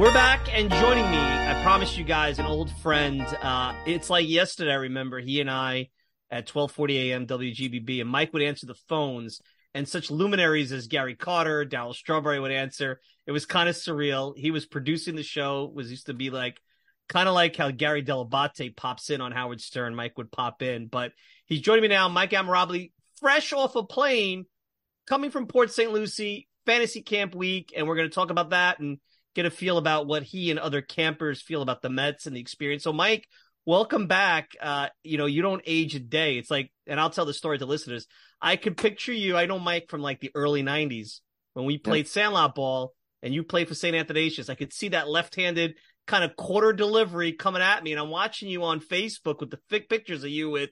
We're 0.00 0.14
back 0.14 0.48
and 0.50 0.70
joining 0.70 1.10
me, 1.10 1.18
I 1.18 1.60
promised 1.62 1.98
you 1.98 2.04
guys, 2.04 2.38
an 2.38 2.46
old 2.46 2.70
friend. 2.76 3.20
Uh, 3.42 3.74
it's 3.84 4.08
like 4.08 4.26
yesterday, 4.26 4.72
I 4.72 4.76
remember 4.76 5.20
he 5.20 5.42
and 5.42 5.50
I 5.50 5.90
at 6.30 6.48
12:40 6.48 7.10
a.m. 7.10 7.26
WGBB, 7.26 8.00
and 8.00 8.08
Mike 8.08 8.32
would 8.32 8.40
answer 8.40 8.64
the 8.64 8.78
phones, 8.88 9.42
and 9.74 9.86
such 9.86 10.10
luminaries 10.10 10.72
as 10.72 10.86
Gary 10.86 11.16
Carter, 11.16 11.66
Darryl 11.66 11.94
Strawberry 11.94 12.40
would 12.40 12.50
answer. 12.50 12.98
It 13.26 13.32
was 13.32 13.44
kind 13.44 13.68
of 13.68 13.74
surreal. 13.74 14.32
He 14.34 14.50
was 14.50 14.64
producing 14.64 15.16
the 15.16 15.22
show. 15.22 15.70
Was 15.74 15.90
used 15.90 16.06
to 16.06 16.14
be 16.14 16.30
like 16.30 16.58
kind 17.10 17.28
of 17.28 17.34
like 17.34 17.54
how 17.54 17.70
Gary 17.70 18.02
Dell'Abate 18.02 18.74
pops 18.74 19.10
in 19.10 19.20
on 19.20 19.32
Howard 19.32 19.60
Stern. 19.60 19.94
Mike 19.94 20.16
would 20.16 20.32
pop 20.32 20.62
in, 20.62 20.86
but 20.86 21.12
he's 21.44 21.60
joining 21.60 21.82
me 21.82 21.88
now. 21.88 22.08
Mike 22.08 22.30
Amirabli, 22.30 22.92
fresh 23.20 23.52
off 23.52 23.76
a 23.76 23.84
plane, 23.84 24.46
coming 25.06 25.30
from 25.30 25.46
Port 25.46 25.70
St. 25.70 25.92
Lucie, 25.92 26.48
Fantasy 26.64 27.02
Camp 27.02 27.34
Week, 27.34 27.74
and 27.76 27.86
we're 27.86 27.96
going 27.96 28.08
to 28.08 28.14
talk 28.14 28.30
about 28.30 28.48
that 28.48 28.78
and 28.78 28.96
get 29.34 29.46
a 29.46 29.50
feel 29.50 29.78
about 29.78 30.06
what 30.06 30.22
he 30.22 30.50
and 30.50 30.58
other 30.58 30.82
campers 30.82 31.42
feel 31.42 31.62
about 31.62 31.82
the 31.82 31.90
Mets 31.90 32.26
and 32.26 32.34
the 32.34 32.40
experience. 32.40 32.82
So, 32.84 32.92
Mike, 32.92 33.28
welcome 33.66 34.06
back. 34.06 34.52
Uh, 34.60 34.88
you 35.02 35.18
know, 35.18 35.26
you 35.26 35.42
don't 35.42 35.62
age 35.66 35.94
a 35.94 36.00
day. 36.00 36.38
It's 36.38 36.50
like, 36.50 36.72
and 36.86 36.98
I'll 36.98 37.10
tell 37.10 37.26
the 37.26 37.34
story 37.34 37.58
to 37.58 37.66
listeners. 37.66 38.06
I 38.40 38.56
could 38.56 38.76
picture 38.76 39.12
you. 39.12 39.36
I 39.36 39.46
know 39.46 39.58
Mike 39.58 39.86
from 39.88 40.00
like 40.00 40.20
the 40.20 40.32
early 40.34 40.62
'90s 40.62 41.20
when 41.54 41.66
we 41.66 41.78
played. 41.78 42.08
Sandlot 42.08 42.54
ball, 42.54 42.94
and 43.22 43.34
you 43.34 43.42
played 43.42 43.68
for 43.68 43.74
St. 43.74 43.96
Athanasius. 43.96 44.48
I 44.48 44.54
could 44.54 44.72
see 44.72 44.88
that 44.88 45.08
left-handed 45.08 45.74
kind 46.06 46.24
of 46.24 46.36
quarter 46.36 46.72
delivery 46.72 47.32
coming 47.32 47.62
at 47.62 47.82
me, 47.82 47.92
and 47.92 48.00
I'm 48.00 48.10
watching 48.10 48.48
you 48.48 48.64
on 48.64 48.80
Facebook 48.80 49.40
with 49.40 49.50
the 49.50 49.60
thick 49.68 49.88
pictures 49.88 50.24
of 50.24 50.30
you 50.30 50.50
with 50.50 50.70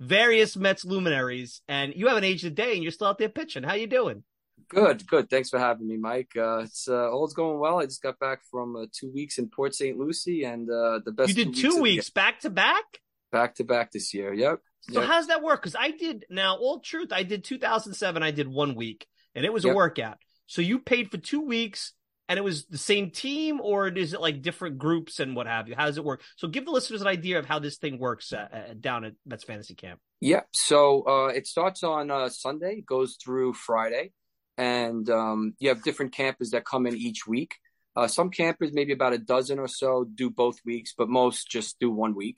various 0.00 0.56
Mets 0.56 0.84
luminaries, 0.84 1.60
and 1.68 1.92
you 1.94 2.08
haven't 2.08 2.24
aged 2.24 2.44
a 2.46 2.50
day, 2.50 2.74
and 2.74 2.82
you're 2.82 2.90
still 2.90 3.06
out 3.06 3.18
there 3.18 3.28
pitching. 3.28 3.62
How 3.62 3.74
you 3.74 3.86
doing? 3.86 4.24
Good, 4.70 5.04
good. 5.08 5.28
Thanks 5.28 5.50
for 5.50 5.58
having 5.58 5.88
me, 5.88 5.96
Mike. 5.96 6.30
Uh, 6.36 6.58
it's 6.58 6.88
uh, 6.88 7.10
all's 7.10 7.34
going 7.34 7.58
well. 7.58 7.80
I 7.80 7.86
just 7.86 8.02
got 8.02 8.20
back 8.20 8.40
from 8.48 8.76
uh, 8.76 8.86
two 8.92 9.10
weeks 9.12 9.38
in 9.38 9.48
Port 9.48 9.74
St. 9.74 9.98
Lucie, 9.98 10.44
and 10.44 10.70
uh, 10.70 11.00
the 11.04 11.10
best. 11.10 11.28
You 11.28 11.44
did 11.44 11.56
two 11.56 11.72
two 11.72 11.82
weeks, 11.82 12.08
back 12.08 12.40
to 12.40 12.50
back. 12.50 12.84
Back 13.32 13.56
to 13.56 13.64
back 13.64 13.90
this 13.90 14.14
year. 14.14 14.32
Yep. 14.32 14.60
So 14.82 15.00
yep. 15.00 15.08
how's 15.10 15.26
that 15.26 15.42
work? 15.42 15.60
Because 15.60 15.74
I 15.76 15.90
did 15.90 16.24
now. 16.30 16.56
All 16.56 16.78
truth, 16.78 17.12
I 17.12 17.24
did 17.24 17.42
2007. 17.42 18.22
I 18.22 18.30
did 18.30 18.46
one 18.46 18.76
week, 18.76 19.08
and 19.34 19.44
it 19.44 19.52
was 19.52 19.64
yep. 19.64 19.72
a 19.72 19.76
workout. 19.76 20.18
So 20.46 20.62
you 20.62 20.78
paid 20.78 21.10
for 21.10 21.18
two 21.18 21.40
weeks, 21.40 21.92
and 22.28 22.38
it 22.38 22.42
was 22.42 22.66
the 22.66 22.78
same 22.78 23.10
team, 23.10 23.60
or 23.60 23.88
is 23.88 24.14
it 24.14 24.20
like 24.20 24.40
different 24.40 24.78
groups 24.78 25.18
and 25.18 25.34
what 25.34 25.48
have 25.48 25.66
you? 25.66 25.74
How 25.76 25.86
does 25.86 25.98
it 25.98 26.04
work? 26.04 26.22
So 26.36 26.46
give 26.46 26.64
the 26.64 26.70
listeners 26.70 27.00
an 27.00 27.08
idea 27.08 27.40
of 27.40 27.46
how 27.46 27.58
this 27.58 27.76
thing 27.76 27.98
works 27.98 28.32
uh, 28.32 28.74
down 28.78 29.04
at 29.04 29.14
Mets 29.26 29.42
Fantasy 29.42 29.74
Camp. 29.74 29.98
Yeah. 30.20 30.42
So 30.52 31.02
uh, 31.08 31.32
it 31.34 31.48
starts 31.48 31.82
on 31.82 32.12
uh, 32.12 32.28
Sunday, 32.28 32.84
goes 32.86 33.16
through 33.20 33.54
Friday 33.54 34.12
and 34.60 35.08
um, 35.08 35.54
you 35.58 35.70
have 35.70 35.82
different 35.82 36.12
campers 36.12 36.50
that 36.50 36.66
come 36.66 36.86
in 36.86 36.94
each 36.94 37.26
week. 37.26 37.56
Uh, 37.96 38.06
some 38.06 38.28
campers, 38.28 38.72
maybe 38.74 38.92
about 38.92 39.14
a 39.14 39.18
dozen 39.18 39.58
or 39.58 39.66
so, 39.66 40.04
do 40.14 40.28
both 40.28 40.58
weeks, 40.66 40.92
but 40.96 41.08
most 41.08 41.50
just 41.50 41.80
do 41.80 41.90
one 41.90 42.14
week. 42.14 42.36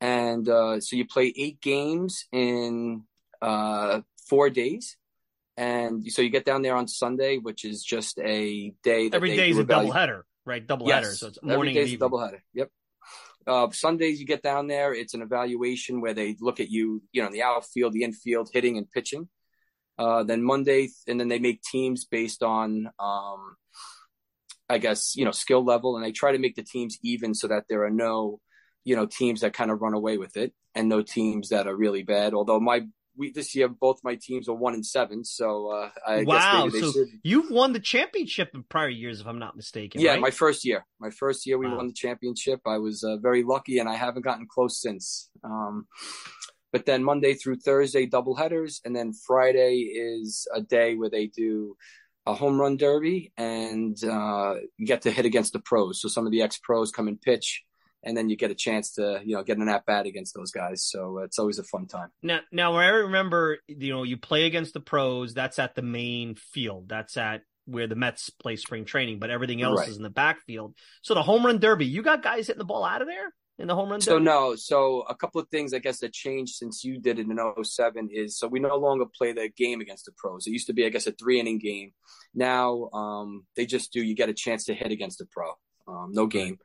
And 0.00 0.48
uh, 0.48 0.80
so 0.80 0.94
you 0.94 1.04
play 1.04 1.34
eight 1.36 1.60
games 1.60 2.26
in 2.30 3.02
uh, 3.42 4.02
four 4.28 4.50
days. 4.50 4.96
And 5.56 6.06
so 6.12 6.22
you 6.22 6.30
get 6.30 6.44
down 6.44 6.62
there 6.62 6.76
on 6.76 6.86
Sunday, 6.86 7.38
which 7.38 7.64
is 7.64 7.82
just 7.82 8.20
a 8.20 8.72
day. 8.84 9.10
Every 9.12 9.36
day 9.36 9.50
is 9.50 9.58
a 9.58 9.64
double 9.64 9.90
header, 9.90 10.24
right? 10.46 10.64
Double 10.64 10.86
yes. 10.86 11.04
header. 11.04 11.14
So 11.16 11.26
it's 11.26 11.42
morning 11.42 11.70
Every 11.70 11.74
day 11.74 11.90
is 11.90 11.94
a 11.94 11.98
double 11.98 12.24
header. 12.24 12.44
Yep. 12.54 12.70
Uh, 13.48 13.68
Sundays 13.72 14.20
you 14.20 14.26
get 14.26 14.44
down 14.44 14.68
there, 14.68 14.94
it's 14.94 15.14
an 15.14 15.22
evaluation 15.22 16.00
where 16.00 16.14
they 16.14 16.36
look 16.38 16.60
at 16.60 16.70
you, 16.70 17.02
you 17.10 17.20
know, 17.20 17.30
the 17.30 17.42
outfield, 17.42 17.94
the 17.94 18.04
infield, 18.04 18.48
hitting 18.52 18.78
and 18.78 18.88
pitching. 18.88 19.28
Uh, 19.98 20.22
then 20.22 20.42
Monday, 20.42 20.88
and 21.08 21.18
then 21.18 21.28
they 21.28 21.40
make 21.40 21.60
teams 21.62 22.04
based 22.04 22.42
on, 22.42 22.88
um, 23.00 23.56
I 24.68 24.78
guess, 24.78 25.16
you 25.16 25.24
know, 25.24 25.32
skill 25.32 25.64
level, 25.64 25.96
and 25.96 26.04
they 26.04 26.12
try 26.12 26.32
to 26.32 26.38
make 26.38 26.54
the 26.54 26.62
teams 26.62 26.98
even 27.02 27.34
so 27.34 27.48
that 27.48 27.64
there 27.68 27.84
are 27.84 27.90
no, 27.90 28.38
you 28.84 28.94
know, 28.94 29.06
teams 29.06 29.40
that 29.40 29.54
kind 29.54 29.70
of 29.70 29.80
run 29.82 29.94
away 29.94 30.16
with 30.16 30.36
it, 30.36 30.52
and 30.74 30.88
no 30.88 31.02
teams 31.02 31.48
that 31.48 31.66
are 31.66 31.74
really 31.74 32.04
bad. 32.04 32.32
Although 32.32 32.60
my 32.60 32.86
we 33.16 33.32
this 33.32 33.54
year 33.56 33.68
both 33.68 33.98
my 34.04 34.14
teams 34.14 34.48
are 34.48 34.54
one 34.54 34.74
and 34.74 34.86
seven, 34.86 35.24
so 35.24 35.68
uh, 35.72 35.90
I 36.06 36.22
wow. 36.22 36.68
so 36.70 36.92
should... 36.92 37.08
you've 37.24 37.50
won 37.50 37.72
the 37.72 37.80
championship 37.80 38.50
in 38.54 38.62
prior 38.62 38.88
years, 38.88 39.20
if 39.20 39.26
I'm 39.26 39.40
not 39.40 39.56
mistaken. 39.56 40.00
Yeah, 40.00 40.12
right? 40.12 40.20
my 40.20 40.30
first 40.30 40.64
year, 40.64 40.86
my 41.00 41.10
first 41.10 41.44
year 41.44 41.58
we 41.58 41.66
Wow. 41.66 41.78
won 41.78 41.88
the 41.88 41.92
championship. 41.92 42.60
I 42.64 42.78
was 42.78 43.02
uh, 43.02 43.16
very 43.16 43.42
lucky, 43.42 43.80
and 43.80 43.88
I 43.88 43.96
haven't 43.96 44.22
gotten 44.22 44.46
close 44.48 44.80
since. 44.80 45.30
Um, 45.42 45.88
but 46.72 46.86
then 46.86 47.02
Monday 47.04 47.34
through 47.34 47.56
Thursday 47.56 48.06
double 48.06 48.34
headers, 48.36 48.80
and 48.84 48.94
then 48.94 49.12
Friday 49.12 49.80
is 49.94 50.46
a 50.54 50.60
day 50.60 50.94
where 50.94 51.10
they 51.10 51.26
do 51.26 51.76
a 52.26 52.34
home 52.34 52.60
run 52.60 52.76
derby 52.76 53.32
and 53.38 53.96
uh, 54.04 54.54
you 54.76 54.86
get 54.86 55.02
to 55.02 55.10
hit 55.10 55.24
against 55.24 55.54
the 55.54 55.60
pros. 55.60 56.00
So 56.00 56.08
some 56.08 56.26
of 56.26 56.32
the 56.32 56.42
ex 56.42 56.58
pros 56.58 56.90
come 56.90 57.08
and 57.08 57.18
pitch, 57.20 57.62
and 58.02 58.14
then 58.16 58.28
you 58.28 58.36
get 58.36 58.50
a 58.50 58.54
chance 58.54 58.92
to 58.94 59.20
you 59.24 59.34
know 59.34 59.42
get 59.42 59.56
an 59.58 59.68
at 59.68 59.86
bat 59.86 60.06
against 60.06 60.34
those 60.34 60.50
guys. 60.50 60.84
So 60.84 61.18
it's 61.18 61.38
always 61.38 61.58
a 61.58 61.64
fun 61.64 61.86
time. 61.86 62.10
Now, 62.22 62.40
now 62.52 62.74
I 62.76 62.86
remember, 62.86 63.58
you 63.66 63.92
know, 63.92 64.02
you 64.02 64.16
play 64.18 64.44
against 64.44 64.74
the 64.74 64.80
pros. 64.80 65.32
That's 65.34 65.58
at 65.58 65.74
the 65.74 65.82
main 65.82 66.34
field. 66.34 66.88
That's 66.88 67.16
at 67.16 67.42
where 67.64 67.86
the 67.86 67.96
Mets 67.96 68.30
play 68.30 68.56
spring 68.56 68.84
training, 68.86 69.18
but 69.18 69.28
everything 69.30 69.60
else 69.60 69.80
Right. 69.80 69.88
is 69.88 69.96
in 69.98 70.02
the 70.02 70.08
backfield. 70.08 70.74
So 71.02 71.12
the 71.12 71.22
home 71.22 71.44
run 71.44 71.58
derby, 71.58 71.84
you 71.84 72.02
got 72.02 72.22
guys 72.22 72.46
hitting 72.46 72.58
the 72.58 72.64
ball 72.64 72.82
out 72.82 73.02
of 73.02 73.08
there 73.08 73.34
in 73.58 73.66
the 73.66 73.74
home 73.74 73.90
run 73.90 74.00
So 74.00 74.14
derby. 74.14 74.24
no, 74.24 74.54
so 74.56 75.02
a 75.08 75.14
couple 75.14 75.40
of 75.40 75.48
things 75.48 75.74
I 75.74 75.78
guess 75.78 75.98
that 76.00 76.12
changed 76.12 76.54
since 76.54 76.84
you 76.84 77.00
did 77.00 77.18
it 77.18 77.26
in 77.28 77.64
07 77.64 78.08
is 78.12 78.38
so 78.38 78.46
we 78.46 78.60
no 78.60 78.76
longer 78.76 79.04
play 79.06 79.32
the 79.32 79.48
game 79.56 79.80
against 79.80 80.04
the 80.06 80.12
pros. 80.16 80.46
It 80.46 80.50
used 80.50 80.68
to 80.68 80.72
be 80.72 80.86
I 80.86 80.90
guess 80.90 81.06
a 81.06 81.12
three 81.12 81.40
inning 81.40 81.58
game. 81.58 81.92
Now 82.34 82.88
um, 82.92 83.46
they 83.56 83.66
just 83.66 83.92
do 83.92 84.02
you 84.02 84.14
get 84.14 84.28
a 84.28 84.34
chance 84.34 84.64
to 84.66 84.74
hit 84.74 84.92
against 84.92 85.18
the 85.18 85.26
pro. 85.26 85.52
Um, 85.86 86.10
no 86.12 86.26
game. 86.26 86.58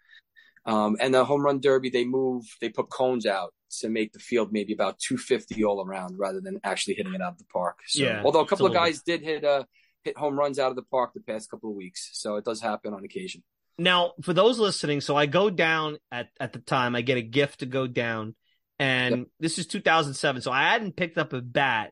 Um, 0.65 0.95
and 0.99 1.13
the 1.13 1.25
home 1.25 1.41
run 1.41 1.59
derby 1.59 1.89
they 1.89 2.05
move 2.05 2.45
they 2.61 2.69
put 2.69 2.89
cones 2.89 3.25
out 3.25 3.53
to 3.79 3.89
make 3.89 4.13
the 4.13 4.19
field 4.19 4.49
maybe 4.51 4.71
about 4.71 4.99
250 4.99 5.63
all 5.63 5.83
around 5.83 6.17
rather 6.19 6.39
than 6.41 6.59
actually 6.63 6.93
hitting 6.93 7.15
it 7.15 7.21
out 7.21 7.33
of 7.33 7.37
the 7.39 7.45
park. 7.45 7.79
So, 7.88 8.03
Yeah, 8.03 8.21
although 8.23 8.41
a 8.41 8.47
couple 8.47 8.68
of 8.68 8.73
guys 8.73 9.01
did 9.01 9.21
hit 9.21 9.44
uh 9.44 9.63
hit 10.03 10.18
home 10.18 10.38
runs 10.38 10.59
out 10.59 10.69
of 10.69 10.75
the 10.75 10.83
park 10.83 11.12
the 11.13 11.21
past 11.21 11.50
couple 11.50 11.69
of 11.69 11.75
weeks. 11.75 12.09
So 12.13 12.35
it 12.35 12.45
does 12.45 12.62
happen 12.62 12.94
on 12.94 13.03
occasion. 13.03 13.44
Now, 13.77 14.13
for 14.21 14.33
those 14.33 14.59
listening, 14.59 15.01
so 15.01 15.15
I 15.15 15.25
go 15.25 15.49
down 15.49 15.97
at, 16.11 16.27
at 16.39 16.53
the 16.53 16.59
time, 16.59 16.95
I 16.95 17.01
get 17.01 17.17
a 17.17 17.21
gift 17.21 17.59
to 17.59 17.65
go 17.65 17.87
down, 17.87 18.35
and 18.79 19.17
Yep. 19.17 19.27
this 19.39 19.59
is 19.59 19.67
2007. 19.67 20.41
So 20.41 20.51
I 20.51 20.63
hadn't 20.71 20.95
picked 20.95 21.17
up 21.17 21.33
a 21.33 21.41
bat 21.41 21.91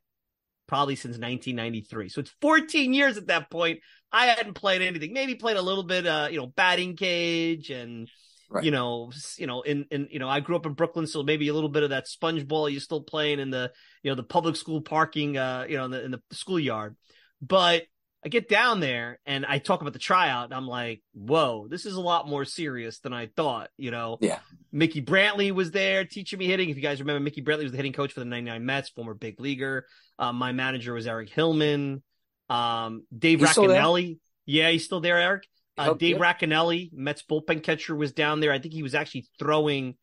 probably 0.68 0.96
since 0.96 1.18
1993. 1.18 2.10
So 2.10 2.22
it's 2.22 2.34
14 2.42 2.94
years 2.94 3.18
at 3.18 3.28
that 3.28 3.50
point. 3.50 3.80
I 4.12 4.28
hadn't 4.28 4.54
played 4.54 4.82
anything, 4.82 5.12
maybe 5.14 5.36
played 5.36 5.58
a 5.58 5.62
little 5.62 5.84
bit, 5.84 6.06
uh, 6.06 6.28
you 6.32 6.38
know, 6.38 6.48
batting 6.48 6.96
cage 6.96 7.70
and, 7.70 8.10
Right. 8.50 8.66
you 8.66 8.72
know, 8.72 9.12
you 9.38 9.48
know, 9.48 9.62
in, 9.62 9.86
in, 9.92 10.10
you 10.12 10.20
know, 10.20 10.28
I 10.28 10.42
grew 10.42 10.58
up 10.58 10.66
in 10.66 10.74
Brooklyn, 10.74 11.08
so 11.08 11.24
maybe 11.24 11.48
a 11.48 11.54
little 11.54 11.70
bit 11.70 11.84
of 11.84 11.92
that 11.92 12.08
sponge 12.10 12.46
ball 12.46 12.68
you're 12.70 12.82
still 12.82 13.02
playing 13.02 13.40
in 13.40 13.50
the, 13.50 13.72
you 14.04 14.12
know, 14.12 14.16
the 14.16 14.24
public 14.24 14.58
school 14.58 14.82
parking, 14.82 15.38
uh, 15.38 15.66
you 15.70 15.78
know, 15.78 15.86
in 15.86 15.92
the, 15.92 16.04
in 16.04 16.12
the 16.12 16.22
schoolyard. 16.34 16.98
But 17.42 17.84
I 18.24 18.30
get 18.30 18.48
down 18.48 18.80
there 18.80 19.20
and 19.26 19.46
I 19.46 19.58
talk 19.58 19.82
about 19.82 19.94
the 19.94 20.00
tryout. 20.00 20.46
And 20.46 20.54
I'm 20.54 20.68
like, 20.68 21.02
whoa, 21.14 21.68
this 21.68 21.86
is 21.86 21.96
a 21.96 22.02
lot 22.02 22.28
more 22.28 22.46
serious 22.46 23.00
than 23.00 23.14
I 23.14 23.28
thought. 23.36 23.70
You 23.78 23.92
know, 23.92 24.18
yeah. 24.22 24.40
Mickey 24.72 25.02
Brantley 25.02 25.52
was 25.52 25.72
there 25.72 26.06
teaching 26.06 26.38
me 26.38 26.46
hitting. 26.46 26.70
If 26.70 26.76
you 26.76 26.84
guys 26.84 27.00
remember, 27.00 27.20
Mickey 27.20 27.42
Brantley 27.42 27.64
was 27.64 27.72
the 27.72 27.78
hitting 27.78 27.94
coach 27.94 28.14
for 28.14 28.20
the 28.20 28.26
99 28.26 28.66
Mets, 28.66 28.90
former 28.90 29.16
big 29.16 29.40
leaguer. 29.40 29.88
Uh, 30.20 30.32
my 30.34 30.52
manager 30.52 30.94
was 30.94 31.08
Eric 31.08 31.30
Hillman. 31.30 32.04
Um, 32.50 33.04
Dave 33.18 33.40
He's? 33.40 33.50
Racaniello. 33.50 34.18
Yeah, 34.46 34.70
he's 34.70 34.86
still 34.86 35.00
there, 35.00 35.18
Eric. 35.18 35.44
Uh, 35.78 35.88
Oh, 35.92 35.94
Dave 35.96 36.18
yeah. 36.18 36.34
Racaniello, 36.34 36.90
Mets 36.94 37.24
bullpen 37.24 37.64
catcher, 37.64 37.96
was 37.96 38.12
down 38.12 38.40
there. 38.40 38.52
I 38.52 38.60
think 38.60 38.74
he 38.74 38.84
was 38.84 38.94
actually 38.94 39.28
throwing 39.40 39.96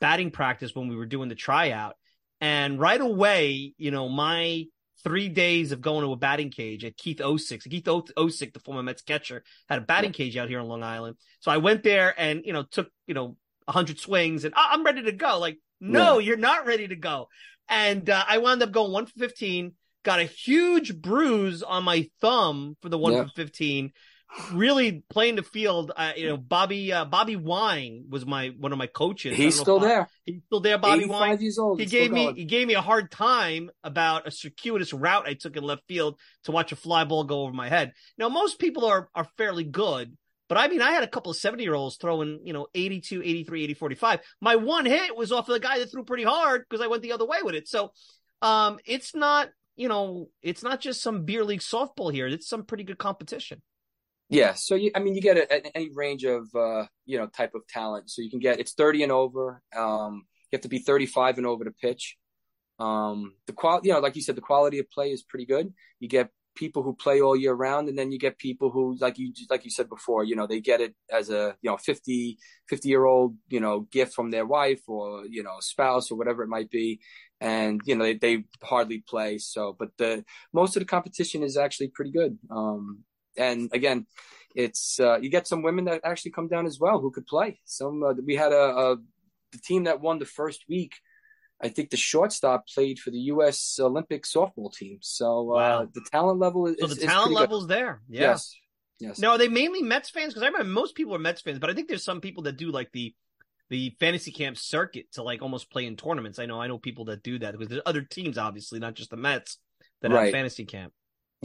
batting 0.00 0.30
practice 0.30 0.74
when 0.74 0.88
we 0.88 0.94
were 0.96 1.06
doing 1.06 1.28
the 1.28 1.34
tryout. 1.34 1.96
And 2.40 2.78
right 2.78 3.00
away, 3.00 3.72
you 3.78 3.90
know, 3.90 4.08
my 4.08 4.66
three 5.04 5.28
days 5.28 5.72
of 5.72 5.80
going 5.80 6.04
to 6.04 6.12
a 6.12 6.16
batting 6.16 6.50
cage 6.50 6.84
at 6.84 6.96
Keith 6.96 7.18
Osik. 7.18 7.62
Keith 7.68 7.86
O- 7.88 8.02
Osik, 8.16 8.52
the 8.52 8.60
former 8.60 8.82
Mets 8.82 9.02
catcher, 9.02 9.44
had 9.68 9.78
a 9.78 9.82
batting 9.82 10.12
cage 10.12 10.36
out 10.36 10.48
here 10.48 10.60
on 10.60 10.68
Long 10.68 10.82
Island. 10.82 11.16
So 11.40 11.50
I 11.50 11.58
went 11.58 11.82
there 11.82 12.14
and, 12.18 12.42
you 12.44 12.52
know, 12.52 12.62
took, 12.64 12.88
you 13.06 13.14
know, 13.14 13.36
100 13.66 13.98
swings 13.98 14.44
and 14.44 14.54
"Ah, 14.56 14.70
I'm 14.72 14.84
ready 14.84 15.02
to 15.02 15.12
go. 15.12 15.38
Like, 15.38 15.58
no, 15.80 16.18
you're 16.18 16.36
not 16.36 16.66
ready 16.66 16.88
to 16.88 16.96
go. 16.96 17.28
And 17.68 18.08
uh, 18.08 18.24
I 18.28 18.38
wound 18.38 18.62
up 18.62 18.72
going 18.72 18.92
one 18.92 19.06
for 19.06 19.18
15, 19.18 19.72
got 20.04 20.20
a 20.20 20.24
huge 20.24 20.96
bruise 20.96 21.62
on 21.62 21.84
my 21.84 22.08
thumb 22.20 22.76
for 22.80 22.88
the 22.88 22.96
one 22.98 23.12
Yeah. 23.12 23.24
for 23.24 23.30
15. 23.34 23.92
Really 24.52 25.02
playing 25.08 25.36
the 25.36 25.42
field, 25.42 25.92
uh, 25.96 26.12
you 26.16 26.28
know. 26.28 26.36
Bobby 26.36 26.92
uh, 26.92 27.04
Bobby 27.04 27.36
Wine 27.36 28.04
was 28.10 28.26
my 28.26 28.48
one 28.58 28.72
of 28.72 28.78
my 28.78 28.86
coaches. 28.88 29.36
He's 29.36 29.58
still 29.58 29.78
I- 29.80 29.88
there. 29.88 30.08
He's 30.24 30.42
still 30.46 30.60
there, 30.60 30.78
Bobby 30.78 31.04
85 31.04 31.20
Wine 31.20 31.40
years 31.40 31.58
old. 31.58 31.80
he 31.80 31.86
gave 31.86 32.10
me 32.10 32.24
going. 32.24 32.36
he 32.36 32.44
gave 32.44 32.66
me 32.66 32.74
a 32.74 32.80
hard 32.82 33.10
time 33.10 33.70
about 33.84 34.26
a 34.26 34.30
circuitous 34.30 34.92
route 34.92 35.26
I 35.26 35.34
took 35.34 35.56
in 35.56 35.62
left 35.64 35.84
field 35.86 36.18
to 36.44 36.52
watch 36.52 36.72
a 36.72 36.76
fly 36.76 37.04
ball 37.04 37.24
go 37.24 37.42
over 37.42 37.52
my 37.52 37.68
head. 37.68 37.92
Now 38.18 38.28
most 38.28 38.58
people 38.58 38.84
are 38.84 39.08
are 39.14 39.28
fairly 39.38 39.64
good, 39.64 40.16
but 40.48 40.58
I 40.58 40.68
mean 40.68 40.82
I 40.82 40.90
had 40.90 41.04
a 41.04 41.08
couple 41.08 41.30
of 41.30 41.38
70 41.38 41.62
year 41.62 41.74
olds 41.74 41.96
throwing, 41.96 42.40
you 42.44 42.52
know, 42.52 42.66
82, 42.74 43.22
83, 43.22 43.64
80, 43.64 43.74
45. 43.74 44.20
My 44.40 44.56
one 44.56 44.84
hit 44.86 45.16
was 45.16 45.32
off 45.32 45.48
of 45.48 45.54
the 45.54 45.60
guy 45.60 45.78
that 45.78 45.90
threw 45.90 46.04
pretty 46.04 46.24
hard 46.24 46.64
because 46.68 46.84
I 46.84 46.88
went 46.88 47.02
the 47.02 47.12
other 47.12 47.26
way 47.26 47.38
with 47.42 47.54
it. 47.54 47.68
So 47.68 47.92
um 48.42 48.78
it's 48.84 49.14
not, 49.14 49.48
you 49.76 49.88
know, 49.88 50.28
it's 50.42 50.62
not 50.64 50.80
just 50.80 51.00
some 51.00 51.24
beer 51.24 51.44
league 51.44 51.60
softball 51.60 52.12
here. 52.12 52.26
It's 52.26 52.48
some 52.48 52.64
pretty 52.64 52.84
good 52.84 52.98
competition. 52.98 53.62
Yeah, 54.28 54.54
so 54.54 54.74
you, 54.74 54.90
I 54.94 54.98
mean, 54.98 55.14
you 55.14 55.20
get 55.22 55.36
a, 55.36 55.52
a- 55.52 55.76
any 55.76 55.90
range 55.94 56.24
of 56.24 56.48
uh, 56.54 56.86
you 57.04 57.18
know 57.18 57.26
type 57.28 57.54
of 57.54 57.66
talent. 57.68 58.10
So 58.10 58.22
you 58.22 58.30
can 58.30 58.40
get 58.40 58.58
it's 58.58 58.72
thirty 58.74 59.02
and 59.02 59.12
over. 59.12 59.62
Um, 59.76 60.24
you 60.50 60.56
have 60.56 60.62
to 60.62 60.68
be 60.68 60.80
thirty 60.80 61.06
five 61.06 61.38
and 61.38 61.46
over 61.46 61.64
to 61.64 61.70
pitch. 61.70 62.16
Um, 62.80 63.34
the 63.46 63.52
quality, 63.54 63.88
you 63.88 63.94
know, 63.94 64.00
like 64.00 64.16
you 64.16 64.22
said, 64.22 64.36
the 64.36 64.40
quality 64.42 64.78
of 64.80 64.90
play 64.90 65.12
is 65.12 65.22
pretty 65.22 65.46
good. 65.46 65.72
You 66.00 66.08
get 66.08 66.30
people 66.56 66.82
who 66.82 66.94
play 66.94 67.20
all 67.20 67.36
year 67.36 67.54
round, 67.54 67.88
and 67.88 67.98
then 67.98 68.12
you 68.12 68.18
get 68.18 68.38
people 68.38 68.70
who, 68.70 68.96
like 69.00 69.18
you 69.18 69.32
like 69.50 69.64
you 69.64 69.70
said 69.70 69.88
before, 69.88 70.24
you 70.24 70.36
know, 70.36 70.46
they 70.46 70.60
get 70.60 70.80
it 70.80 70.94
as 71.12 71.30
a 71.30 71.56
you 71.62 71.70
know 71.70 71.76
50, 71.78 72.38
50 72.68 72.88
year 72.88 73.04
old 73.04 73.36
you 73.48 73.60
know 73.60 73.80
gift 73.92 74.14
from 74.14 74.30
their 74.32 74.46
wife 74.46 74.82
or 74.88 75.26
you 75.26 75.42
know 75.44 75.56
spouse 75.60 76.10
or 76.10 76.16
whatever 76.18 76.42
it 76.42 76.48
might 76.48 76.70
be, 76.70 77.00
and 77.40 77.80
you 77.86 77.96
know 77.96 78.04
they, 78.04 78.14
they 78.14 78.44
hardly 78.62 79.04
play. 79.08 79.38
So, 79.38 79.76
but 79.78 79.90
the 79.98 80.24
most 80.52 80.76
of 80.76 80.80
the 80.80 80.86
competition 80.86 81.42
is 81.44 81.56
actually 81.56 81.88
pretty 81.88 82.12
good. 82.12 82.38
Um, 82.50 83.04
and 83.36 83.70
again, 83.72 84.06
it's 84.54 84.98
uh, 85.00 85.18
you 85.18 85.28
get 85.30 85.46
some 85.46 85.62
women 85.62 85.84
that 85.86 86.00
actually 86.04 86.30
come 86.32 86.48
down 86.48 86.66
as 86.66 86.78
well 86.80 87.00
who 87.00 87.10
could 87.10 87.26
play. 87.26 87.60
Some 87.64 88.02
uh, 88.02 88.14
we 88.24 88.36
had 88.36 88.52
a, 88.52 88.56
a 88.76 88.96
the 89.52 89.58
team 89.58 89.84
that 89.84 90.00
won 90.00 90.18
the 90.18 90.24
first 90.26 90.64
week. 90.68 90.94
I 91.62 91.68
think 91.68 91.88
the 91.90 91.96
shortstop 91.96 92.66
played 92.68 92.98
for 92.98 93.10
the 93.10 93.18
U.S. 93.34 93.78
Olympic 93.80 94.24
softball 94.24 94.70
team. 94.74 94.98
So 95.00 95.52
uh, 95.52 95.54
Wow. 95.54 95.88
the 95.94 96.04
talent 96.12 96.38
level 96.38 96.66
is 96.66 96.76
So 96.78 96.86
is 96.86 96.96
the 96.98 97.06
talent 97.06 97.34
pretty 97.34 97.46
good. 97.48 97.68
there. 97.68 98.00
Yeah. 98.08 98.20
Yes, 98.20 98.54
yes. 98.98 99.18
Now, 99.18 99.30
are 99.30 99.38
they 99.38 99.48
mainly 99.48 99.82
Mets 99.82 100.10
fans? 100.10 100.34
Because 100.34 100.42
I 100.42 100.46
remember 100.46 100.68
most 100.68 100.94
people 100.94 101.14
are 101.14 101.18
Mets 101.18 101.40
fans, 101.40 101.58
but 101.58 101.70
I 101.70 101.74
think 101.74 101.88
there's 101.88 102.04
some 102.04 102.20
people 102.20 102.42
that 102.44 102.56
do 102.58 102.70
like 102.70 102.92
the 102.92 103.14
the 103.68 103.96
fantasy 103.98 104.30
camp 104.30 104.56
circuit 104.58 105.10
to 105.12 105.22
like 105.22 105.42
almost 105.42 105.70
play 105.70 105.86
in 105.86 105.96
tournaments. 105.96 106.38
I 106.38 106.46
know 106.46 106.60
I 106.60 106.66
know 106.66 106.78
people 106.78 107.06
that 107.06 107.22
do 107.22 107.38
that 107.38 107.52
because 107.52 107.68
there's 107.68 107.82
other 107.86 108.02
teams, 108.02 108.36
obviously, 108.38 108.78
not 108.78 108.94
just 108.94 109.10
the 109.10 109.16
Mets 109.16 109.58
that 110.02 110.10
have 110.10 110.20
fantasy 110.32 110.64
camp. 110.66 110.92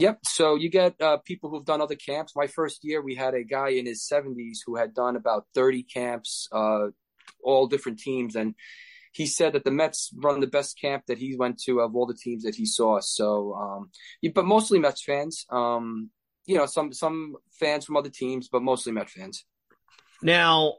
Yep. 0.02 0.18
So 0.24 0.56
you 0.56 0.68
get 0.68 1.00
uh, 1.00 1.18
people 1.18 1.48
who've 1.48 1.64
done 1.64 1.80
other 1.80 1.94
camps. 1.94 2.32
My 2.34 2.48
first 2.48 2.82
year, 2.82 3.00
we 3.00 3.14
had 3.14 3.34
a 3.34 3.44
guy 3.44 3.68
in 3.68 3.86
his 3.86 4.00
70s 4.12 4.58
who 4.66 4.74
had 4.74 4.94
done 4.94 5.14
about 5.14 5.46
30 5.54 5.84
camps, 5.84 6.48
uh, 6.50 6.88
all 7.44 7.68
different 7.68 8.00
teams, 8.00 8.34
and 8.34 8.56
he 9.12 9.26
said 9.26 9.52
that 9.52 9.62
the 9.62 9.70
Mets 9.70 10.10
run 10.16 10.40
the 10.40 10.48
best 10.48 10.76
camp 10.80 11.04
that 11.06 11.18
he 11.18 11.36
went 11.36 11.60
to 11.66 11.78
of 11.80 11.94
all 11.94 12.06
the 12.06 12.18
teams 12.20 12.42
that 12.42 12.56
he 12.56 12.66
saw. 12.66 12.98
So, 13.00 13.54
um, 13.54 13.90
but 14.34 14.44
mostly 14.44 14.80
Mets 14.80 15.04
fans. 15.04 15.46
Um, 15.50 16.10
you 16.46 16.56
know, 16.56 16.66
some 16.66 16.92
some 16.92 17.36
fans 17.60 17.84
from 17.84 17.96
other 17.96 18.10
teams, 18.10 18.48
but 18.48 18.62
mostly 18.62 18.90
Met 18.90 19.08
fans. 19.08 19.44
Now, 20.20 20.78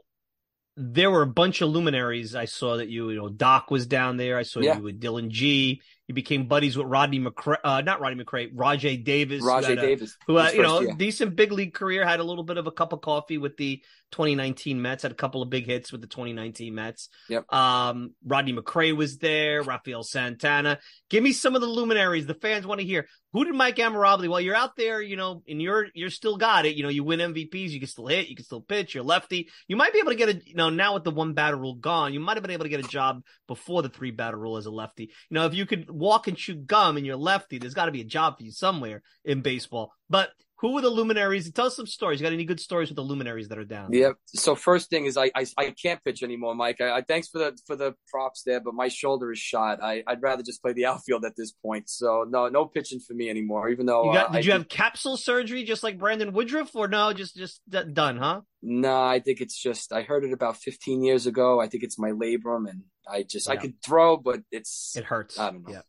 there 0.76 1.10
were 1.10 1.22
a 1.22 1.26
bunch 1.42 1.62
of 1.62 1.70
luminaries. 1.70 2.34
I 2.34 2.44
saw 2.44 2.76
that 2.76 2.88
you, 2.88 3.08
you 3.08 3.16
know, 3.16 3.30
Doc 3.30 3.70
was 3.70 3.86
down 3.86 4.18
there. 4.18 4.36
I 4.36 4.42
saw 4.42 4.60
Yeah. 4.60 4.76
you 4.76 4.82
with 4.82 5.00
Dillon 5.00 5.30
Gee. 5.30 5.80
You 6.06 6.14
became 6.14 6.48
buddies 6.48 6.76
with 6.76 6.86
Rodney 6.86 7.18
McCray, 7.18 7.56
uh, 7.64 7.80
not 7.80 7.98
Rodney 8.00 8.22
McCray, 8.22 8.50
Rajay 8.54 8.98
Davis. 8.98 9.40
who 9.40 9.48
Rajay 9.48 9.68
had 9.70 9.78
a- 9.78 9.86
Davis, 9.86 10.16
who 10.26 10.36
uh, 10.38 10.50
you 10.50 10.62
know 10.62 10.80
year. 10.80 10.94
decent 10.98 11.34
big 11.34 11.50
league 11.50 11.72
career 11.72 12.06
had 12.06 12.20
a 12.20 12.24
little 12.24 12.44
bit 12.44 12.58
of 12.58 12.66
a 12.66 12.70
cup 12.70 12.92
of 12.92 13.00
coffee 13.00 13.38
with 13.38 13.56
the 13.56 13.82
2019 14.12 14.80
Mets 14.80 15.02
had 15.02 15.10
a 15.10 15.14
couple 15.16 15.42
of 15.42 15.50
big 15.50 15.66
hits 15.66 15.90
with 15.90 16.00
the 16.00 16.06
2019 16.06 16.72
Mets 16.72 17.08
Yep. 17.28 17.52
um 17.52 18.12
Rodney 18.24 18.52
McCray 18.52 18.94
was 18.96 19.18
there 19.18 19.60
Rafael 19.64 20.04
Santana 20.04 20.78
give 21.10 21.20
me 21.22 21.32
some 21.32 21.56
of 21.56 21.60
the 21.60 21.66
luminaries 21.66 22.24
the 22.24 22.34
fans 22.34 22.64
want 22.64 22.80
to 22.80 22.86
hear 22.86 23.08
who 23.32 23.44
did 23.44 23.54
Mike 23.56 23.74
Amorabili 23.76 24.28
well 24.28 24.40
you're 24.40 24.54
out 24.54 24.76
there 24.76 25.02
you 25.02 25.16
know 25.16 25.42
and 25.48 25.60
you're 25.60 25.88
you're 25.94 26.10
still 26.10 26.36
got 26.36 26.64
it 26.64 26.76
you 26.76 26.84
know 26.84 26.90
you 26.90 27.02
win 27.02 27.18
MVPs 27.18 27.70
you 27.70 27.80
can 27.80 27.88
still 27.88 28.06
hit 28.06 28.28
you 28.28 28.36
can 28.36 28.44
still 28.44 28.60
pitch 28.60 28.94
you're 28.94 29.02
lefty 29.02 29.48
you 29.66 29.74
might 29.74 29.92
be 29.92 29.98
able 29.98 30.12
to 30.12 30.16
get 30.16 30.28
a 30.28 30.40
you 30.46 30.54
know 30.54 30.70
now 30.70 30.94
with 30.94 31.02
the 31.02 31.10
one 31.10 31.32
batter 31.34 31.56
rule 31.56 31.74
gone 31.74 32.12
you 32.14 32.20
might 32.20 32.36
have 32.36 32.42
been 32.44 32.52
able 32.52 32.64
to 32.66 32.68
get 32.70 32.84
a 32.84 32.88
job 32.88 33.20
before 33.48 33.82
the 33.82 33.88
three 33.88 34.12
batter 34.12 34.36
rule 34.38 34.56
as 34.58 34.66
a 34.66 34.70
lefty 34.70 35.04
you 35.04 35.34
know 35.34 35.46
if 35.46 35.54
you 35.54 35.66
could 35.66 35.90
walk 35.94 36.28
and 36.28 36.36
chew 36.36 36.54
gum 36.54 36.96
and 36.96 37.06
you're 37.06 37.16
lefty 37.16 37.58
there's 37.58 37.74
got 37.74 37.86
to 37.86 37.92
be 37.92 38.00
a 38.00 38.04
job 38.04 38.36
for 38.36 38.44
you 38.44 38.50
somewhere 38.50 39.02
in 39.24 39.40
baseball. 39.40 39.92
But 40.10 40.30
who 40.64 40.78
are 40.78 40.80
the 40.80 40.88
luminaries? 40.88 41.50
Tell 41.52 41.66
us 41.66 41.76
some 41.76 41.86
stories. 41.86 42.20
You 42.20 42.24
got 42.24 42.32
any 42.32 42.46
good 42.46 42.60
stories 42.60 42.88
with 42.88 42.96
the 42.96 43.02
luminaries 43.02 43.48
that 43.48 43.58
are 43.58 43.64
down? 43.66 43.92
Yeah. 43.92 44.12
So 44.26 44.54
first 44.54 44.88
thing 44.88 45.04
is 45.04 45.16
I, 45.16 45.30
I 45.34 45.44
I 45.58 45.70
can't 45.70 46.02
pitch 46.02 46.22
anymore, 46.22 46.54
Mike. 46.54 46.80
I, 46.80 46.98
I 46.98 47.02
thanks 47.02 47.28
for 47.28 47.38
the 47.38 47.58
for 47.66 47.76
the 47.76 47.94
props 48.08 48.44
there, 48.46 48.60
but 48.60 48.72
my 48.72 48.88
shoulder 48.88 49.30
is 49.30 49.38
shot. 49.38 49.82
I 49.82 50.02
I'd 50.06 50.22
rather 50.22 50.42
just 50.42 50.62
play 50.62 50.72
the 50.72 50.86
outfield 50.90 51.24
at 51.26 51.36
this 51.36 51.52
point. 51.52 51.90
So 51.90 52.24
no 52.26 52.48
no 52.48 52.64
pitching 52.64 53.00
for 53.00 53.12
me 53.12 53.28
anymore. 53.28 53.68
Even 53.68 53.84
though 53.84 54.06
You 54.06 54.14
got, 54.14 54.30
uh, 54.30 54.32
did 54.32 54.38
I 54.38 54.40
you 54.40 54.52
have 54.52 54.68
capsule 54.68 55.18
surgery 55.18 55.64
just 55.64 55.82
like 55.82 55.98
Brandon 55.98 56.32
Woodruff, 56.32 56.74
or 56.74 56.88
no? 56.88 57.12
Just 57.12 57.36
just 57.36 57.60
d- 57.68 57.84
done, 57.92 58.16
huh? 58.16 58.40
No, 58.62 59.02
I 59.02 59.20
think 59.20 59.42
it's 59.42 59.60
just 59.60 59.92
I 59.92 60.00
heard 60.02 60.24
it 60.24 60.32
about 60.32 60.56
15 60.56 61.02
years 61.02 61.26
ago. 61.26 61.60
I 61.60 61.66
think 61.66 61.82
it's 61.82 61.98
my 61.98 62.12
labrum, 62.12 62.70
and 62.70 62.84
I 63.08 63.22
just 63.22 63.48
I 63.48 63.54
Yeah. 63.54 63.60
could 63.60 63.82
throw, 63.84 64.16
but 64.16 64.42
it's 64.50 64.96
It 64.96 65.04
hurts. 65.04 65.38
I 65.38 65.50
don't 65.50 65.66
know. 65.66 65.72
Yeah. 65.74 65.82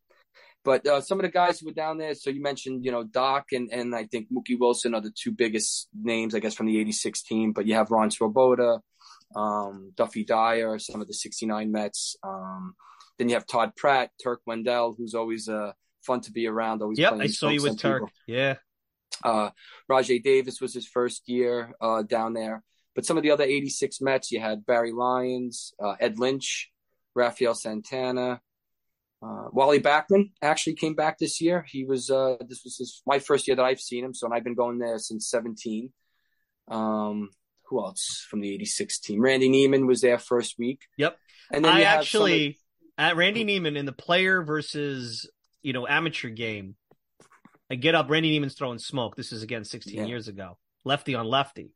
But 0.63 0.87
uh, 0.87 0.99
some 1.01 1.19
of 1.19 1.23
the 1.23 1.29
guys 1.31 1.59
who 1.59 1.67
were 1.67 1.73
down 1.73 1.99
there, 1.99 2.15
so 2.15 2.31
you 2.31 2.41
mentioned, 2.41 2.83
you 2.85 2.91
know, 2.91 3.03
Doc 3.03 3.47
and, 3.51 3.71
and 3.71 3.95
I 3.95 4.05
think 4.05 4.27
Mookie 4.31 4.59
Wilson 4.59 4.95
are 4.95 5.01
the 5.01 5.11
two 5.15 5.31
biggest 5.31 5.87
names, 5.93 6.33
I 6.33 6.39
guess, 6.39 6.55
from 6.55 6.65
the 6.65 6.79
86 6.79 7.21
team. 7.21 7.51
But 7.53 7.67
you 7.67 7.75
have 7.75 7.91
Ron 7.91 8.09
Swoboda, 8.09 8.79
um, 9.35 9.91
Duffy 9.95 10.23
Dyer, 10.25 10.79
some 10.79 11.01
of 11.01 11.07
the 11.07 11.13
69 11.13 11.71
Mets. 11.71 12.15
Um, 12.23 12.73
then 13.19 13.29
you 13.29 13.35
have 13.35 13.45
Todd 13.45 13.73
Pratt, 13.77 14.09
Turk 14.23 14.41
Wendell, 14.47 14.95
who's 14.97 15.13
always 15.13 15.47
uh, 15.47 15.73
fun 16.03 16.21
to 16.21 16.31
be 16.31 16.47
around. 16.47 16.81
Always 16.81 16.97
Yep, 16.97 17.13
I 17.13 17.27
saw 17.27 17.49
you 17.49 17.61
with 17.61 17.77
Turk. 17.79 18.01
people. 18.01 18.11
Yeah. 18.27 18.55
Uh, 19.23 19.51
Rajay 19.87 20.17
Davis 20.19 20.59
was 20.59 20.73
his 20.73 20.87
first 20.87 21.29
year 21.29 21.73
uh, 21.79 22.01
down 22.01 22.33
there. 22.33 22.63
But 22.95 23.05
some 23.05 23.17
of 23.17 23.23
the 23.23 23.31
other 23.31 23.43
86 23.43 24.01
Mets, 24.01 24.31
you 24.31 24.39
had 24.39 24.65
Barry 24.65 24.91
Lyons, 24.93 25.73
uh, 25.83 25.95
Ed 25.99 26.17
Lynch, 26.17 26.71
Rafael 27.15 27.55
Santana. 27.55 28.41
Uh, 29.23 29.45
Wally 29.51 29.79
Backman 29.79 30.31
actually 30.41 30.75
came 30.75 30.93
back 30.93 31.17
this 31.17 31.41
year. 31.41 31.65
He 31.67 31.83
was 31.85 32.11
uh, 32.11 32.35
this 32.47 32.63
was 32.63 32.77
his 32.77 33.01
my 33.07 33.19
first 33.19 33.47
year 33.47 33.55
that 33.55 33.63
I've 33.65 33.79
seen 33.79 34.03
him, 34.03 34.13
so 34.13 34.27
and 34.27 34.35
I've 34.35 34.43
been 34.43 34.55
going 34.55 34.77
there 34.77 34.99
since 34.99 35.29
17. 35.29 35.91
Um, 36.67 37.29
who 37.67 37.79
else 37.83 38.25
from 38.29 38.41
the 38.41 38.53
86 38.53 38.99
team? 38.99 39.21
Randy 39.21 39.49
Niemann 39.49 39.87
was 39.87 40.01
there 40.01 40.19
first 40.19 40.59
week. 40.59 40.81
Yep. 40.97 41.17
And 41.51 41.65
then 41.65 41.73
I 41.73 41.79
you 41.79 41.85
have 41.85 41.95
of- 41.95 42.01
actually 42.01 42.59
at 42.97 43.15
Randy 43.15 43.43
Niemann 43.43 43.77
in 43.77 43.85
the 43.85 43.91
player 43.93 44.43
versus 44.43 45.29
you 45.63 45.73
know 45.73 45.87
amateur 45.87 46.29
game. 46.29 46.75
I 47.71 47.75
get 47.75 47.95
up. 47.95 48.09
Randy 48.11 48.29
Niemann's 48.29 48.53
throwing 48.53 48.77
smoke. 48.77 49.15
This 49.15 49.31
is 49.31 49.41
again 49.41 49.63
16 49.63 49.95
Yeah. 49.95 50.05
years 50.05 50.27
ago. 50.27 50.57
Lefty 50.83 51.15
on 51.15 51.25
lefty. 51.25 51.71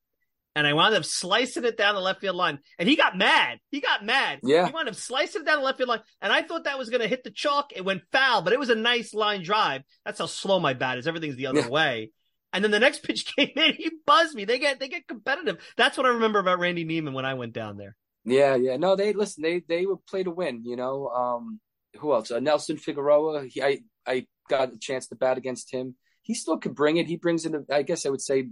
And 0.59 0.67
I 0.67 0.73
wound 0.73 0.93
up 0.93 1.05
slicing 1.05 1.63
it 1.63 1.77
down 1.77 1.95
the 1.95 2.01
left 2.01 2.19
field 2.21 2.35
line. 2.35 2.59
And 2.77 2.87
he 2.89 2.95
got 2.95 3.17
mad. 3.17 3.59
He 3.71 3.79
got 3.79 4.05
mad. 4.05 4.39
Yeah. 4.43 4.65
He 4.67 4.73
wound 4.73 4.89
up 4.89 4.95
slicing 4.95 5.41
it 5.41 5.45
down 5.45 5.59
the 5.59 5.63
left 5.63 5.77
field 5.77 5.89
line. 5.89 6.01
And 6.21 6.33
I 6.33 6.41
thought 6.41 6.65
that 6.65 6.77
was 6.77 6.89
going 6.89 7.01
to 7.01 7.07
hit 7.07 7.23
the 7.23 7.31
chalk. 7.31 7.71
It 7.73 7.85
went 7.85 8.01
foul, 8.11 8.41
but 8.41 8.51
it 8.51 8.59
was 8.59 8.69
a 8.69 8.75
nice 8.75 9.13
line 9.13 9.41
drive. 9.43 9.83
That's 10.03 10.19
how 10.19 10.25
slow 10.25 10.59
my 10.59 10.73
bat 10.73 10.97
is. 10.97 11.07
Everything's 11.07 11.37
the 11.37 11.47
other 11.47 11.61
Yeah. 11.61 11.69
way. 11.69 12.11
And 12.51 12.63
then 12.63 12.71
the 12.71 12.79
next 12.79 13.03
pitch 13.03 13.33
came 13.35 13.51
in. 13.55 13.73
He 13.75 13.89
buzzed 14.05 14.35
me. 14.35 14.43
They 14.45 14.59
get 14.59 14.79
they 14.79 14.89
get 14.89 15.07
competitive. 15.07 15.57
That's 15.77 15.97
what 15.97 16.05
I 16.05 16.09
remember 16.09 16.39
about 16.39 16.59
Randy 16.59 16.83
Niemann 16.83 17.13
when 17.13 17.25
I 17.25 17.35
went 17.35 17.53
down 17.53 17.77
there. 17.77 17.95
Yeah, 18.25 18.55
yeah. 18.55 18.75
No, 18.77 18.95
they 18.95 19.13
listen. 19.13 19.41
They 19.43 19.61
they 19.67 19.85
would 19.85 20.05
play 20.05 20.23
to 20.23 20.31
win. 20.31 20.63
You 20.65 20.75
know. 20.75 21.07
Um, 21.07 21.59
who 21.99 22.13
else? 22.13 22.29
Uh, 22.31 22.39
Nelson 22.39 22.77
Figueroa. 22.77 23.45
He, 23.45 23.61
I 23.63 23.79
I 24.05 24.27
got 24.49 24.73
a 24.73 24.77
chance 24.77 25.07
to 25.07 25.15
bat 25.15 25.37
against 25.37 25.71
him. 25.71 25.95
he 26.21 26.33
still 26.33 26.57
could 26.57 26.75
bring 26.75 26.97
it. 26.97 27.07
He 27.07 27.15
brings 27.17 27.45
in, 27.45 27.65
I 27.71 27.81
guess 27.83 28.05
I 28.05 28.09
would 28.09 28.21
say, 28.21 28.47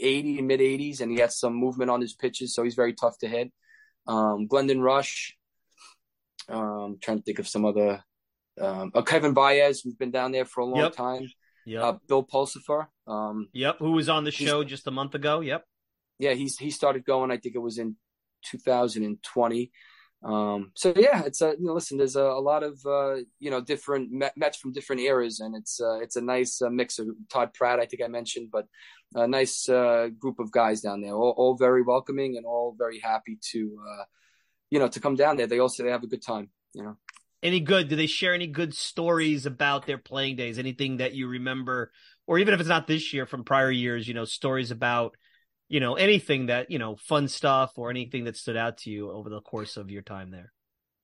eighty 0.00 0.40
mid 0.42 0.60
eighties, 0.60 1.00
and 1.00 1.10
he 1.10 1.18
has 1.18 1.38
some 1.38 1.54
movement 1.54 1.90
on 1.90 2.00
his 2.00 2.14
pitches, 2.14 2.54
so 2.54 2.62
he's 2.62 2.74
very 2.74 2.92
tough 2.94 3.18
to 3.18 3.28
hit. 3.28 3.52
Um, 4.06 4.46
Glendon 4.46 4.80
Rusch. 4.80 5.32
Um, 6.48 6.98
trying 7.00 7.18
to 7.18 7.22
think 7.22 7.38
of 7.38 7.48
some 7.48 7.64
other. 7.64 8.02
Um, 8.60 8.92
uh, 8.94 9.02
Kevin 9.02 9.32
Baez, 9.32 9.80
who's 9.80 9.94
been 9.94 10.10
down 10.10 10.30
there 10.32 10.44
for 10.44 10.60
a 10.60 10.64
long 10.66 10.78
Yep. 10.80 10.92
time. 10.94 11.28
Yep. 11.66 11.82
Uh, 11.82 11.92
Bill 12.06 12.22
Pulsipher. 12.22 12.86
Um, 13.06 13.48
yep. 13.52 13.78
Who 13.78 13.92
was 13.92 14.08
on 14.10 14.24
the 14.24 14.30
show 14.30 14.62
just 14.64 14.86
a 14.86 14.90
month 14.90 15.14
ago? 15.14 15.40
Yep. 15.40 15.64
yeah, 16.18 16.34
he's 16.34 16.58
he 16.58 16.70
started 16.70 17.04
going. 17.04 17.30
I 17.30 17.38
think 17.38 17.54
it 17.54 17.60
was 17.60 17.78
in 17.78 17.96
2020. 18.50 19.70
Um, 20.24 20.70
so 20.74 20.94
yeah, 20.96 21.22
it's 21.24 21.42
a 21.42 21.54
you 21.58 21.66
know, 21.66 21.74
listen. 21.74 21.98
There's 21.98 22.16
a, 22.16 22.22
a 22.22 22.40
lot 22.40 22.62
of 22.62 22.80
uh, 22.86 23.16
you 23.38 23.50
know 23.50 23.60
different 23.60 24.10
Met- 24.10 24.36
Mets 24.36 24.56
from 24.56 24.72
different 24.72 25.02
eras, 25.02 25.40
and 25.40 25.54
it's 25.54 25.80
uh, 25.80 26.00
it's 26.00 26.16
a 26.16 26.22
nice 26.22 26.62
uh, 26.62 26.70
mix 26.70 26.98
of 26.98 27.08
Todd 27.28 27.52
Pratt. 27.52 27.78
I 27.78 27.86
think 27.86 28.02
I 28.02 28.08
mentioned, 28.08 28.48
but 28.50 28.66
a 29.14 29.28
nice 29.28 29.68
uh, 29.68 30.08
group 30.18 30.38
of 30.38 30.50
guys 30.50 30.80
down 30.80 31.02
there, 31.02 31.12
all, 31.12 31.34
all 31.36 31.56
very 31.56 31.82
welcoming 31.82 32.36
and 32.36 32.46
all 32.46 32.74
very 32.76 33.00
happy 33.00 33.38
to 33.52 33.78
uh, 33.86 34.04
you 34.70 34.78
know 34.78 34.88
to 34.88 34.98
come 34.98 35.14
down 35.14 35.36
there. 35.36 35.46
They 35.46 35.58
also 35.58 35.82
they 35.82 35.90
have 35.90 36.04
a 36.04 36.08
good 36.08 36.22
time. 36.22 36.48
You 36.72 36.84
know. 36.84 36.96
Any 37.42 37.60
good? 37.60 37.88
Do 37.88 37.96
they 37.96 38.06
share 38.06 38.32
any 38.32 38.46
good 38.46 38.72
stories 38.74 39.44
about 39.44 39.86
their 39.86 39.98
playing 39.98 40.36
days? 40.36 40.58
Anything 40.58 40.96
that 40.96 41.12
you 41.12 41.28
remember, 41.28 41.92
or 42.26 42.38
even 42.38 42.54
if 42.54 42.60
it's 42.60 42.68
not 42.70 42.86
this 42.86 43.12
year 43.12 43.26
from 43.26 43.44
prior 43.44 43.70
years, 43.70 44.08
you 44.08 44.14
know, 44.14 44.24
stories 44.24 44.70
about, 44.70 45.14
you 45.68 45.80
know, 45.80 45.94
anything 45.94 46.46
that 46.46 46.70
you 46.70 46.78
know, 46.78 46.96
fun 46.96 47.28
stuff 47.28 47.72
or 47.76 47.90
anything 47.90 48.24
that 48.24 48.36
stood 48.36 48.56
out 48.56 48.78
to 48.78 48.90
you 48.90 49.10
over 49.10 49.30
the 49.30 49.40
course 49.40 49.76
of 49.76 49.90
your 49.90 50.02
time 50.02 50.30
there. 50.30 50.52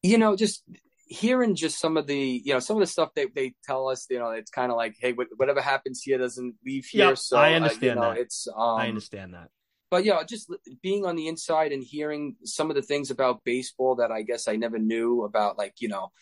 you 0.02 0.19
know, 0.19 0.37
just 0.37 0.62
hearing 1.11 1.57
just 1.57 1.81
some 1.81 1.97
of 1.97 2.07
the, 2.07 2.40
you 2.45 2.52
know, 2.52 2.61
some 2.61 2.76
of 2.76 2.81
the 2.81 2.87
stuff 2.87 3.11
they, 3.14 3.26
they 3.35 3.52
tell 3.64 3.88
us, 3.88 4.07
you 4.09 4.19
know, 4.19 4.31
it's 4.31 4.50
kind 4.50 4.71
of 4.71 4.76
like, 4.76 4.95
hey, 5.00 5.12
whatever 5.12 5.61
happens 5.61 6.02
here 6.02 6.19
doesn't 6.19 6.55
leave 6.64 6.87
here. 6.87 7.09
Yep, 7.09 7.19
so 7.19 7.37
I 7.37 7.52
uh, 7.52 7.57
understand 7.57 7.83
you 7.83 7.95
know, 7.97 8.14
that. 8.14 8.19
It's, 8.19 8.47
um, 8.47 8.79
I 8.79 8.88
understand 8.88 9.35
that. 9.35 9.49
but 9.90 10.05
yeah, 10.05 10.23
just 10.23 10.49
being 10.83 11.05
on 11.05 11.17
the 11.17 11.26
inside 11.26 11.73
and 11.73 11.83
hearing 11.83 12.37
some 12.45 12.71
of 12.71 12.76
the 12.76 12.83
things 12.83 13.11
about 13.11 13.43
baseball 13.45 13.97
that 13.97 14.12
I 14.12 14.23
guess 14.23 14.47
I 14.47 14.55
never 14.55 14.79
knew 14.79 15.25
about, 15.25 15.59
like 15.59 15.75
you 15.81 15.88
know, 15.88 16.12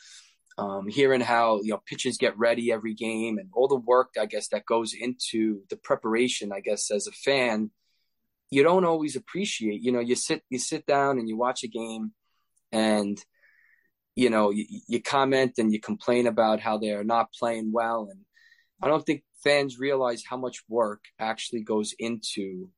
um, 0.57 0.89
hearing 0.89 1.21
how 1.21 1.61
you 1.63 1.73
know 1.73 1.83
pitchers 1.87 2.17
get 2.17 2.39
ready 2.39 2.73
every 2.73 2.95
game 2.95 3.37
and 3.37 3.51
all 3.53 3.69
the 3.69 3.77
work 3.77 4.15
I 4.19 4.27
guess 4.27 4.49
that 4.49 4.65
goes 4.65 4.95
into 4.99 5.61
the 5.69 5.77
preparation. 5.77 6.51
I 6.51 6.61
guess 6.61 6.91
as 6.91 7.07
a 7.07 7.13
fan, 7.13 7.71
you 8.51 8.63
don't 8.63 8.85
always 8.85 9.17
appreciate. 9.17 9.83
You 9.83 9.93
know, 9.93 10.01
you 10.01 10.15
sit 10.15 10.43
you 10.51 10.59
sit 10.59 10.87
down 10.87 11.19
and 11.19 11.29
you 11.29 11.37
watch 11.37 11.65
a 11.65 11.69
game, 11.69 12.13
and 12.73 13.23
you 14.17 14.31
know 14.31 14.51
you, 14.51 14.67
you 14.89 15.03
comment 15.03 15.55
and 15.59 15.73
you 15.73 15.81
complain 15.81 16.27
about 16.27 16.61
how 16.61 16.79
they're 16.79 17.05
not 17.05 17.33
playing 17.33 17.73
well, 17.73 18.09
and 18.11 18.21
I 18.83 18.89
don't 18.89 19.05
think 19.05 19.23
fans 19.45 19.79
realize 19.79 20.23
how 20.29 20.37
much 20.37 20.63
work 20.69 21.05
actually 21.19 21.63
goes 21.63 21.95
into 21.99 22.71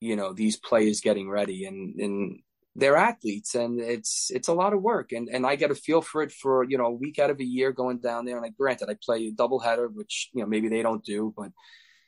you 0.00 0.16
know 0.16 0.32
these 0.32 0.56
players 0.56 1.00
getting 1.00 1.28
ready. 1.28 1.64
And 1.64 1.98
and 2.00 2.38
they're 2.74 2.96
athletes 2.96 3.54
and 3.54 3.80
it's 3.80 4.30
it's 4.30 4.48
a 4.48 4.54
lot 4.54 4.74
of 4.74 4.82
work. 4.82 5.12
And 5.12 5.28
and 5.28 5.46
I 5.46 5.56
get 5.56 5.70
a 5.70 5.74
feel 5.74 6.02
for 6.02 6.22
it 6.22 6.32
for 6.32 6.64
you 6.64 6.78
know 6.78 6.86
a 6.86 6.90
week 6.92 7.18
out 7.18 7.30
of 7.30 7.40
a 7.40 7.44
year 7.44 7.72
going 7.72 7.98
down 7.98 8.24
there. 8.24 8.36
And 8.36 8.46
I 8.46 8.50
granted 8.50 8.90
I 8.90 8.96
play 9.02 9.26
a 9.26 9.32
doubleheader 9.32 9.88
which 9.92 10.30
you 10.32 10.42
know 10.42 10.48
maybe 10.48 10.68
they 10.68 10.82
don't 10.82 11.04
do 11.04 11.32
but 11.36 11.50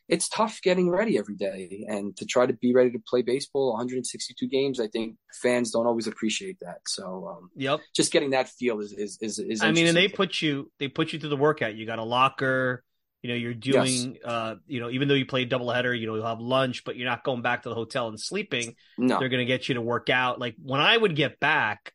it's 0.08 0.28
tough 0.28 0.60
getting 0.62 0.90
ready 0.90 1.18
every 1.18 1.36
day 1.36 1.84
and 1.88 2.16
to 2.16 2.24
try 2.24 2.46
to 2.46 2.52
be 2.54 2.72
ready 2.74 2.90
to 2.90 2.98
play 3.06 3.22
baseball 3.22 3.72
162 3.72 4.46
games 4.48 4.80
I 4.80 4.88
think 4.88 5.16
fans 5.42 5.70
don't 5.70 5.86
always 5.86 6.06
appreciate 6.06 6.58
that 6.60 6.78
so 6.86 7.28
um, 7.28 7.50
Yep. 7.56 7.80
just 7.94 8.12
getting 8.12 8.30
that 8.30 8.48
feel 8.48 8.80
is 8.80 8.92
is 8.92 9.18
is, 9.20 9.38
is 9.38 9.62
I 9.62 9.72
mean, 9.72 9.86
and 9.86 9.96
they 9.96 10.08
put 10.08 10.40
you 10.40 10.70
they 10.78 10.88
put 10.88 11.12
you 11.12 11.18
through 11.18 11.30
the 11.30 11.36
workout. 11.36 11.74
You 11.74 11.86
got 11.86 11.98
a 11.98 12.04
locker. 12.04 12.82
You 13.22 13.30
know, 13.30 13.34
you're 13.34 13.54
doing. 13.54 14.18
Uh, 14.24 14.56
you 14.66 14.80
know, 14.80 14.90
even 14.90 15.08
though 15.08 15.14
you 15.14 15.26
play 15.26 15.44
double 15.44 15.70
header 15.70 15.94
you 15.94 16.06
know, 16.06 16.14
you'll 16.14 16.26
have 16.26 16.40
lunch, 16.40 16.84
but 16.84 16.96
you're 16.96 17.08
not 17.08 17.24
going 17.24 17.42
back 17.42 17.64
to 17.64 17.68
the 17.68 17.74
hotel 17.74 18.08
and 18.08 18.18
sleeping. 18.18 18.74
no 18.96 19.18
They're 19.18 19.28
going 19.28 19.40
to 19.40 19.52
get 19.52 19.68
you 19.68 19.74
to 19.74 19.82
work 19.82 20.08
out. 20.08 20.38
Like 20.38 20.54
when 20.62 20.80
I 20.80 20.96
would 20.96 21.16
get 21.16 21.40
back, 21.40 21.92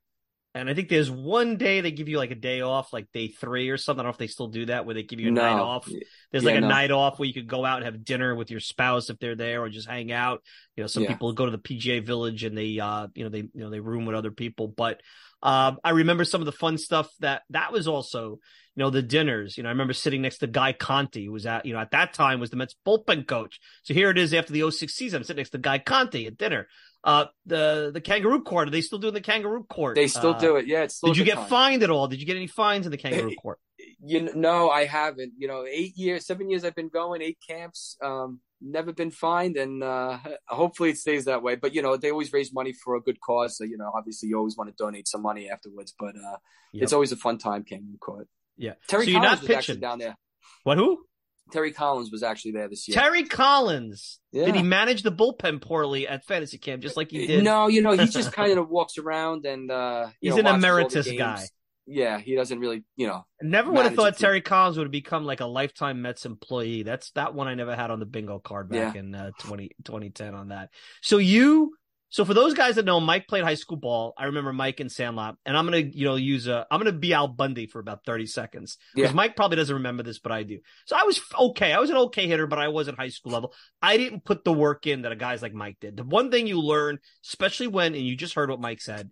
and 0.55 0.69
I 0.69 0.74
think 0.74 0.89
there's 0.89 1.10
one 1.10 1.57
day 1.57 1.81
they 1.81 1.91
give 1.91 2.10
you 2.10 2.17
like 2.17 2.31
a 2.31 2.36
day 2.36 2.62
off, 2.62 2.93
like 2.93 3.07
day 3.12 3.27
three 3.27 3.69
or 3.69 3.77
something. 3.77 4.01
I 4.01 4.03
don't 4.03 4.10
know 4.10 4.13
if 4.13 4.17
they 4.19 4.27
still 4.27 4.48
do 4.48 4.67
that, 4.67 4.86
where 4.86 4.93
they 4.93 5.03
give 5.03 5.19
you 5.19 5.29
a 5.29 5.31
no 5.31 5.41
night 5.41 5.57
off. 5.57 5.89
There's 6.31 6.43
Yeah, 6.43 6.51
like 6.51 6.57
a 6.57 6.62
no. 6.62 6.67
night 6.67 6.91
off 6.91 7.17
where 7.17 7.27
you 7.27 7.33
could 7.33 7.48
go 7.48 7.65
out 7.65 7.77
and 7.77 7.86
have 7.86 8.03
dinner 8.05 8.36
with 8.36 8.51
your 8.51 8.60
spouse 8.60 9.10
if 9.10 9.17
they're 9.19 9.36
there, 9.36 9.62
or 9.62 9.69
just 9.69 9.88
hang 9.88 10.12
out. 10.12 10.43
You 10.75 10.83
know, 10.83 10.88
some 10.88 11.03
Yeah. 11.03 11.10
people 11.10 11.33
go 11.33 11.45
to 11.45 11.51
the 11.51 11.57
PGA 11.57 12.00
Village 12.05 12.43
and 12.43 12.57
they, 12.57 12.79
uh, 12.79 13.07
you 13.15 13.24
know, 13.24 13.29
they, 13.29 13.39
you 13.39 13.50
know, 13.55 13.69
they 13.69 13.79
room 13.79 14.05
with 14.05 14.15
other 14.15 14.31
people. 14.31 14.67
But 14.67 15.01
um, 15.41 15.79
I 15.83 15.89
remember 15.91 16.24
some 16.24 16.41
of 16.41 16.45
the 16.45 16.51
fun 16.51 16.77
stuff 16.77 17.10
that 17.19 17.41
that 17.50 17.72
was 17.72 17.88
also, 17.88 18.39
you 18.75 18.83
know, 18.83 18.89
the 18.89 19.01
dinners. 19.01 19.57
You 19.57 19.63
know, 19.63 19.69
I 19.69 19.74
remember 19.74 19.93
sitting 19.93 20.22
next 20.22 20.38
to 20.39 20.48
Guy 20.48 20.74
Conti, 20.74 21.25
who 21.25 21.31
was 21.31 21.45
at, 21.45 21.65
you 21.65 21.74
know, 21.74 21.79
at 21.79 21.91
that 21.91 22.13
time 22.13 22.39
was 22.39 22.50
the 22.50 22.55
Mets 22.55 22.75
bullpen 22.88 23.27
coach. 23.27 23.60
So 23.83 23.93
here 23.93 24.10
it 24.10 24.17
is 24.17 24.33
after 24.33 24.53
the 24.53 24.69
06 24.72 24.93
season. 24.93 25.17
I'm 25.17 25.24
sitting 25.24 25.41
next 25.41 25.50
to 25.51 25.57
Guy 25.57 25.79
Conti 25.79 26.27
at 26.27 26.38
dinner. 26.38 26.67
Uh, 27.03 27.25
the 27.45 27.91
the 27.93 28.00
Kangaroo 28.01 28.41
Court. 28.43 28.69
Are 28.69 28.72
they 28.72 28.81
still 28.81 29.00
doing 29.00 29.13
the 29.13 29.22
Kangaroo 29.22 29.63
Court? 29.63 29.95
they 29.95 30.07
still 30.07 30.33
Uh, 30.36 30.39
do 30.39 30.55
it 30.55 30.67
yeah 30.67 30.83
it's 30.83 30.95
still 30.95 31.10
Did 31.10 31.17
you 31.17 31.25
get 31.25 31.36
time. 31.36 31.48
fined 31.50 31.83
at 31.83 31.89
all? 31.89 32.07
Did 32.07 32.19
you 32.22 32.25
get 32.25 32.38
any 32.38 32.48
fines 32.48 32.86
in 32.86 32.91
the 32.91 32.98
Kangaroo 32.98 33.36
Court? 33.36 33.60
you 34.05 34.22
know, 34.22 34.31
no, 34.36 34.69
I 34.69 34.86
haven't. 34.86 35.33
You 35.38 35.48
know, 35.50 35.65
eight 35.69 35.98
years, 35.98 36.25
seven 36.25 36.50
years 36.50 36.63
I've 36.63 36.75
been 36.75 36.89
going, 36.89 37.22
eight 37.22 37.38
camps, 37.45 37.98
um, 38.01 38.39
never 38.62 38.93
been 38.93 39.12
fined, 39.12 39.57
and 39.57 39.83
uh, 39.83 40.17
hopefully 40.48 40.91
it 40.91 40.98
stays 40.98 41.25
that 41.25 41.43
way. 41.43 41.55
But 41.55 41.74
you 41.74 41.81
know, 41.81 41.98
they 41.98 42.12
always 42.12 42.31
raise 42.31 42.53
money 42.53 42.72
for 42.74 42.95
a 42.95 43.01
good 43.01 43.19
cause, 43.19 43.57
so 43.57 43.63
you 43.65 43.77
know, 43.77 43.91
obviously 43.93 44.29
you 44.29 44.38
always 44.38 44.55
want 44.55 44.69
to 44.69 44.75
donate 44.81 45.07
some 45.10 45.22
money 45.22 45.50
afterwards. 45.50 45.93
But 46.00 46.15
uh, 46.15 46.38
Yep. 46.74 46.83
it's 46.83 46.93
always 46.93 47.12
a 47.12 47.17
fun 47.17 47.38
time, 47.38 47.63
Kangaroo 47.65 47.98
Court. 48.00 48.27
Yeah. 48.57 48.74
Terry 48.88 49.05
So 49.05 49.12
you're 49.12 49.22
Collins 49.22 49.41
not 49.41 49.48
pitching. 49.48 49.79
down 49.79 50.00
there. 50.00 50.15
What? 50.63 50.77
Who? 50.77 51.05
Terry 51.51 51.71
Collins 51.71 52.12
was 52.12 52.23
actually 52.23 52.51
there 52.51 52.67
this 52.67 52.88
year. 52.88 52.95
Terry 52.95 53.23
Collins. 53.25 54.19
Yeah. 54.31 54.45
Did 54.45 54.55
he 54.55 54.63
manage 54.63 55.03
the 55.03 55.12
bullpen 55.12 55.62
poorly 55.62 56.07
at 56.07 56.25
fantasy 56.25 56.57
camp, 56.57 56.81
just 56.81 56.97
like 56.97 57.12
he 57.12 57.27
did? 57.27 57.43
No, 57.43 57.67
you 57.67 57.81
know, 57.81 57.91
he 57.91 58.07
just 58.07 58.31
kind 58.33 58.57
of 58.57 58.69
walks 58.69 58.97
around 58.97 59.45
and 59.45 59.69
uh, 59.69 60.07
He's 60.21 60.31
know, 60.33 60.39
an 60.39 60.45
watches 60.45 60.53
all 60.55 60.59
the 60.59 60.67
emeritus 60.67 61.12
guy. 61.17 61.45
Yeah, 61.85 62.17
he 62.17 62.33
doesn't 62.35 62.59
really, 62.59 62.85
you 62.95 63.07
know. 63.07 63.25
Never 63.41 63.69
would 63.69 63.83
have 63.85 63.95
thought. 63.95 64.17
Terry 64.17 64.39
Collins 64.39 64.77
would 64.77 64.85
have 64.85 64.91
become 64.91 65.25
like 65.25 65.41
a 65.41 65.45
lifetime 65.45 66.01
Mets 66.01 66.25
employee. 66.25 66.83
That's 66.83 67.12
that 67.12 67.33
one 67.35 67.47
I 67.47 67.55
never 67.55 67.75
had 67.75 67.91
on 67.91 68.00
the 68.00 68.05
bingo 68.05 68.39
card 68.39 68.69
back 68.69 68.95
Yeah. 68.95 69.00
in 69.01 69.13
uh, 69.13 69.31
20, 69.39 69.71
2010 69.83 70.33
on 70.33 70.47
that. 70.50 70.69
So 71.01 71.17
you, 71.17 71.73
so 72.13 72.24
for 72.25 72.36
those 72.36 72.53
guys 72.53 72.75
that 72.75 72.86
know, 72.86 73.00
Mike 73.00 73.27
played 73.27 73.43
high 73.43 73.55
school 73.55 73.75
ball. 73.75 74.13
I 74.15 74.25
remember 74.25 74.53
Mike 74.53 74.79
in 74.79 74.88
Sandlot, 74.88 75.36
and 75.48 75.58
I'm 75.58 75.65
gonna, 75.65 75.77
you 75.79 76.05
know, 76.05 76.13
use 76.15 76.48
a, 76.48 76.67
I'm 76.70 76.79
gonna 76.79 76.91
be 76.91 77.12
Al 77.12 77.27
Bundy 77.27 77.65
for 77.65 77.79
about 77.79 78.05
thirty 78.05 78.27
seconds 78.27 78.77
because 78.93 79.10
Yeah. 79.10 79.15
Mike 79.15 79.36
probably 79.36 79.58
doesn't 79.58 79.74
remember 79.74 80.03
this, 80.03 80.20
but 80.20 80.32
I 80.32 80.43
do. 80.43 80.60
So 80.86 80.96
I 80.96 81.05
was 81.05 81.20
okay. 81.39 81.74
I 81.74 81.79
was 81.79 81.89
an 81.89 81.98
okay 81.98 82.27
hitter, 82.27 82.46
but 82.46 82.60
I 82.60 82.67
wasn't 82.67 83.00
high 83.00 83.08
school 83.10 83.32
level. 83.32 83.51
I 83.82 83.98
didn't 83.98 84.24
put 84.25 84.43
the 84.43 84.53
work 84.53 84.86
in 84.86 85.01
that 85.01 85.12
a 85.12 85.15
guys 85.15 85.41
like 85.41 85.55
Mike 85.55 85.77
did. 85.82 85.98
The 85.98 86.03
one 86.03 86.29
thing 86.29 86.46
you 86.46 86.62
learn, 86.62 87.00
especially 87.25 87.65
when, 87.65 87.96
and 87.96 88.05
you 88.05 88.15
just 88.15 88.36
heard 88.36 88.51
what 88.51 88.62
Mike 88.62 88.82
said, 88.82 89.10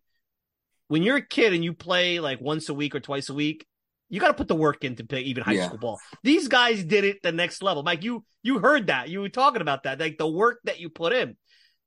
when 0.87 1.01
you're 1.01 1.17
a 1.17 1.25
kid 1.25 1.53
and 1.53 1.63
you 1.63 1.73
play 1.73 2.19
like 2.19 2.39
once 2.39 2.69
a 2.69 2.73
week 2.75 2.93
or 2.93 2.99
twice 2.99 3.29
a 3.29 3.33
week, 3.33 3.65
you 4.09 4.19
got 4.19 4.27
to 4.27 4.33
put 4.35 4.47
the 4.47 4.55
work 4.55 4.83
in 4.83 4.95
to 4.97 5.05
play 5.05 5.21
even 5.21 5.43
high 5.43 5.53
Yeah. 5.53 5.65
school 5.67 5.79
ball. 5.79 5.99
These 6.21 6.49
guys 6.49 6.83
did 6.83 7.03
it 7.03 7.23
the 7.23 7.31
next 7.31 7.63
level. 7.63 7.81
Mike, 7.81 8.03
you 8.03 8.25
you 8.43 8.59
heard 8.59 8.87
that. 8.87 9.09
You 9.09 9.21
were 9.21 9.29
talking 9.29 9.61
about 9.61 9.83
that, 9.83 9.99
like 9.99 10.19
the 10.19 10.27
work 10.27 10.59
that 10.65 10.79
you 10.79 10.89
put 10.89 11.13
in. 11.13 11.37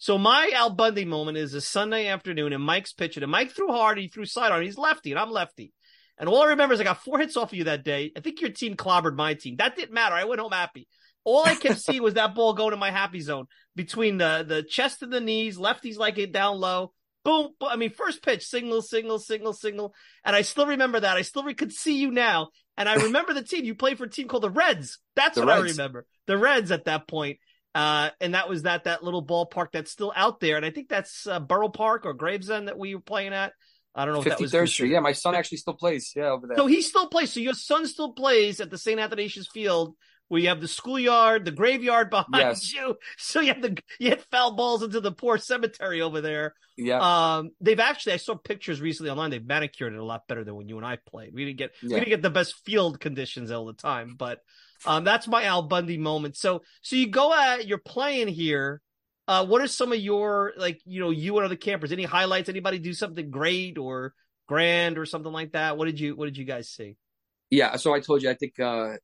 So 0.04 0.18
my 0.18 0.50
Al 0.52 0.68
Bundy 0.68 1.06
moment 1.06 1.38
is 1.38 1.54
a 1.54 1.62
Sunday 1.62 2.08
afternoon, 2.08 2.52
and 2.52 2.62
Mike's 2.62 2.92
pitching, 2.92 3.22
and 3.22 3.32
Mike 3.32 3.52
threw 3.52 3.68
hard, 3.68 3.96
he 3.96 4.08
threw 4.08 4.26
side 4.26 4.52
on, 4.52 4.60
he's 4.60 4.76
lefty, 4.76 5.12
and 5.12 5.18
I'm 5.18 5.30
lefty. 5.30 5.72
And 6.18 6.28
all 6.28 6.42
I 6.42 6.48
remember 6.48 6.74
is 6.74 6.80
I 6.82 6.84
got 6.84 7.02
four 7.02 7.18
hits 7.18 7.38
off 7.38 7.52
of 7.52 7.56
you 7.56 7.64
that 7.64 7.84
day. 7.84 8.12
I 8.14 8.20
think 8.20 8.42
your 8.42 8.50
team 8.50 8.76
clobbered 8.76 9.16
my 9.16 9.32
team. 9.32 9.56
That 9.56 9.76
didn't 9.76 9.94
matter. 9.94 10.14
I 10.14 10.24
went 10.24 10.42
home 10.42 10.52
happy. 10.52 10.88
All 11.24 11.46
I 11.46 11.54
kept 11.54 11.80
seeing 11.80 12.02
was 12.02 12.12
that 12.14 12.34
ball 12.34 12.52
going 12.52 12.72
to 12.72 12.76
my 12.76 12.90
happy 12.90 13.20
zone 13.20 13.46
between 13.74 14.18
the 14.18 14.44
the 14.46 14.62
chest 14.62 15.00
and 15.02 15.10
the 15.10 15.22
knees. 15.22 15.56
Lefties 15.56 15.96
like 15.96 16.18
it 16.18 16.32
down 16.32 16.60
low. 16.60 16.92
Boom. 17.24 17.52
boom. 17.58 17.70
I 17.72 17.76
mean, 17.76 17.88
first 17.88 18.22
pitch, 18.22 18.44
single, 18.44 18.82
single, 18.82 19.18
single, 19.18 19.54
single. 19.54 19.94
And 20.22 20.36
I 20.36 20.42
still 20.42 20.66
remember 20.66 21.00
that. 21.00 21.16
I 21.16 21.22
still 21.22 21.44
re- 21.44 21.54
could 21.54 21.72
see 21.72 21.96
you 21.96 22.10
now. 22.10 22.48
And 22.76 22.90
I 22.90 22.96
remember 22.96 23.32
the 23.32 23.42
team. 23.42 23.64
You 23.64 23.74
played 23.74 23.96
for 23.96 24.04
a 24.04 24.10
team 24.10 24.28
called 24.28 24.42
the 24.42 24.50
Reds. 24.50 24.98
That's 25.16 25.36
The 25.36 25.46
what 25.46 25.54
I 25.54 25.60
remember. 25.60 26.04
The 26.26 26.36
Reds 26.36 26.70
at 26.70 26.84
that 26.84 27.08
point. 27.08 27.38
Uh, 27.74 28.10
and 28.20 28.34
that 28.34 28.48
was 28.48 28.62
that 28.62 28.84
that 28.84 29.02
little 29.02 29.24
ballpark 29.24 29.68
that's 29.72 29.90
still 29.90 30.12
out 30.14 30.38
there. 30.40 30.56
And 30.56 30.64
I 30.64 30.70
think 30.70 30.88
that's 30.88 31.26
uh, 31.26 31.40
Borough 31.40 31.68
Park 31.68 32.06
or 32.06 32.14
Gravesend 32.14 32.68
that 32.68 32.78
we 32.78 32.94
were 32.94 33.00
playing 33.00 33.32
at. 33.32 33.52
I 33.96 34.04
don't 34.04 34.14
know 34.14 34.20
if 34.20 34.26
that 34.26 34.40
was 34.40 34.52
53rd 34.52 34.68
Street. 34.68 34.90
Yeah, 34.92 35.00
my 35.00 35.12
son 35.12 35.34
actually 35.34 35.58
still 35.58 35.74
plays. 35.74 36.12
Yeah, 36.16 36.30
over 36.30 36.46
there. 36.46 36.56
so 36.56 36.66
he 36.66 36.82
still 36.82 37.08
plays. 37.08 37.32
So 37.32 37.40
your 37.40 37.54
son 37.54 37.86
still 37.86 38.12
plays 38.12 38.60
at 38.60 38.70
the 38.70 38.78
St. 38.78 38.98
Athanasius 38.98 39.46
Field, 39.46 39.94
where 40.28 40.40
you 40.40 40.48
have 40.48 40.60
the 40.60 40.66
schoolyard, 40.68 41.44
the 41.44 41.50
graveyard 41.52 42.10
behind 42.10 42.28
Yes. 42.34 42.72
you. 42.72 42.96
So 43.18 43.40
you 43.40 43.48
have 43.52 43.62
the 43.62 43.76
you 44.00 44.08
hit 44.10 44.24
foul 44.32 44.52
balls 44.56 44.82
into 44.82 45.00
the 45.00 45.12
poor 45.12 45.38
cemetery 45.38 46.00
over 46.00 46.20
there. 46.20 46.54
yeah. 46.76 47.36
Um, 47.36 47.50
they've 47.60 47.78
actually 47.78 48.14
I 48.14 48.16
saw 48.16 48.34
pictures 48.36 48.80
recently 48.80 49.10
online. 49.10 49.30
They've 49.30 49.44
manicured 49.46 49.92
it 49.94 49.98
a 49.98 50.04
lot 50.04 50.26
better 50.28 50.42
than 50.44 50.56
when 50.56 50.68
you 50.68 50.76
and 50.76 50.86
I 50.86 50.96
played. 51.08 51.32
We 51.32 51.44
didn't 51.44 51.58
get 51.58 51.70
we 51.82 51.88
didn't 51.90 52.08
get 52.08 52.22
the 52.22 52.30
best 52.30 52.54
field 52.64 52.98
conditions 52.98 53.50
all 53.52 53.66
the 53.66 53.74
time, 53.74 54.16
but 54.18 54.40
um, 54.86 55.04
that's 55.04 55.26
my 55.26 55.44
Al 55.44 55.62
Bundy 55.62 55.98
moment. 55.98 56.36
So 56.36 56.62
so 56.82 56.96
you 56.96 57.08
go 57.08 57.32
at 57.32 57.66
you're 57.66 57.78
playing 57.78 58.28
here. 58.28 58.80
Uh, 59.26 59.46
what 59.46 59.62
are 59.62 59.66
some 59.66 59.92
of 59.92 59.98
your 59.98 60.52
like 60.56 60.80
you 60.84 61.00
know 61.00 61.10
you 61.10 61.36
and 61.36 61.44
other 61.44 61.56
campers? 61.56 61.92
Any 61.92 62.04
highlights? 62.04 62.48
Anybody 62.48 62.78
do 62.78 62.92
something 62.92 63.30
great 63.30 63.78
or 63.78 64.14
grand 64.46 64.98
or 64.98 65.06
something 65.06 65.32
like 65.32 65.52
that? 65.52 65.78
What 65.78 65.86
did 65.86 65.98
you 65.98 66.14
What 66.16 66.26
did 66.26 66.36
you 66.36 66.44
guys 66.44 66.68
see? 66.68 66.96
Yeah, 67.50 67.76
so 67.76 67.94
I 67.94 68.00
told 68.00 68.22
you, 68.22 68.30
I 68.30 68.34
think 68.34 68.58
uh, 68.58 68.94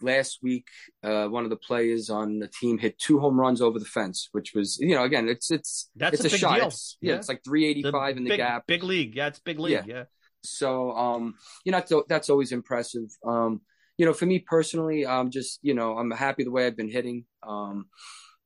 last 0.00 0.38
week, 0.42 0.66
uh, 1.02 1.26
one 1.26 1.44
of 1.44 1.50
the 1.50 1.56
players 1.56 2.10
on 2.10 2.38
the 2.38 2.48
team 2.48 2.78
hit 2.78 2.98
two 2.98 3.18
home 3.18 3.38
runs 3.38 3.60
over 3.60 3.78
the 3.78 3.84
fence, 3.84 4.28
which 4.32 4.52
was, 4.54 4.78
you 4.78 4.94
know, 4.94 5.02
again, 5.04 5.28
it's 5.28 5.50
it's 5.50 5.90
That's 5.96 6.20
it's 6.22 6.32
a 6.32 6.36
a, 6.36 6.38
shot. 6.38 6.56
deal. 6.56 6.66
It's, 6.68 6.96
yeah, 7.00 7.12
Yeah. 7.12 7.18
it's 7.18 7.28
like 7.28 7.42
385 7.44 8.16
in 8.18 8.24
the 8.24 8.30
big, 8.30 8.38
gap. 8.38 8.66
Big 8.66 8.84
league. 8.84 9.16
Yeah, 9.16 9.26
it's 9.28 9.40
big 9.40 9.58
league. 9.58 9.72
Yeah. 9.72 9.82
Yeah. 9.86 10.04
So, 10.44 10.92
um, 10.92 11.34
you 11.64 11.72
know, 11.72 11.78
that's, 11.78 11.92
that's 12.08 12.30
always 12.30 12.52
impressive. 12.52 13.08
Um, 13.26 13.62
you 13.98 14.06
know, 14.06 14.12
for 14.14 14.26
me 14.26 14.38
personally, 14.38 15.06
I'm 15.06 15.30
just, 15.30 15.58
you 15.60 15.74
know, 15.74 15.98
I'm 15.98 16.10
happy 16.12 16.44
the 16.44 16.52
way 16.52 16.66
I've 16.66 16.76
been 16.76 16.90
hitting. 16.90 17.24
Um, 17.46 17.86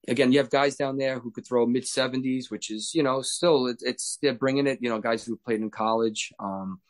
again, 0.08 0.32
you 0.32 0.38
have 0.38 0.50
guys 0.50 0.76
down 0.76 0.96
there 0.96 1.20
who 1.20 1.30
could 1.30 1.46
throw 1.46 1.66
mid 1.66 1.84
70s, 1.84 2.50
which 2.50 2.70
is, 2.70 2.92
you 2.94 3.02
know, 3.02 3.20
still 3.22 3.66
it, 3.66 3.76
it's 3.82 4.18
they're 4.22 4.34
bringing 4.34 4.66
it. 4.66 4.78
You 4.80 4.88
know, 4.88 4.98
guys 4.98 5.24
who 5.24 5.36
played 5.36 5.60
in 5.60 5.70
college. 5.70 6.32
Um, 6.40 6.80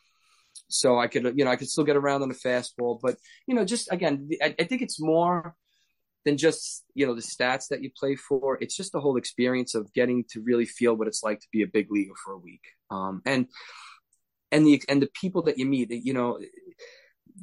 so 0.69 0.97
I 0.97 1.07
could, 1.07 1.37
you 1.37 1.43
know, 1.45 1.51
I 1.51 1.57
could 1.57 1.69
still 1.69 1.83
get 1.83 1.97
around 1.97 2.23
on 2.23 2.31
a 2.31 2.33
fastball, 2.33 2.99
but 3.01 3.17
you 3.47 3.53
know, 3.53 3.65
just 3.65 3.91
again, 3.91 4.29
I, 4.41 4.55
I 4.57 4.63
think 4.63 4.81
it's 4.81 4.99
more 4.99 5.55
than 6.25 6.37
just 6.37 6.85
you 6.93 7.05
know 7.05 7.15
the 7.15 7.21
stats 7.21 7.67
that 7.67 7.83
you 7.83 7.91
play 7.97 8.15
for. 8.15 8.57
It's 8.61 8.77
just 8.77 8.93
the 8.93 9.01
whole 9.01 9.17
experience 9.17 9.75
of 9.75 9.93
getting 9.93 10.23
to 10.31 10.41
really 10.41 10.65
feel 10.65 10.95
what 10.95 11.09
it's 11.09 11.21
like 11.21 11.41
to 11.41 11.47
be 11.51 11.63
a 11.63 11.67
big 11.67 11.91
leaguer 11.91 12.13
for 12.23 12.33
a 12.33 12.37
week, 12.37 12.63
um, 12.89 13.21
and 13.25 13.47
and 14.51 14.65
the 14.65 14.81
and 14.87 15.01
the 15.01 15.09
people 15.19 15.43
that 15.43 15.57
you 15.57 15.65
meet. 15.65 15.91
You 15.91 16.13
know, 16.13 16.39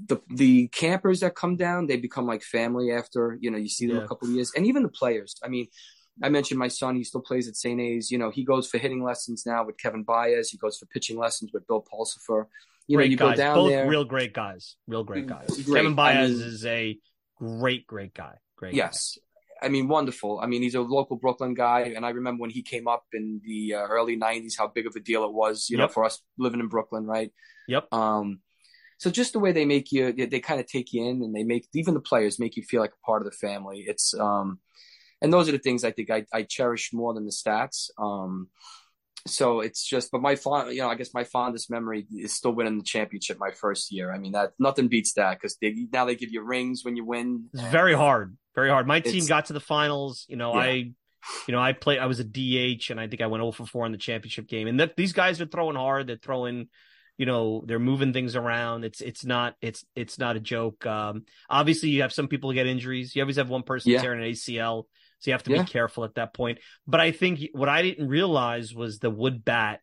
the 0.06 0.18
the 0.28 0.68
campers 0.68 1.20
that 1.20 1.34
come 1.34 1.56
down, 1.56 1.86
they 1.86 1.96
become 1.96 2.26
like 2.26 2.42
family 2.42 2.92
after 2.92 3.36
you 3.40 3.50
know 3.50 3.58
you 3.58 3.68
see 3.68 3.86
them 3.86 3.96
Yeah. 3.96 4.04
a 4.04 4.08
couple 4.08 4.28
of 4.28 4.34
years, 4.34 4.52
and 4.56 4.66
even 4.66 4.82
the 4.82 4.88
players. 4.88 5.34
I 5.44 5.48
mean. 5.48 5.68
I 6.22 6.28
mentioned 6.28 6.58
my 6.58 6.68
son; 6.68 6.96
he 6.96 7.04
still 7.04 7.22
plays 7.22 7.48
at 7.48 7.56
St. 7.56 7.80
A's. 7.80 8.10
You 8.10 8.18
know, 8.18 8.28
he 8.30 8.44
goes 8.44 8.68
for 8.68 8.76
hitting 8.76 9.02
lessons 9.02 9.44
now 9.46 9.64
with 9.64 9.78
Kevin 9.78 10.02
Baez. 10.02 10.50
He 10.50 10.58
goes 10.58 10.76
for 10.76 10.84
pitching 10.84 11.16
lessons 11.18 11.50
with 11.54 11.66
Bill 11.66 11.82
Pulsipher. 11.82 12.44
You 12.86 12.98
great 12.98 13.06
know, 13.06 13.10
you 13.12 13.16
guys. 13.16 13.36
go 13.38 13.42
down 13.42 13.54
Both 13.54 13.70
there. 13.70 13.88
real 13.88 14.04
great 14.04 14.34
guys. 14.34 14.76
Real 14.86 15.02
great 15.02 15.26
guys. 15.26 15.46
Great. 15.48 15.76
Kevin 15.76 15.94
Baez 15.94 16.16
I 16.16 16.34
mean- 16.34 16.42
is 16.48 16.66
a 16.66 16.98
great, 17.38 17.86
great 17.86 18.12
guy. 18.12 18.34
Great. 18.56 18.72
guy. 18.72 18.76
Yes. 18.78 19.16
I 19.62 19.68
mean, 19.68 19.88
wonderful. 19.88 20.40
I 20.40 20.46
mean, 20.46 20.60
he's 20.60 20.74
a 20.74 20.82
local 20.82 21.16
Brooklyn 21.16 21.54
guy, 21.54 21.92
and 21.96 22.04
I 22.04 22.10
remember 22.10 22.42
when 22.42 22.50
he 22.50 22.60
came 22.62 22.86
up 22.86 23.04
in 23.14 23.40
the 23.42 23.74
uh, 23.76 23.86
early 23.86 24.18
'90s, 24.18 24.58
how 24.58 24.66
big 24.66 24.86
of 24.86 24.96
a 24.96 25.00
deal 25.00 25.24
it 25.24 25.32
was, 25.32 25.70
you 25.70 25.78
know, 25.78 25.88
for 25.88 26.04
us 26.04 26.20
living 26.36 26.60
in 26.60 26.68
Brooklyn, 26.68 27.06
right? 27.06 27.32
Yep. 27.68 27.94
Um, 27.94 28.40
so 29.00 29.10
just 29.10 29.32
the 29.32 29.38
way 29.38 29.50
they 29.50 29.64
make 29.64 29.92
you, 29.92 30.12
they, 30.12 30.26
they 30.26 30.40
kind 30.40 30.60
of 30.60 30.66
take 30.66 30.92
you 30.92 31.06
in, 31.08 31.22
and 31.22 31.34
they 31.34 31.42
make 31.42 31.66
even 31.72 31.94
the 31.94 32.00
players 32.00 32.38
make 32.38 32.54
you 32.54 32.62
feel 32.62 32.82
like 32.82 32.92
a 32.92 33.06
part 33.06 33.22
of 33.22 33.30
the 33.30 33.36
family. 33.36 33.84
It's 33.86 34.12
um, 34.12 34.58
and 35.22 35.32
those 35.32 35.48
are 35.48 35.52
the 35.52 35.58
things 35.58 35.84
I 35.84 35.90
think 35.90 36.10
I, 36.10 36.26
I 36.34 36.42
cherish 36.42 36.92
more 36.92 37.14
than 37.14 37.24
the 37.24 37.32
stats. 37.32 37.88
Um, 37.98 38.48
so 39.26 39.60
it's 39.60 39.82
just, 39.86 40.10
but 40.10 40.20
my 40.20 40.36
fond, 40.36 40.74
you 40.74 40.82
know, 40.82 40.88
I 40.90 40.96
guess 40.96 41.14
my 41.14 41.24
fondest 41.24 41.70
memory 41.70 42.06
is 42.14 42.34
still 42.34 42.52
winning 42.52 42.76
the 42.76 42.84
championship 42.84 43.38
my 43.40 43.52
first 43.52 43.90
year. 43.90 44.12
I 44.12 44.18
mean, 44.18 44.32
that 44.32 44.52
nothing 44.58 44.88
beats 44.88 45.14
that 45.14 45.38
because 45.38 45.56
they 45.62 45.86
now 45.90 46.04
they 46.04 46.14
give 46.14 46.30
you 46.30 46.42
rings 46.42 46.84
when 46.84 46.94
you 46.94 47.06
win. 47.06 47.46
It's 47.54 47.62
very 47.64 47.94
hard. 47.94 48.36
Very 48.54 48.68
hard. 48.68 48.86
My 48.86 49.00
team 49.00 49.14
It's- 49.14 49.28
got 49.28 49.46
to 49.46 49.54
the 49.54 49.60
finals. 49.60 50.26
You 50.28 50.36
know, 50.36 50.52
Yeah. 50.54 50.60
I, 50.60 50.72
you 51.46 51.52
know, 51.52 51.58
I 51.58 51.72
played. 51.72 52.00
I 52.00 52.06
was 52.06 52.20
a 52.20 52.24
DH, 52.24 52.90
and 52.90 53.00
I 53.00 53.08
think 53.08 53.22
I 53.22 53.26
went 53.28 53.40
0 53.40 53.52
for 53.52 53.64
4 53.64 53.86
in 53.86 53.92
the 53.92 53.98
championship 53.98 54.46
game. 54.46 54.68
And 54.68 54.78
that 54.80 54.96
these 54.96 55.14
guys 55.14 55.40
are 55.40 55.46
throwing 55.46 55.76
hard. 55.76 56.06
They're 56.06 56.16
throwing. 56.16 56.68
You 57.20 57.26
know, 57.26 57.62
they're 57.66 57.78
moving 57.78 58.14
things 58.14 58.34
around. 58.34 58.82
It's 58.82 59.02
it's 59.02 59.26
not 59.26 59.54
it's 59.60 59.84
it's 59.94 60.18
not 60.18 60.36
a 60.36 60.40
joke. 60.40 60.86
Um, 60.86 61.26
obviously, 61.50 61.90
you 61.90 62.00
have 62.00 62.14
some 62.14 62.28
people 62.28 62.48
who 62.48 62.54
get 62.54 62.66
injuries. 62.66 63.14
You 63.14 63.20
always 63.22 63.36
have 63.36 63.50
one 63.50 63.62
person 63.62 63.92
Yeah. 63.92 64.00
tearing 64.00 64.20
an 64.22 64.30
ACL, 64.30 64.86
so 65.18 65.30
you 65.30 65.34
have 65.34 65.42
to 65.42 65.50
Yeah. 65.50 65.62
be 65.64 65.68
careful 65.68 66.04
at 66.04 66.14
that 66.14 66.32
point. 66.32 66.60
But 66.86 67.00
I 67.00 67.12
think 67.12 67.40
what 67.52 67.68
I 67.68 67.82
didn't 67.82 68.08
realize 68.08 68.74
was 68.74 69.00
the 69.00 69.10
wood 69.10 69.44
bat. 69.44 69.80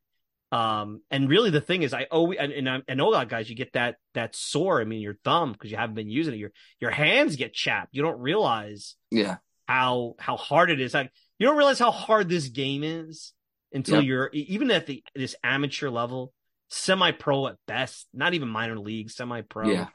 Um, 0.52 1.02
and 1.12 1.30
really 1.30 1.52
the 1.52 1.62
thing 1.62 1.84
is, 1.84 1.94
I 1.94 2.06
always 2.06 2.40
and, 2.40 2.52
and 2.52 2.68
I, 2.68 2.82
I 2.90 2.96
know 2.96 3.10
a 3.10 3.12
lot 3.12 3.30
guys, 3.30 3.48
you 3.52 3.56
get 3.56 3.74
that 3.74 3.98
that 4.16 4.36
sore. 4.36 4.82
I 4.82 4.86
mean, 4.86 5.02
your 5.02 5.20
thumb 5.24 5.52
because 5.52 5.70
you 5.70 5.78
haven't 5.78 5.94
been 5.94 6.10
using 6.10 6.34
it. 6.34 6.38
Your 6.38 6.52
your 6.82 6.90
hands 6.90 7.36
get 7.36 7.54
chapped. 7.54 7.94
You 7.94 8.02
don't 8.02 8.20
realize 8.20 8.96
Yeah. 9.12 9.36
how 9.68 10.16
how 10.18 10.38
hard 10.38 10.72
it 10.72 10.82
is. 10.82 10.96
Like 10.96 11.12
you 11.38 11.46
don't 11.46 11.58
realize 11.58 11.78
how 11.78 11.92
hard 11.92 12.30
this 12.30 12.48
game 12.48 12.84
is 12.84 13.34
until 13.72 13.98
Yep. 13.98 14.06
you're 14.06 14.30
even 14.34 14.72
at 14.72 14.88
the 14.88 15.04
this 15.14 15.36
amateur 15.44 15.92
level, 15.92 16.34
semi 16.70 17.12
pro 17.12 17.48
at 17.48 17.56
best, 17.68 18.08
not 18.14 18.34
even 18.34 18.50
minor 18.50 18.78
league, 18.78 19.10
semi 19.10 19.42
pro. 19.42 19.70
Yeah. 19.70 19.88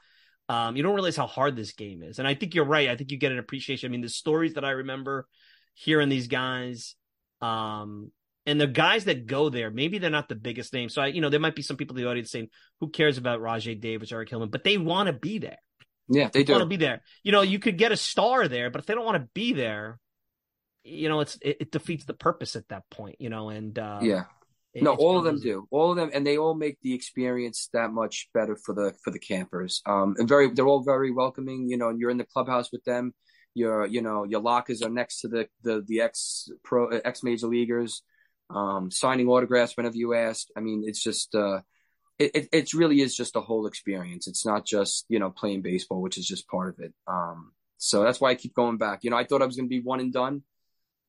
Um, 0.49 0.77
you 0.77 0.83
don't 0.83 0.95
realize 0.95 1.17
how 1.17 1.27
hard 1.27 1.57
this 1.57 1.73
game 1.73 2.03
is. 2.03 2.19
And 2.19 2.29
I 2.29 2.35
think 2.35 2.55
you're 2.55 2.65
right. 2.65 2.89
I 2.89 2.97
think 2.97 3.11
you 3.11 3.19
get 3.19 3.33
an 3.33 3.39
appreciation. 3.39 3.89
I 3.89 3.93
mean, 3.93 4.03
the 4.03 4.09
stories 4.09 4.55
that 4.55 4.65
I 4.65 4.71
remember 4.71 5.27
hearing 5.75 6.09
these 6.09 6.29
guys, 6.29 6.95
um, 7.41 8.11
and 8.45 8.61
the 8.61 8.67
guys 8.67 9.05
that 9.05 9.27
go 9.27 9.49
there, 9.49 9.71
maybe 9.71 9.99
they're 9.99 10.11
not 10.11 10.29
the 10.29 10.35
biggest 10.35 10.73
names. 10.73 10.95
So 10.95 11.03
I, 11.03 11.07
you 11.07 11.21
know, 11.21 11.31
there 11.31 11.41
might 11.41 11.55
be 11.55 11.63
some 11.63 11.77
people 11.77 11.97
in 11.97 12.03
the 12.03 12.11
audience 12.11 12.31
saying, 12.31 12.49
"Who 12.81 12.91
cares 12.91 13.17
about 13.17 13.41
Rajay 13.41 13.77
Davis, 13.77 14.11
Eric 14.13 14.31
Hillman?" 14.31 14.51
But 14.51 14.65
they 14.65 14.79
want 14.79 15.07
to 15.07 15.13
be 15.13 15.39
there 15.39 15.59
Yeah. 16.09 16.29
They 16.33 16.43
want 16.43 16.63
to 16.63 16.67
be 16.67 16.77
there. 16.77 17.03
You 17.23 17.33
know, 17.33 17.43
you 17.43 17.59
could 17.59 17.79
get 17.79 17.93
a 17.93 17.97
star 17.97 18.49
there, 18.49 18.69
but 18.71 18.81
if 18.81 18.87
they 18.87 18.95
don't 18.95 19.05
want 19.07 19.23
to 19.23 19.29
be 19.33 19.53
there, 19.53 19.99
you 20.85 21.09
know, 21.09 21.21
it's 21.21 21.39
it, 21.41 21.59
it 21.61 21.73
defeats 21.73 22.05
the 22.05 22.15
purpose 22.15 22.57
at 22.57 22.69
that 22.69 22.83
point. 22.91 23.17
You 23.21 23.31
know, 23.31 23.49
and 23.49 23.79
uh, 23.79 24.01
yeah. 24.03 24.25
No, 24.75 24.95
all 24.95 25.19
of 25.19 25.25
them 25.25 25.39
do. 25.39 25.67
All 25.71 25.91
of 25.91 25.97
them, 25.97 26.11
and 26.15 26.27
they 26.27 26.39
all 26.39 26.55
make 26.55 26.81
the 26.81 26.95
experience 26.95 27.69
that 27.75 27.93
much 27.93 28.29
better 28.33 28.57
for 28.57 28.75
the 28.75 28.95
for 29.05 29.11
the 29.11 29.19
campers. 29.19 29.83
Um, 29.85 30.15
and 30.19 30.27
very, 30.27 30.51
they're 30.51 30.67
all 30.67 30.83
very 30.83 31.11
welcoming. 31.11 31.69
You 31.69 31.77
know, 31.77 31.91
and 31.91 32.01
you're 32.01 32.11
in 32.11 32.17
the 32.17 32.25
clubhouse 32.25 32.73
with 32.73 32.83
them. 32.85 33.13
Your, 33.55 33.85
you 33.87 34.01
know, 34.01 34.25
your 34.25 34.41
lockers 34.41 34.81
are 34.81 34.89
next 34.89 35.21
to 35.21 35.29
the 35.29 35.49
the 35.63 35.85
the 35.87 36.01
ex 36.01 36.49
pro 36.65 36.89
ex 36.89 37.23
major 37.23 37.49
leaguers, 37.49 38.03
um, 38.49 38.91
signing 38.91 39.29
autographs 39.29 39.77
whenever 39.77 39.97
you 39.97 40.15
ask. 40.15 40.47
I 40.57 40.61
mean, 40.61 40.85
it's 40.87 41.03
just, 41.03 41.35
uh, 41.35 41.61
it, 42.19 42.31
it 42.35 42.49
it 42.53 42.75
really 42.75 43.03
is 43.03 43.15
just 43.15 43.37
a 43.37 43.43
whole 43.43 43.67
experience. 43.67 44.27
It's 44.27 44.47
not 44.47 44.65
just 44.65 45.05
you 45.11 45.19
know 45.19 45.31
playing 45.31 45.61
baseball, 45.61 46.01
which 46.01 46.17
is 46.17 46.27
just 46.27 46.49
part 46.49 46.71
of 46.71 46.81
it. 46.83 46.95
Um, 47.07 47.53
so 47.77 48.03
that's 48.05 48.21
why 48.21 48.31
I 48.31 48.37
keep 48.37 48.55
going 48.55 48.79
back. 48.79 49.01
You 49.03 49.11
know, 49.11 49.19
I 49.19 49.25
thought 49.25 49.43
I 49.43 49.47
was 49.47 49.57
going 49.57 49.67
to 49.67 49.77
be 49.77 49.83
one 49.83 50.01
and 50.01 50.13
done. 50.13 50.45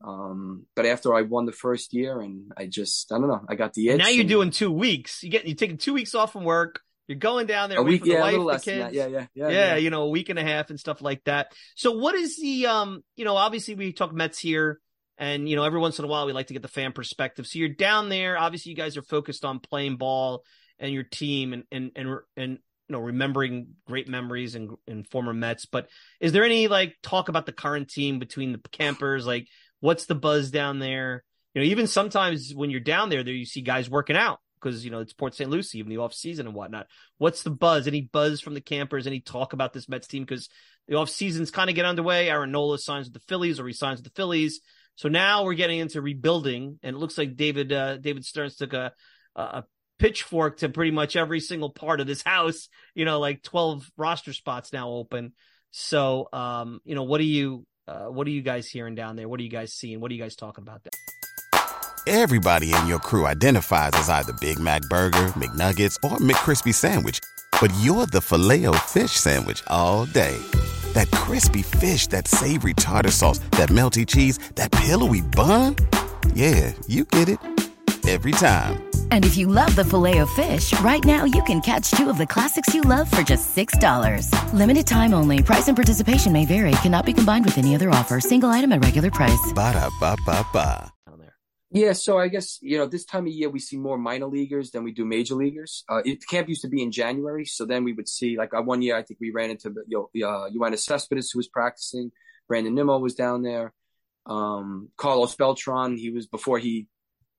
Um, 0.04 0.66
but 0.76 0.86
after 0.86 1.14
I 1.16 1.22
won 1.22 1.46
the 1.46 1.52
first 1.52 1.94
year, 1.94 2.20
and 2.20 2.52
I 2.58 2.66
just, 2.66 3.12
I 3.12 3.18
don't 3.18 3.28
know, 3.28 3.46
I 3.48 3.56
got 3.56 3.74
the 3.74 3.90
itch. 3.90 3.98
Now 3.98 4.10
you're 4.10 4.22
and- 4.22 4.30
doing 4.30 4.52
two 4.52 4.72
weeks. 4.72 5.24
You 5.24 5.30
get 5.30 5.48
you're 5.48 5.56
taking 5.56 5.78
two 5.78 5.94
weeks 5.94 6.14
off 6.14 6.34
from 6.34 6.44
work. 6.44 6.82
You're 7.08 7.18
going 7.18 7.48
down 7.48 7.70
there 7.70 7.80
a 7.80 7.84
week, 7.84 8.06
yeah, 8.06 8.20
a 8.20 8.22
wife, 8.22 8.32
little 8.32 8.46
the 8.46 8.52
less 8.54 8.66
that. 8.66 8.94
Yeah, 8.94 9.08
yeah, 9.08 9.26
yeah, 9.36 9.50
yeah, 9.50 9.76
you 9.76 9.90
know, 9.90 10.04
a 10.04 10.10
week 10.10 10.30
and 10.30 10.40
a 10.40 10.44
half 10.44 10.70
and 10.70 10.80
stuff 10.80 11.02
like 11.02 11.22
that. 11.26 11.52
So 11.76 11.92
what 11.98 12.16
is 12.16 12.40
the 12.40 12.68
um, 12.68 13.04
you 13.18 13.26
know, 13.26 13.36
obviously 13.36 13.76
we 13.76 13.92
talk 13.92 14.14
Mets 14.14 14.40
here 14.40 14.80
and 15.18 15.48
you 15.48 15.56
know, 15.56 15.64
every 15.64 15.80
once 15.80 16.00
in 16.00 16.06
a 16.06 16.08
while 16.08 16.26
we 16.26 16.34
like 16.34 16.48
to 16.48 16.54
get 16.54 16.62
the 16.62 16.70
fan 16.70 16.94
perspective. 16.94 17.46
So 17.46 17.60
you're 17.60 17.70
down 17.70 18.08
there, 18.10 18.38
obviously 18.38 18.70
you 18.70 18.76
guys 18.78 18.96
are 18.96 19.02
focused 19.02 19.44
on 19.44 19.60
playing 19.60 19.98
ball 19.98 20.44
and 20.80 20.94
your 20.94 21.04
team 21.04 21.52
and 21.54 21.64
and 21.72 21.92
and 21.96 22.20
and 22.38 22.52
you 22.88 22.94
know, 22.94 23.00
remembering 23.00 23.68
great 23.86 24.08
memories 24.08 24.56
and 24.56 24.72
and 24.88 25.08
former 25.10 25.34
Mets, 25.34 25.66
but 25.66 25.90
is 26.22 26.32
there 26.32 26.44
any 26.46 26.68
like 26.68 26.96
talk 27.04 27.28
about 27.28 27.46
the 27.46 27.52
current 27.52 27.90
team 27.90 28.20
between 28.20 28.54
the 28.54 28.60
campers 28.72 29.26
like 29.26 29.48
what's 29.84 30.06
the 30.06 30.16
buzz 30.16 30.50
down 30.50 30.80
there? 30.80 31.26
You 31.54 31.62
know, 31.62 31.68
even 31.68 31.88
sometimes 31.88 32.54
when 32.56 32.70
you're 32.70 32.80
down 32.80 33.10
there 33.10 33.22
there 33.22 33.34
you 33.34 33.46
see 33.46 33.60
guys 33.60 33.90
working 33.90 34.16
out 34.16 34.40
because 34.56 34.86
you 34.86 34.92
know 34.92 35.02
it's 35.02 35.12
Port 35.12 35.36
St. 35.36 35.50
Lucie, 35.50 35.80
even 35.80 35.90
the 35.90 35.98
off 35.98 36.14
season 36.14 36.48
and 36.48 36.56
whatnot. 36.56 36.88
What's 37.18 37.44
the 37.44 37.50
buzz? 37.50 37.86
Any 37.86 38.00
buzz 38.00 38.40
from 38.40 38.54
the 38.54 38.62
campers? 38.62 39.06
Any 39.06 39.20
talk 39.20 39.52
about 39.52 39.74
this 39.74 39.90
Mets 39.90 40.08
team? 40.08 40.24
Because 40.24 40.48
the 40.88 40.96
off 40.96 41.10
seasons 41.10 41.52
kind 41.52 41.70
of 41.70 41.76
get 41.76 41.84
underway. 41.84 42.30
Aaron 42.30 42.54
Nola 42.54 42.80
signs 42.80 43.08
with 43.08 43.14
the 43.14 43.28
Phillies 43.28 43.60
or 43.60 43.68
he 43.68 43.74
signs 43.74 43.98
with 43.98 44.06
the 44.06 44.16
Phillies. 44.16 44.62
So 44.96 45.10
now 45.10 45.44
we're 45.44 45.54
getting 45.54 45.80
into 45.80 46.02
rebuilding, 46.02 46.80
and 46.82 46.96
it 46.96 47.00
looks 47.00 47.18
like 47.18 47.36
David 47.36 47.74
uh, 47.74 47.98
David 47.98 48.24
Stearns 48.24 48.56
took 48.56 48.72
a 48.72 48.94
a 49.36 49.66
pitchfork 50.00 50.60
to 50.60 50.70
pretty 50.70 50.92
much 50.92 51.18
every 51.18 51.42
single 51.42 51.72
part 51.72 52.00
of 52.00 52.08
this 52.08 52.22
house. 52.22 52.70
You 52.96 53.04
know, 53.04 53.20
like 53.20 53.44
twelve 53.44 53.92
roster 53.98 54.32
spots 54.32 54.72
now 54.72 54.92
open. 54.92 55.34
So, 55.72 56.30
um, 56.32 56.80
you 56.86 56.96
know, 56.96 57.04
what 57.04 57.18
do 57.18 57.26
you 57.26 57.66
uh, 57.88 58.06
what 58.06 58.28
are 58.28 58.32
you 58.32 58.42
guys 58.42 58.68
hearing 58.68 58.96
down 58.96 59.16
there? 59.16 59.28
What 59.28 59.40
are 59.40 59.44
you 59.44 59.50
guys 59.50 59.74
seeing? 59.74 60.00
What 60.00 60.12
are 60.12 60.14
you 60.14 60.22
guys 60.22 60.36
talking 60.36 60.62
about 60.62 60.82
there? 60.84 60.92
Everybody 62.06 62.74
in 62.74 62.88
your 62.88 63.00
crew 63.00 63.26
identifies 63.26 63.92
as 63.94 64.10
either 64.10 64.34
Big 64.34 64.60
Mac 64.60 64.82
Burger, 64.84 65.32
McNuggets, 65.38 65.96
or 66.04 66.18
McCrispy 66.18 66.74
Sandwich. 66.74 67.20
But 67.62 67.74
you're 67.80 68.06
the 68.06 68.20
filet 68.20 68.66
fish 68.80 69.12
Sandwich 69.12 69.64
all 69.68 70.06
day. 70.06 70.38
That 70.94 71.10
crispy 71.12 71.62
fish, 71.62 72.08
that 72.08 72.28
savory 72.28 72.74
tartar 72.74 73.12
sauce, 73.12 73.40
that 73.52 73.70
melty 73.70 74.06
cheese, 74.06 74.38
that 74.56 74.72
pillowy 74.72 75.22
bun. 75.22 75.76
Yeah, 76.34 76.74
you 76.88 77.06
get 77.06 77.30
it. 77.30 77.40
Every 78.06 78.32
time. 78.34 78.93
And 79.14 79.26
if 79.26 79.38
you 79.38 79.46
love 79.46 79.76
the 79.76 79.86
filet 79.86 80.18
of 80.18 80.30
fish, 80.32 80.74
right 80.80 81.06
now 81.06 81.24
you 81.24 81.44
can 81.44 81.62
catch 81.62 81.92
two 81.92 82.10
of 82.10 82.18
the 82.18 82.26
classics 82.26 82.74
you 82.74 82.82
love 82.82 83.12
for 83.12 83.22
just 83.22 83.56
$6. 83.56 84.28
Limited 84.54 84.88
time 84.88 85.14
only. 85.14 85.44
Price 85.44 85.68
and 85.68 85.78
participation 85.78 86.34
may 86.34 86.46
vary. 86.46 86.72
Cannot 86.82 87.06
be 87.06 87.14
combined 87.14 87.46
with 87.46 87.60
any 87.60 87.76
other 87.76 87.92
offer. 87.92 88.20
Single 88.20 88.50
item 88.50 88.72
at 88.72 88.84
regular 88.84 89.12
price. 89.12 89.54
Ba-da-ba-ba-ba. 89.54 90.92
Down 91.08 91.20
there. 91.20 91.36
Yeah, 91.70 91.94
so 91.94 92.18
I 92.18 92.28
guess 92.28 92.58
you 92.64 92.80
know 92.80 92.88
this 92.88 93.06
time 93.06 93.28
of 93.28 93.34
year 93.34 93.50
we 93.52 93.60
see 93.60 93.78
more 93.78 94.00
minor 94.00 94.26
leaguers 94.26 94.72
than 94.72 94.84
we 94.84 94.92
do 94.92 95.06
major 95.06 95.36
leaguers. 95.36 95.84
Uh, 95.88 96.02
it, 96.04 96.26
camp 96.28 96.50
used 96.50 96.64
to 96.64 96.68
be 96.68 96.82
in 96.82 96.92
January, 96.92 97.46
so 97.46 97.66
then 97.68 97.84
we 97.84 97.94
would 97.94 98.10
see 98.10 98.36
like 98.36 98.52
uh, 98.56 98.64
one 98.64 98.82
year 98.82 98.98
I 98.98 99.04
think 99.04 99.20
we 99.20 99.30
ran 99.30 99.52
into 99.52 99.76
you 99.88 100.10
know, 100.16 100.28
uh, 100.28 100.50
Yoenis 100.50 100.86
Cespedes 100.86 101.30
who 101.30 101.38
was 101.38 101.48
practicing. 101.48 102.12
Brandon 102.48 102.74
Nimmo 102.74 102.98
was 102.98 103.14
down 103.14 103.44
there. 103.44 103.74
Um, 104.26 104.90
Carlos 104.98 105.36
Beltran, 105.36 105.98
he 105.98 106.10
was 106.10 106.26
before 106.26 106.58
he, 106.58 106.88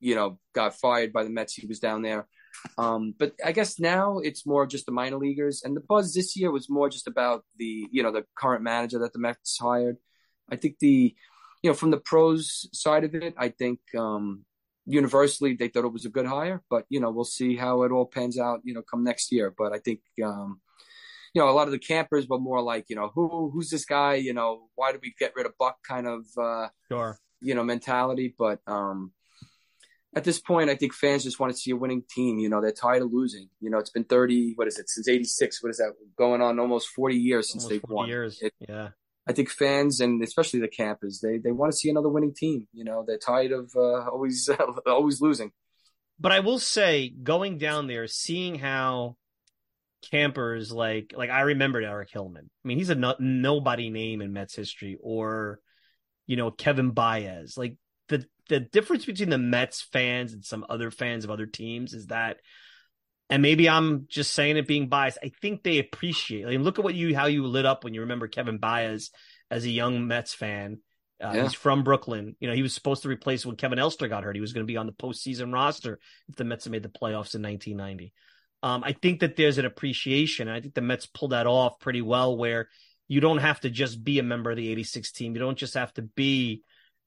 you 0.04 0.14
know, 0.14 0.38
got 0.54 0.74
fired 0.74 1.12
by 1.12 1.24
the 1.24 1.30
Mets. 1.30 1.54
He 1.54 1.66
was 1.66 1.80
down 1.80 2.02
there. 2.02 2.28
Um, 2.76 3.14
but 3.18 3.32
I 3.44 3.52
guess 3.52 3.80
now 3.80 4.18
it's 4.18 4.46
more 4.46 4.66
just 4.66 4.84
the 4.84 4.92
minor 4.92 5.16
leaguers, 5.16 5.62
and 5.64 5.74
the 5.74 5.80
buzz 5.80 6.12
this 6.12 6.36
year 6.36 6.50
was 6.50 6.68
more 6.68 6.88
just 6.90 7.08
about 7.08 7.44
the 7.56 7.88
you 7.90 8.02
know 8.02 8.12
the 8.12 8.24
current 8.36 8.62
manager 8.62 8.98
that 9.00 9.12
the 9.14 9.18
Mets 9.18 9.58
hired. 9.58 9.96
I 10.50 10.56
think 10.56 10.78
the 10.78 11.14
you 11.62 11.70
know 11.70 11.74
from 11.74 11.90
the 11.90 11.98
pros 11.98 12.68
side 12.72 13.04
of 13.04 13.14
it, 13.14 13.34
I 13.38 13.48
think 13.48 13.80
um, 13.98 14.44
universally 14.86 15.56
they 15.56 15.68
thought 15.68 15.86
it 15.86 15.92
was 15.92 16.04
a 16.04 16.10
good 16.10 16.26
hire, 16.26 16.62
but 16.68 16.84
you 16.90 17.00
know 17.00 17.10
we'll 17.10 17.24
see 17.24 17.56
how 17.56 17.82
it 17.82 17.90
all 17.90 18.06
pans 18.06 18.38
out. 18.38 18.60
You 18.62 18.74
know, 18.74 18.82
come 18.82 19.04
next 19.04 19.32
year. 19.32 19.54
But 19.56 19.72
I 19.72 19.78
think 19.78 20.00
um, 20.22 20.60
you 21.32 21.40
know 21.40 21.48
a 21.48 21.56
lot 21.58 21.66
of 21.66 21.72
the 21.72 21.78
campers 21.78 22.28
were 22.28 22.38
more 22.38 22.62
like 22.62 22.86
you 22.88 22.96
know 22.96 23.10
who 23.14 23.50
who's 23.50 23.70
this 23.70 23.86
guy? 23.86 24.14
You 24.14 24.34
know 24.34 24.68
why 24.74 24.92
did 24.92 25.00
we 25.02 25.14
get 25.18 25.32
rid 25.34 25.46
of 25.46 25.58
Buck? 25.58 25.78
Kind 25.82 26.06
of 26.06 26.26
uh, 26.38 26.68
sure. 26.90 27.18
you 27.40 27.54
know 27.54 27.64
mentality. 27.64 28.34
But 28.38 28.60
um, 28.66 29.12
at 30.16 30.24
this 30.24 30.40
point, 30.40 30.70
I 30.70 30.76
think 30.76 30.92
fans 30.94 31.24
just 31.24 31.40
want 31.40 31.52
to 31.52 31.58
see 31.58 31.70
a 31.72 31.76
winning 31.76 32.02
team. 32.08 32.38
You 32.38 32.48
know 32.48 32.60
they're 32.60 32.72
tired 32.72 33.02
of 33.02 33.12
losing. 33.12 33.48
You 33.60 33.70
know 33.70 33.78
it's 33.78 33.90
been 33.90 34.04
thirty 34.04 34.52
what 34.54 34.68
is 34.68 34.78
it 34.78 34.88
since 34.88 35.08
eighty 35.08 35.24
six? 35.24 35.62
What 35.62 35.70
is 35.70 35.78
that 35.78 35.92
going 36.16 36.40
on? 36.42 36.58
Almost 36.58 36.88
forty 36.88 37.16
years 37.16 37.50
since 37.50 37.64
Almost 37.64 37.70
they've 37.82 37.88
40 37.88 37.94
won. 37.94 38.08
years. 38.08 38.38
It- 38.42 38.54
yeah. 38.58 38.88
I 39.26 39.32
think 39.32 39.48
fans 39.48 40.00
and 40.00 40.22
especially 40.22 40.60
the 40.60 40.68
campers, 40.68 41.20
they 41.20 41.38
they 41.38 41.50
want 41.50 41.72
to 41.72 41.76
see 41.78 41.88
another 41.88 42.10
winning 42.10 42.34
team. 42.34 42.68
You 42.74 42.84
know, 42.84 43.04
they're 43.06 43.16
tired 43.16 43.52
of 43.52 43.72
uh, 43.74 44.10
always 44.10 44.50
always 44.86 45.20
losing. 45.22 45.50
But 46.20 46.30
I 46.32 46.40
will 46.40 46.58
say, 46.58 47.08
going 47.08 47.56
down 47.58 47.86
there, 47.86 48.06
seeing 48.06 48.54
how 48.58 49.16
campers 50.10 50.70
like 50.70 51.14
like 51.16 51.30
I 51.30 51.40
remembered 51.40 51.84
Eric 51.84 52.10
Hillman. 52.12 52.50
I 52.64 52.68
mean, 52.68 52.78
he's 52.78 52.90
a 52.90 52.94
no, 52.94 53.14
nobody 53.18 53.90
name 53.90 54.20
in 54.20 54.32
Mets 54.32 54.54
history, 54.54 54.98
or 55.00 55.58
you 56.26 56.36
know 56.36 56.50
Kevin 56.50 56.90
Baez. 56.90 57.56
Like 57.56 57.76
the 58.48 58.60
difference 58.60 59.04
between 59.04 59.30
the 59.30 59.38
Mets 59.38 59.82
fans 59.82 60.32
and 60.32 60.44
some 60.44 60.66
other 60.68 60.90
fans 60.90 61.24
of 61.24 61.30
other 61.30 61.46
teams 61.46 61.94
is 61.94 62.06
that, 62.08 62.38
and 63.30 63.42
maybe 63.42 63.68
I'm 63.68 64.06
just 64.08 64.34
saying 64.34 64.56
it 64.56 64.66
being 64.66 64.88
biased. 64.88 65.18
I 65.22 65.32
think 65.40 65.62
they 65.62 65.78
appreciate. 65.78 66.46
Like, 66.46 66.58
look 66.58 66.78
at 66.78 66.84
what 66.84 66.94
you 66.94 67.14
how 67.16 67.26
you 67.26 67.46
lit 67.46 67.66
up 67.66 67.82
when 67.84 67.94
you 67.94 68.02
remember 68.02 68.28
Kevin 68.28 68.58
Baez 68.58 69.10
as 69.50 69.64
a 69.64 69.70
young 69.70 70.06
Mets 70.06 70.34
fan. 70.34 70.78
Uh, 71.22 71.32
Yeah. 71.34 71.42
He's 71.44 71.54
from 71.54 71.84
Brooklyn. 71.84 72.36
You 72.40 72.48
know, 72.48 72.54
he 72.54 72.62
was 72.62 72.74
supposed 72.74 73.02
to 73.02 73.08
replace 73.08 73.46
when 73.46 73.56
Kevin 73.56 73.78
Elster 73.78 74.08
got 74.08 74.24
hurt. 74.24 74.34
He 74.34 74.40
was 74.40 74.52
going 74.52 74.66
to 74.66 74.70
be 74.70 74.76
on 74.76 74.86
the 74.86 74.92
postseason 74.92 75.52
roster 75.54 75.98
if 76.28 76.36
the 76.36 76.44
Mets 76.44 76.64
had 76.64 76.72
made 76.72 76.82
the 76.82 76.88
playoffs 76.88 77.34
in 77.34 77.42
1990. 77.42 78.12
Um, 78.62 78.82
I 78.84 78.92
think 78.92 79.20
that 79.20 79.36
there's 79.36 79.58
an 79.58 79.66
appreciation. 79.66 80.48
I 80.48 80.60
think 80.60 80.74
the 80.74 80.80
Mets 80.80 81.06
pulled 81.06 81.32
that 81.32 81.46
off 81.46 81.78
pretty 81.80 82.02
well, 82.02 82.36
where 82.36 82.68
you 83.08 83.20
don't 83.20 83.38
have 83.38 83.60
to 83.60 83.70
just 83.70 84.02
be 84.02 84.18
a 84.18 84.22
member 84.22 84.50
of 84.50 84.56
the 84.56 84.68
'86 84.70 85.12
team. 85.12 85.34
You 85.34 85.40
don't 85.40 85.58
just 85.58 85.74
have 85.74 85.92
to 85.94 86.02
be, 86.02 86.62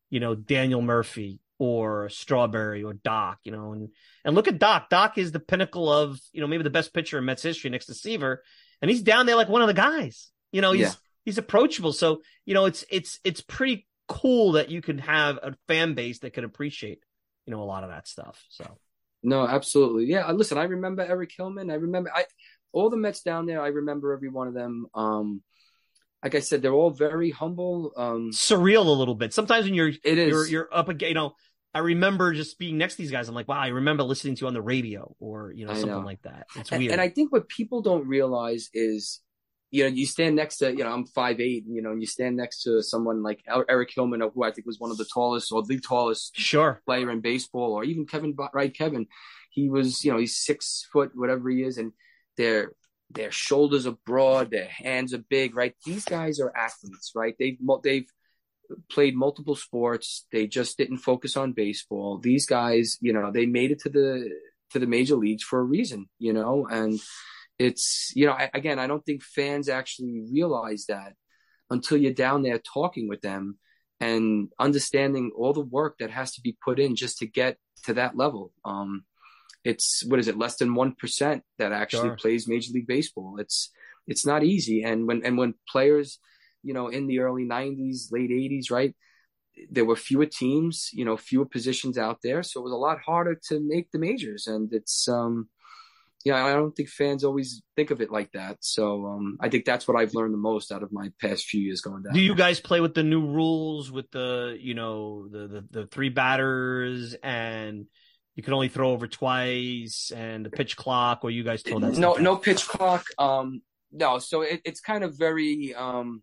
you 0.09 0.19
know, 0.19 0.35
Daniel 0.35 0.81
Murphy 0.81 1.39
or 1.59 2.09
Strawberry 2.09 2.83
or 2.83 2.93
Doc. 2.93 3.39
You 3.43 3.51
know, 3.51 3.73
and 3.73 3.89
and 4.23 4.35
look 4.35 4.47
at 4.47 4.59
Doc. 4.59 4.89
Doc 4.89 5.17
is 5.17 5.31
the 5.31 5.39
pinnacle 5.39 5.91
of 5.91 6.19
you 6.31 6.41
know 6.41 6.47
maybe 6.47 6.63
the 6.63 6.69
best 6.69 6.93
pitcher 6.93 7.17
in 7.17 7.25
Mets 7.25 7.43
history 7.43 7.69
next 7.69 7.87
to 7.87 7.93
Seaver, 7.93 8.43
and 8.81 8.89
he's 8.91 9.01
down 9.01 9.25
there 9.25 9.35
like 9.35 9.49
one 9.49 9.61
of 9.61 9.67
the 9.67 9.73
guys. 9.73 10.29
You 10.51 10.61
know, 10.61 10.71
he's 10.71 10.81
Yeah. 10.81 10.93
he's 11.25 11.37
approachable. 11.37 11.93
So 11.93 12.21
you 12.45 12.53
know, 12.53 12.65
it's 12.65 12.85
it's 12.89 13.19
it's 13.23 13.41
pretty 13.41 13.87
cool 14.07 14.53
that 14.53 14.69
you 14.69 14.81
can 14.81 14.99
have 14.99 15.37
a 15.43 15.55
fan 15.67 15.93
base 15.93 16.19
that 16.19 16.33
can 16.33 16.45
appreciate 16.45 16.99
you 17.45 17.51
know 17.51 17.61
a 17.61 17.65
lot 17.65 17.83
of 17.83 17.89
that 17.89 18.07
stuff. 18.07 18.43
So. 18.49 18.77
No, 19.23 19.45
absolutely. 19.47 20.05
Yeah, 20.05 20.31
listen, 20.31 20.59
I 20.59 20.65
remember 20.65 21.01
Eric 21.01 21.31
Hillman. 21.35 21.71
I 21.71 21.73
remember 21.73 22.11
I 22.13 22.25
all 22.71 22.89
the 22.91 22.97
Mets 22.97 23.23
down 23.23 23.47
there. 23.47 23.59
I 23.61 23.69
remember 23.69 24.13
every 24.13 24.29
one 24.29 24.47
of 24.47 24.53
them. 24.53 24.85
Um, 24.93 25.41
like 26.23 26.36
I 26.36 26.39
said, 26.39 26.62
they're 26.62 26.73
all 26.73 26.89
very 26.89 27.30
humble. 27.30 27.93
Um, 27.95 28.32
surreal 28.32 28.86
a 28.86 28.89
little 28.89 29.15
bit. 29.15 29.34
Sometimes 29.34 29.65
when 29.65 29.73
you're 29.73 29.89
it 29.89 30.17
is. 30.17 30.30
you're 30.30 30.47
you're 30.47 30.69
up 30.71 30.89
again, 30.89 31.10
you 31.10 31.15
know, 31.15 31.36
I 31.73 31.80
remember 31.80 32.34
just 32.34 32.58
being 32.58 32.77
next 32.77 32.95
to 32.95 33.03
these 33.03 33.12
guys. 33.12 33.30
I'm 33.30 33.36
like, 33.36 33.47
wow, 33.47 33.60
I 33.60 33.67
remember 33.67 34.03
listening 34.03 34.36
to 34.36 34.41
you 34.41 34.47
on 34.47 34.53
the 34.53 34.62
radio 34.62 35.15
or 35.19 35.51
you 35.51 35.65
know 35.65 35.71
I 35.71 35.75
something 35.75 35.91
know. 35.91 36.06
like 36.06 36.21
that. 36.23 36.47
It's 36.56 36.71
and, 36.71 36.80
weird. 36.80 36.93
and 36.93 37.01
I 37.01 37.10
think 37.10 37.32
what 37.32 37.47
people 37.49 37.82
don't 37.82 38.08
realize 38.08 38.69
is, 38.73 39.21
you 39.69 39.84
know, 39.84 39.89
you 39.89 40.08
stand 40.08 40.36
next 40.36 40.58
to, 40.58 40.71
you 40.71 40.84
know, 40.84 40.91
I'm 40.91 41.06
five 41.06 41.39
eight, 41.39 41.65
you 41.67 41.84
know, 41.84 41.91
and 41.91 42.01
you 42.01 42.08
stand 42.08 42.36
next 42.36 42.63
to 42.63 42.82
someone 42.82 43.21
like 43.21 43.43
Er- 43.47 43.65
Eric 43.69 43.91
Hillman, 43.93 44.21
who 44.34 44.43
I 44.43 44.51
think 44.51 44.65
was 44.65 44.80
one 44.80 44.89
of 44.89 44.97
the 44.97 45.06
tallest 45.06 45.51
or 45.51 45.63
the 45.63 45.80
tallest 45.80 46.36
sure, 46.36 46.82
player 46.86 47.12
in 47.12 47.21
baseball, 47.21 47.73
or 47.73 47.84
even 47.84 48.08
Kevin, 48.08 48.36
right? 48.53 48.75
Kevin, 48.75 49.06
he 49.51 49.69
was, 49.69 50.03
you 50.03 50.12
know, 50.12 50.17
he's 50.17 50.36
six 50.36 50.88
foot, 50.91 51.12
whatever 51.13 51.47
he 51.49 51.62
is, 51.62 51.77
and 51.77 51.91
their 52.38 52.71
their 53.09 53.31
shoulders 53.31 53.87
are 53.87 53.97
broad, 54.05 54.51
their 54.51 54.67
hands 54.67 55.13
are 55.13 55.23
big, 55.29 55.55
right? 55.55 55.73
These 55.85 56.05
guys 56.05 56.39
are 56.39 56.55
athletes, 56.55 57.13
right? 57.15 57.35
They've 57.39 57.57
they've 57.83 58.09
played 58.91 59.15
multiple 59.15 59.55
sports. 59.55 60.25
They 60.31 60.47
just 60.47 60.77
didn't 60.77 60.97
focus 60.97 61.37
on 61.37 61.53
baseball. 61.53 62.17
These 62.17 62.45
guys, 62.45 62.97
you 63.01 63.13
know, 63.13 63.31
they 63.31 63.45
made 63.45 63.71
it 63.71 63.79
to 63.81 63.89
the 63.89 64.29
to 64.71 64.79
the 64.79 64.87
major 64.87 65.15
leagues 65.15 65.43
for 65.43 65.59
a 65.59 65.63
reason, 65.63 66.09
you 66.19 66.33
know, 66.33 66.67
and 66.69 66.99
it's 67.57 68.11
you 68.15 68.25
know, 68.25 68.33
I, 68.33 68.49
again, 68.53 68.79
I 68.79 68.87
don't 68.87 69.05
think 69.05 69.23
fans 69.23 69.69
actually 69.69 70.23
realize 70.31 70.85
that 70.89 71.13
until 71.69 71.97
you're 71.97 72.13
down 72.13 72.43
there 72.43 72.59
talking 72.59 73.07
with 73.07 73.21
them 73.21 73.57
and 73.99 74.49
understanding 74.59 75.31
all 75.35 75.53
the 75.53 75.61
work 75.61 75.97
that 75.99 76.11
has 76.11 76.33
to 76.33 76.41
be 76.41 76.57
put 76.63 76.79
in 76.79 76.95
just 76.95 77.19
to 77.19 77.25
get 77.25 77.57
to 77.85 77.93
that 77.95 78.15
level. 78.15 78.51
Um, 78.63 79.03
it's 79.71 80.03
what 80.10 80.19
is 80.19 80.27
it, 80.32 80.38
less 80.43 80.56
than 80.58 80.75
one 80.84 80.93
percent 81.01 81.43
that 81.60 81.71
actually 81.71 82.10
Sure. 82.10 82.21
plays 82.21 82.47
Major 82.47 82.71
League 82.73 82.88
Baseball. 82.95 83.32
It's 83.43 83.69
it's 84.12 84.25
not 84.25 84.41
easy, 84.43 84.84
and 84.89 85.08
when 85.08 85.19
and 85.25 85.38
when 85.38 85.53
players, 85.73 86.19
you 86.67 86.73
know, 86.73 86.88
in 86.97 87.08
the 87.08 87.19
early 87.19 87.43
'90s, 87.43 88.12
late 88.12 88.32
'80s, 88.32 88.71
right, 88.71 88.93
there 89.69 89.88
were 89.89 89.97
fewer 90.10 90.25
teams, 90.25 90.89
you 90.93 91.06
know, 91.06 91.17
fewer 91.17 91.45
positions 91.45 91.97
out 91.97 92.19
there, 92.23 92.41
so 92.43 92.62
it 92.62 92.63
was 92.63 92.77
a 92.77 92.84
lot 92.88 92.99
harder 93.10 93.36
to 93.49 93.60
make 93.73 93.88
the 93.91 93.99
majors, 93.99 94.47
and 94.47 94.73
it's 94.73 95.08
um. 95.08 95.49
Yeah, 96.25 96.43
I 96.43 96.53
don't 96.60 96.75
think 96.75 96.89
fans 96.89 97.23
always 97.23 97.62
think 97.77 97.89
of 97.91 98.01
it 98.01 98.12
like 98.12 98.32
that. 98.34 98.58
So 98.60 99.06
um, 99.06 99.38
I 99.39 99.47
think 99.49 99.63
that's 99.63 99.88
what 99.88 99.95
I've 99.99 100.13
learned 100.13 100.34
the 100.34 100.38
most 100.51 100.73
out 100.73 100.84
of 100.84 100.91
my 100.91 101.08
past 101.21 101.45
few 101.45 101.62
years 101.62 101.80
going 101.80 102.03
down. 102.03 102.13
do 102.13 102.19
you 102.19 102.36
guys 102.36 102.60
play 102.60 102.82
with 102.82 102.95
the 102.95 103.03
new 103.03 103.23
rules 103.39 103.91
with 103.91 104.10
the 104.12 104.58
you 104.60 104.73
know 104.73 105.30
the 105.30 105.43
the, 105.47 105.62
the 105.71 105.86
three 105.88 106.10
batters 106.10 107.15
and 107.23 107.86
you 108.38 108.43
can 108.43 108.54
only 108.54 108.69
throw 108.69 108.91
over 108.91 109.08
twice 109.08 110.12
and 110.15 110.45
the 110.45 110.50
pitch 110.52 110.78
clock, 110.78 111.21
or 111.23 111.32
you 111.32 111.43
guys 111.43 111.63
told 111.63 111.84
that 111.84 111.97
no 111.97 112.13
no 112.13 112.38
pitch 112.38 112.67
clock 112.67 113.06
um 113.17 113.62
no 113.91 114.19
so 114.19 114.41
it, 114.41 114.62
it's 114.63 114.80
kind 114.80 115.04
of 115.04 115.17
very 115.17 115.73
um 115.76 116.21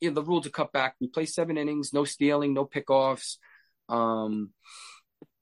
you 0.00 0.10
know, 0.10 0.14
the 0.16 0.22
rules 0.22 0.46
are 0.46 0.50
cut 0.50 0.72
back 0.72 0.96
we 1.00 1.06
play 1.06 1.24
seven 1.24 1.56
innings 1.56 1.92
no 1.92 2.04
stealing 2.04 2.52
no 2.52 2.66
pickoffs 2.66 3.36
um 3.88 4.50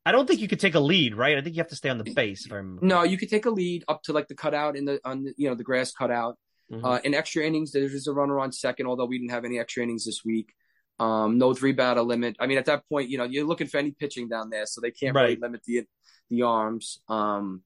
I 0.05 0.12
don't 0.12 0.27
think 0.27 0.40
you 0.40 0.49
could 0.49 0.61
take 0.61 0.75
a 0.75 0.81
lead, 0.81 1.14
right? 1.14 1.37
I 1.37 1.43
think 1.43 1.55
you 1.57 1.61
have 1.61 1.69
to 1.69 1.77
stay 1.77 1.90
on 1.90 1.99
the 1.99 2.11
base. 2.14 2.47
If 2.47 2.53
I 2.53 2.57
remember. 2.57 2.85
no 2.87 3.03
you 3.03 3.16
could 3.16 3.31
take 3.31 3.47
a 3.47 3.51
lead 3.51 3.85
up 3.88 4.03
to 4.05 4.12
like 4.12 4.29
the 4.29 4.35
cutout 4.35 4.77
in 4.77 4.85
the 4.85 5.01
on 5.05 5.25
the, 5.25 5.35
you 5.37 5.49
know 5.49 5.55
the 5.57 5.64
grass 5.64 5.93
cutout 5.93 6.37
Mhm. 6.71 6.85
uh 6.85 7.01
in 7.03 7.14
extra 7.14 7.43
innings 7.43 7.73
there's 7.73 8.07
a 8.07 8.12
runner 8.12 8.38
on 8.38 8.53
second 8.53 8.87
although 8.87 9.07
we 9.07 9.19
didn't 9.19 9.33
have 9.33 9.45
any 9.45 9.59
extra 9.59 9.83
innings 9.83 10.05
this 10.05 10.25
week 10.25 10.53
um 11.00 11.38
no 11.38 11.52
three 11.54 11.72
batter 11.72 12.02
limit 12.02 12.36
i 12.38 12.46
mean 12.46 12.58
at 12.58 12.66
that 12.66 12.88
point 12.88 13.08
you 13.10 13.18
know 13.18 13.24
you're 13.24 13.46
looking 13.46 13.66
for 13.66 13.78
any 13.78 13.90
pitching 13.90 14.28
down 14.28 14.50
there 14.50 14.66
so 14.66 14.80
they 14.80 14.90
can't 14.92 15.16
really 15.16 15.36
limit 15.36 15.62
the 15.64 15.82
the 16.30 16.42
arms 16.42 17.00
um 17.08 17.62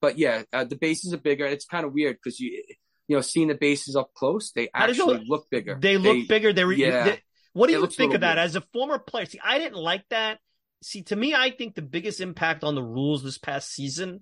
but 0.00 0.16
yeah 0.16 0.42
uh, 0.52 0.64
the 0.64 0.76
bases 0.76 1.12
are 1.12 1.18
bigger 1.18 1.44
it's 1.44 1.66
kind 1.66 1.84
of 1.84 1.92
weird 1.92 2.16
because 2.16 2.40
you 2.40 2.62
you 3.08 3.16
know 3.16 3.20
seeing 3.20 3.48
the 3.48 3.54
bases 3.56 3.96
up 3.96 4.14
close 4.14 4.52
they 4.52 4.68
How 4.72 4.84
actually 4.84 5.18
look- 5.18 5.28
look 5.28 5.50
bigger 5.50 5.76
They 5.80 5.98
look 5.98 6.28
bigger. 6.28 6.52
They, 6.52 6.64
yeah. 6.76 7.04
they- 7.04 7.22
what 7.52 7.66
do 7.66 7.72
you 7.72 7.86
think 7.88 8.14
of 8.14 8.20
that 8.20 8.36
weird. 8.36 8.44
as 8.46 8.54
a 8.54 8.60
former 8.72 9.00
player? 9.00 9.26
See, 9.26 9.40
I 9.42 9.58
didn't 9.58 9.76
like 9.78 10.04
that. 10.10 10.38
See, 10.82 11.02
to 11.02 11.16
me, 11.16 11.34
I 11.34 11.50
think 11.50 11.74
the 11.74 11.82
biggest 11.82 12.20
impact 12.20 12.62
on 12.62 12.76
the 12.76 12.82
rules 12.82 13.24
this 13.24 13.38
past 13.38 13.72
season 13.72 14.20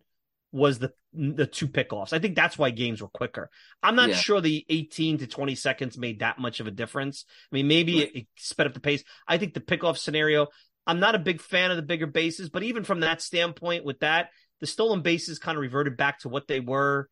was 0.52 0.78
the 0.78 0.92
the 1.12 1.46
two 1.46 1.66
pickoffs. 1.68 2.12
I 2.12 2.18
think 2.18 2.36
that's 2.36 2.58
why 2.58 2.70
games 2.70 3.00
were 3.02 3.08
quicker. 3.08 3.50
I'm 3.82 3.96
not 3.96 4.10
Yeah. 4.10 4.14
sure 4.16 4.40
the 4.40 4.64
18 4.68 5.18
to 5.18 5.26
20 5.26 5.54
seconds 5.54 5.96
made 5.98 6.20
that 6.20 6.38
much 6.38 6.60
of 6.60 6.66
a 6.66 6.70
difference. 6.70 7.24
I 7.50 7.56
mean, 7.56 7.66
maybe 7.66 7.98
Right. 7.98 8.10
it, 8.14 8.18
it 8.20 8.26
sped 8.36 8.66
up 8.66 8.74
the 8.74 8.80
pace. 8.80 9.02
I 9.26 9.38
think 9.38 9.54
the 9.54 9.60
pickoff 9.60 9.96
scenario. 9.98 10.48
I'm 10.86 11.00
not 11.00 11.14
a 11.14 11.18
big 11.18 11.40
fan 11.42 11.70
of 11.70 11.76
the 11.76 11.82
bigger 11.82 12.06
bases, 12.06 12.48
but 12.48 12.62
even 12.62 12.82
from 12.84 13.00
that 13.00 13.20
standpoint, 13.20 13.84
with 13.84 14.00
that, 14.00 14.30
the 14.60 14.66
stolen 14.66 15.02
bases 15.02 15.38
kind 15.38 15.56
of 15.58 15.62
reverted 15.62 15.96
back 15.98 16.20
to 16.20 16.28
what 16.30 16.46
they 16.48 16.60
were 16.60 17.08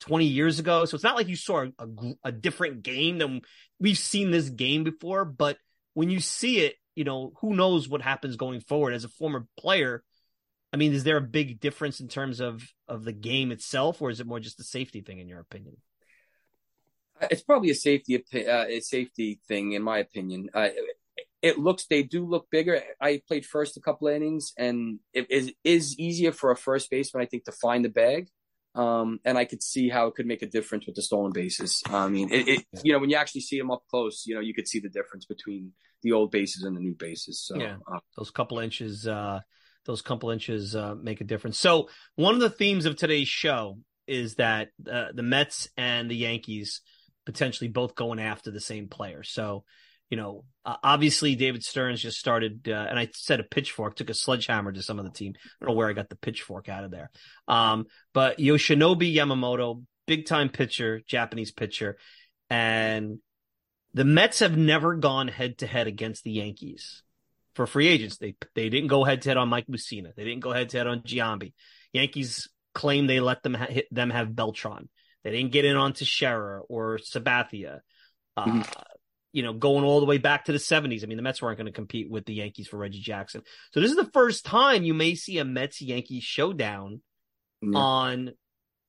20 0.00 0.24
years 0.26 0.58
ago. 0.58 0.84
So 0.86 0.94
it's 0.94 1.04
not 1.04 1.16
like 1.16 1.28
you 1.28 1.36
saw 1.36 1.64
a, 1.64 1.70
a, 1.78 2.14
a 2.24 2.32
different 2.32 2.82
game 2.82 3.18
than 3.18 3.42
we've 3.78 3.98
seen 3.98 4.30
this 4.30 4.48
game 4.48 4.82
before. 4.84 5.24
But 5.26 5.58
when 5.94 6.08
you 6.10 6.20
see 6.20 6.60
it, 6.60 6.76
you 6.94 7.04
know, 7.04 7.32
who 7.40 7.54
knows 7.54 7.88
what 7.88 8.00
happens 8.02 8.36
going 8.36 8.60
forward 8.60 8.94
as 8.94 9.04
a 9.04 9.08
former 9.08 9.46
player. 9.58 10.02
I 10.72 10.76
mean, 10.76 10.92
is 10.92 11.04
there 11.04 11.16
a 11.16 11.22
big 11.22 11.60
difference 11.60 12.00
in 12.00 12.08
terms 12.08 12.40
of 12.40 12.62
of 12.86 13.04
the 13.04 13.12
game 13.12 13.52
itself, 13.52 14.02
or 14.02 14.10
is 14.10 14.20
it 14.20 14.26
more 14.26 14.40
just 14.40 14.60
a 14.60 14.64
safety 14.64 15.00
thing, 15.00 15.18
in 15.18 15.28
your 15.28 15.40
opinion? 15.40 15.76
it's 17.30 17.42
probably 17.42 17.70
a 17.70 17.74
safety 17.74 18.16
uh, 18.16 18.64
a 18.66 18.80
safety 18.80 19.40
thing 19.48 19.72
in 19.72 19.82
my 19.82 19.98
opinion 19.98 20.48
uh, 20.54 20.68
it 21.42 21.58
looks 21.58 21.86
they 21.86 22.02
do 22.02 22.24
look 22.24 22.48
bigger 22.50 22.80
i 23.00 23.20
played 23.26 23.44
first 23.44 23.76
a 23.76 23.80
couple 23.80 24.08
of 24.08 24.14
innings 24.14 24.52
and 24.56 24.98
it 25.12 25.30
is 25.30 25.52
is 25.64 25.98
easier 25.98 26.32
for 26.32 26.50
a 26.50 26.56
first 26.56 26.90
baseman 26.90 27.22
i 27.22 27.26
think 27.26 27.44
to 27.44 27.52
find 27.52 27.84
the 27.84 27.88
bag 27.88 28.28
um, 28.74 29.18
and 29.24 29.36
I 29.36 29.44
could 29.44 29.62
see 29.62 29.88
how 29.88 30.06
it 30.06 30.14
could 30.14 30.26
make 30.26 30.42
a 30.42 30.46
difference 30.46 30.86
with 30.86 30.94
the 30.94 31.02
stolen 31.02 31.32
bases. 31.32 31.82
I 31.88 32.08
mean, 32.08 32.32
it, 32.32 32.46
it 32.46 32.64
you 32.84 32.92
know 32.92 33.00
when 33.00 33.10
you 33.10 33.16
actually 33.16 33.40
see 33.40 33.58
them 33.58 33.72
up 33.72 33.82
close, 33.90 34.24
you 34.24 34.36
know 34.36 34.40
you 34.40 34.54
could 34.54 34.68
see 34.68 34.78
the 34.78 34.90
difference 34.90 35.24
between 35.24 35.72
the 36.02 36.12
old 36.12 36.30
bases 36.30 36.62
and 36.62 36.76
the 36.76 36.80
new 36.80 36.94
bases. 36.94 37.40
So 37.44 37.58
Yeah. 37.58 37.76
uh, 37.92 37.98
Those 38.16 38.30
couple 38.30 38.60
inches, 38.60 39.08
uh, 39.08 39.40
those 39.88 40.02
couple 40.02 40.30
inches 40.30 40.76
uh, 40.76 40.94
make 40.94 41.22
a 41.22 41.24
difference. 41.24 41.58
So 41.58 41.88
one 42.14 42.34
of 42.34 42.40
the 42.40 42.50
themes 42.50 42.84
of 42.84 42.94
today's 42.94 43.26
show 43.26 43.78
is 44.06 44.34
that 44.34 44.68
uh, 44.88 45.06
the 45.14 45.22
Mets 45.22 45.68
and 45.78 46.10
the 46.10 46.16
Yankees 46.16 46.82
potentially 47.24 47.68
both 47.68 47.94
going 47.94 48.20
after 48.20 48.50
the 48.50 48.60
same 48.60 48.88
player. 48.88 49.22
So, 49.22 49.64
you 50.10 50.18
know, 50.18 50.44
uh, 50.66 50.76
obviously 50.82 51.36
David 51.36 51.64
Stearns 51.64 52.02
just 52.02 52.18
started, 52.18 52.68
uh, 52.68 52.86
and 52.88 52.98
I 52.98 53.08
said 53.14 53.40
a 53.40 53.44
pitchfork, 53.44 53.96
took 53.96 54.10
a 54.10 54.14
sledgehammer 54.14 54.72
to 54.72 54.82
some 54.82 54.98
of 54.98 55.06
the 55.06 55.10
team. 55.10 55.32
I 55.36 55.64
don't 55.64 55.72
know 55.72 55.76
where 55.76 55.88
I 55.88 55.94
got 55.94 56.10
the 56.10 56.16
pitchfork 56.16 56.68
out 56.68 56.84
of 56.84 56.90
there. 56.90 57.10
Um, 57.48 57.86
but 58.12 58.38
Yoshinobu 58.38 59.14
Yamamoto, 59.14 59.84
big 60.06 60.26
time 60.26 60.50
pitcher, 60.50 61.00
Japanese 61.06 61.50
pitcher, 61.50 61.96
and 62.50 63.20
the 63.94 64.04
Mets 64.04 64.40
have 64.40 64.56
never 64.56 64.96
gone 64.96 65.28
head 65.28 65.58
to 65.58 65.66
head 65.66 65.86
against 65.86 66.24
the 66.24 66.32
Yankees 66.32 67.02
for 67.58 67.66
free 67.66 67.88
agents. 67.88 68.18
They 68.18 68.36
they 68.54 68.68
didn't 68.68 68.86
go 68.86 69.02
head 69.02 69.22
to 69.22 69.30
head 69.30 69.36
on 69.36 69.48
Mike 69.48 69.66
Mussina. 69.66 70.14
They 70.14 70.22
didn't 70.22 70.44
go 70.44 70.52
head 70.52 70.68
to 70.68 70.78
head 70.78 70.86
on 70.86 71.00
Giambi. 71.00 71.54
Yankees 71.92 72.48
claim 72.72 73.08
they 73.08 73.18
let 73.18 73.42
them 73.42 73.54
ha- 73.54 73.66
hit 73.66 73.92
them 73.92 74.10
have 74.10 74.28
Beltran. 74.28 74.88
They 75.24 75.32
didn't 75.32 75.50
get 75.50 75.64
in 75.64 75.74
on 75.74 75.92
Teixeira 75.92 76.60
or 76.68 76.98
Sabathia. 76.98 77.80
Uh, 78.36 78.44
mm-hmm. 78.44 78.62
You 79.32 79.42
know, 79.42 79.52
going 79.54 79.84
all 79.84 79.98
the 79.98 80.06
way 80.06 80.18
back 80.18 80.44
to 80.44 80.52
the 80.52 80.58
70s. 80.58 81.02
I 81.02 81.06
mean, 81.06 81.16
the 81.16 81.22
Mets 81.22 81.42
weren't 81.42 81.58
going 81.58 81.66
to 81.66 81.72
compete 81.72 82.08
with 82.08 82.26
the 82.26 82.34
Yankees 82.34 82.68
for 82.68 82.76
Reggie 82.76 83.00
Jackson. 83.00 83.42
So 83.72 83.80
this 83.80 83.90
is 83.90 83.96
the 83.96 84.10
first 84.12 84.44
time 84.44 84.84
you 84.84 84.94
may 84.94 85.16
see 85.16 85.38
a 85.38 85.44
Mets 85.44 85.82
Yankees 85.82 86.22
showdown 86.22 87.02
mm-hmm. 87.62 87.74
on 87.74 88.30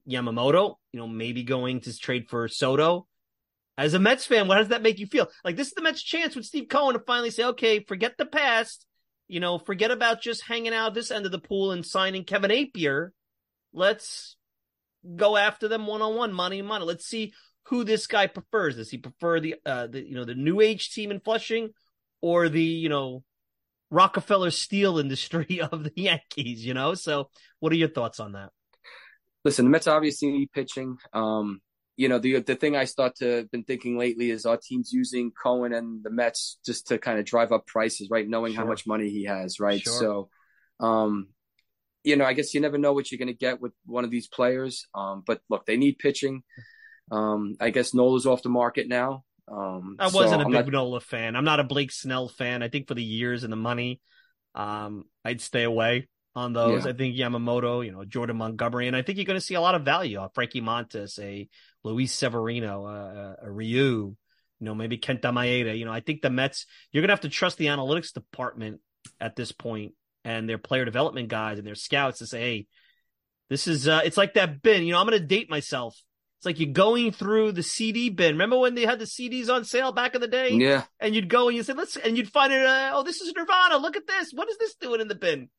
Yamamoto. 0.07 0.75
You 0.93 0.99
know, 0.99 1.07
maybe 1.07 1.41
going 1.41 1.81
to 1.81 1.97
trade 1.97 2.29
for 2.29 2.47
Soto. 2.47 3.07
As 3.79 3.93
a 3.93 3.99
Mets 3.99 4.25
fan, 4.25 4.49
what 4.49 4.57
does 4.57 4.67
that 4.67 4.81
make 4.81 4.99
you 4.99 5.07
feel? 5.07 5.29
Like 5.45 5.55
this 5.55 5.67
is 5.67 5.73
the 5.73 5.81
Mets' 5.81 6.03
chance 6.03 6.35
with 6.35 6.45
Steve 6.45 6.67
Cohen 6.67 6.95
to 6.95 6.99
finally 6.99 7.29
say, 7.31 7.45
okay, 7.45 7.79
forget 7.79 8.17
the 8.17 8.25
past. 8.25 8.85
You 9.29 9.39
know, 9.39 9.57
forget 9.57 9.89
about 9.89 10.21
just 10.21 10.43
hanging 10.43 10.73
out 10.73 10.93
this 10.93 11.11
end 11.11 11.25
of 11.25 11.31
the 11.31 11.39
pool 11.39 11.71
and 11.71 11.85
signing 11.85 12.25
Kevin 12.25 12.51
Appier. 12.51 13.11
Let's 13.71 14.35
go 15.15 15.37
after 15.37 15.69
them 15.69 15.87
one 15.87 16.01
on 16.01 16.17
one, 16.17 16.33
money 16.33 16.59
and 16.59 16.67
money. 16.67 16.83
Let's 16.83 17.05
see 17.05 17.31
who 17.67 17.85
this 17.85 18.05
guy 18.05 18.27
prefers. 18.27 18.75
Does 18.75 18.89
he 18.89 18.97
prefer 18.97 19.39
the 19.39 19.55
uh 19.65 19.87
the 19.87 20.05
you 20.05 20.15
know 20.15 20.25
the 20.25 20.35
new 20.35 20.59
age 20.59 20.91
team 20.91 21.09
in 21.09 21.21
Flushing 21.21 21.69
or 22.19 22.49
the 22.49 22.61
you 22.61 22.89
know 22.89 23.23
Rockefeller 23.89 24.51
steel 24.51 24.99
industry 24.99 25.61
of 25.71 25.85
the 25.85 25.93
Yankees? 25.95 26.65
You 26.65 26.73
know, 26.73 26.95
so 26.95 27.29
what 27.61 27.71
are 27.71 27.77
your 27.77 27.87
thoughts 27.87 28.19
on 28.19 28.33
that? 28.33 28.49
Listen, 29.45 29.63
the 29.63 29.71
Mets 29.71 29.87
obviously 29.87 30.31
need 30.31 30.51
pitching. 30.51 30.97
Um, 31.13 31.61
you 31.99 32.07
know, 32.07 32.17
the 32.17 32.39
the 32.39 32.55
thing 32.55 32.77
I 32.77 32.85
start 32.85 33.17
to 33.17 33.45
been 33.51 33.65
thinking 33.65 33.97
lately 33.97 34.31
is 34.31 34.45
our 34.45 34.55
team's 34.55 34.93
using 34.93 35.31
Cohen 35.31 35.73
and 35.73 36.01
the 36.01 36.09
Mets 36.09 36.57
just 36.65 36.87
to 36.87 36.97
kind 36.97 37.19
of 37.19 37.25
drive 37.25 37.51
up 37.51 37.67
prices, 37.67 38.07
right? 38.09 38.25
Knowing 38.25 38.53
sure. 38.53 38.61
how 38.61 38.69
much 38.69 38.87
money 38.87 39.09
he 39.09 39.25
has, 39.25 39.59
right? 39.59 39.81
Sure. 39.81 39.99
So, 39.99 40.29
um, 40.79 41.27
you 42.05 42.15
know, 42.15 42.23
I 42.23 42.31
guess 42.31 42.53
you 42.53 42.61
never 42.61 42.77
know 42.77 42.93
what 42.93 43.11
you're 43.11 43.19
going 43.19 43.27
to 43.27 43.33
get 43.33 43.59
with 43.59 43.73
one 43.85 44.05
of 44.05 44.11
these 44.11 44.29
players. 44.29 44.87
Um, 44.95 45.23
but 45.27 45.41
look, 45.49 45.65
they 45.65 45.75
need 45.75 45.99
pitching. 45.99 46.43
Um, 47.11 47.57
I 47.59 47.69
guess 47.69 47.93
Nola's 47.93 48.25
off 48.25 48.43
the 48.43 48.49
market 48.49 48.87
now. 48.87 49.25
Um, 49.51 49.97
I 49.99 50.05
wasn't 50.05 50.41
so 50.41 50.47
a 50.47 50.51
big 50.51 50.67
not... 50.67 50.71
Nola 50.71 51.01
fan. 51.01 51.35
I'm 51.35 51.43
not 51.43 51.59
a 51.59 51.65
Blake 51.65 51.91
Snell 51.91 52.29
fan. 52.29 52.63
I 52.63 52.69
think 52.69 52.87
for 52.87 52.93
the 52.93 53.03
years 53.03 53.43
and 53.43 53.51
the 53.51 53.57
money, 53.57 53.99
um, 54.55 55.03
I'd 55.25 55.41
stay 55.41 55.63
away 55.63 56.07
on 56.33 56.53
those. 56.53 56.85
Yeah. 56.85 56.91
I 56.91 56.93
think 56.93 57.17
Yamamoto, 57.17 57.85
you 57.85 57.91
know, 57.91 58.05
Jordan 58.05 58.37
Montgomery, 58.37 58.87
and 58.87 58.95
I 58.95 59.01
think 59.01 59.17
you're 59.17 59.25
going 59.25 59.39
to 59.39 59.45
see 59.45 59.55
a 59.55 59.61
lot 59.61 59.75
of 59.75 59.83
value 59.83 60.19
on 60.19 60.29
Frankie 60.33 60.61
Montas, 60.61 61.19
a 61.19 61.49
Luis 61.83 62.13
Severino, 62.13 62.85
uh, 62.85 63.35
a 63.41 63.51
Ryu, 63.51 64.15
you 64.59 64.65
know, 64.65 64.75
maybe 64.75 64.97
Kenta 64.97 65.31
Maeda. 65.31 65.77
You 65.77 65.85
know, 65.85 65.93
I 65.93 66.01
think 66.01 66.21
the 66.21 66.29
Mets, 66.29 66.65
you're 66.91 67.01
going 67.01 67.09
to 67.09 67.13
have 67.13 67.21
to 67.21 67.29
trust 67.29 67.57
the 67.57 67.67
analytics 67.67 68.13
department 68.13 68.81
at 69.19 69.35
this 69.35 69.51
point 69.51 69.93
and 70.23 70.49
their 70.49 70.57
player 70.57 70.85
development 70.85 71.29
guys 71.29 71.57
and 71.57 71.65
their 71.65 71.75
scouts 71.75 72.19
to 72.19 72.27
say, 72.27 72.39
hey, 72.39 72.67
this 73.49 73.67
is 73.67 73.87
uh, 73.87 74.01
it's 74.03 74.17
like 74.17 74.35
that 74.35 74.61
bin. 74.61 74.83
You 74.83 74.93
know, 74.93 74.99
I'm 74.99 75.07
going 75.07 75.19
to 75.19 75.25
date 75.25 75.49
myself. 75.49 75.95
It's 76.37 76.45
like 76.45 76.59
you're 76.59 76.71
going 76.71 77.11
through 77.11 77.51
the 77.53 77.63
CD 77.63 78.09
bin. 78.09 78.35
Remember 78.35 78.57
when 78.57 78.75
they 78.75 78.85
had 78.85 78.99
the 78.99 79.05
CDs 79.05 79.49
on 79.49 79.65
sale 79.65 79.91
back 79.91 80.15
in 80.15 80.21
the 80.21 80.27
day? 80.27 80.51
Yeah. 80.51 80.83
And 80.99 81.13
you'd 81.13 81.27
go 81.29 81.47
and 81.47 81.57
you 81.57 81.63
say, 81.63 81.73
let's, 81.73 81.97
and 81.97 82.15
you'd 82.15 82.31
find 82.31 82.53
it. 82.53 82.65
Uh, 82.65 82.91
oh, 82.93 83.03
this 83.03 83.19
is 83.19 83.33
Nirvana. 83.35 83.77
Look 83.77 83.97
at 83.97 84.07
this. 84.07 84.31
What 84.33 84.49
is 84.49 84.57
this 84.57 84.75
doing 84.75 85.01
in 85.01 85.09
the 85.09 85.15
bin? 85.15 85.49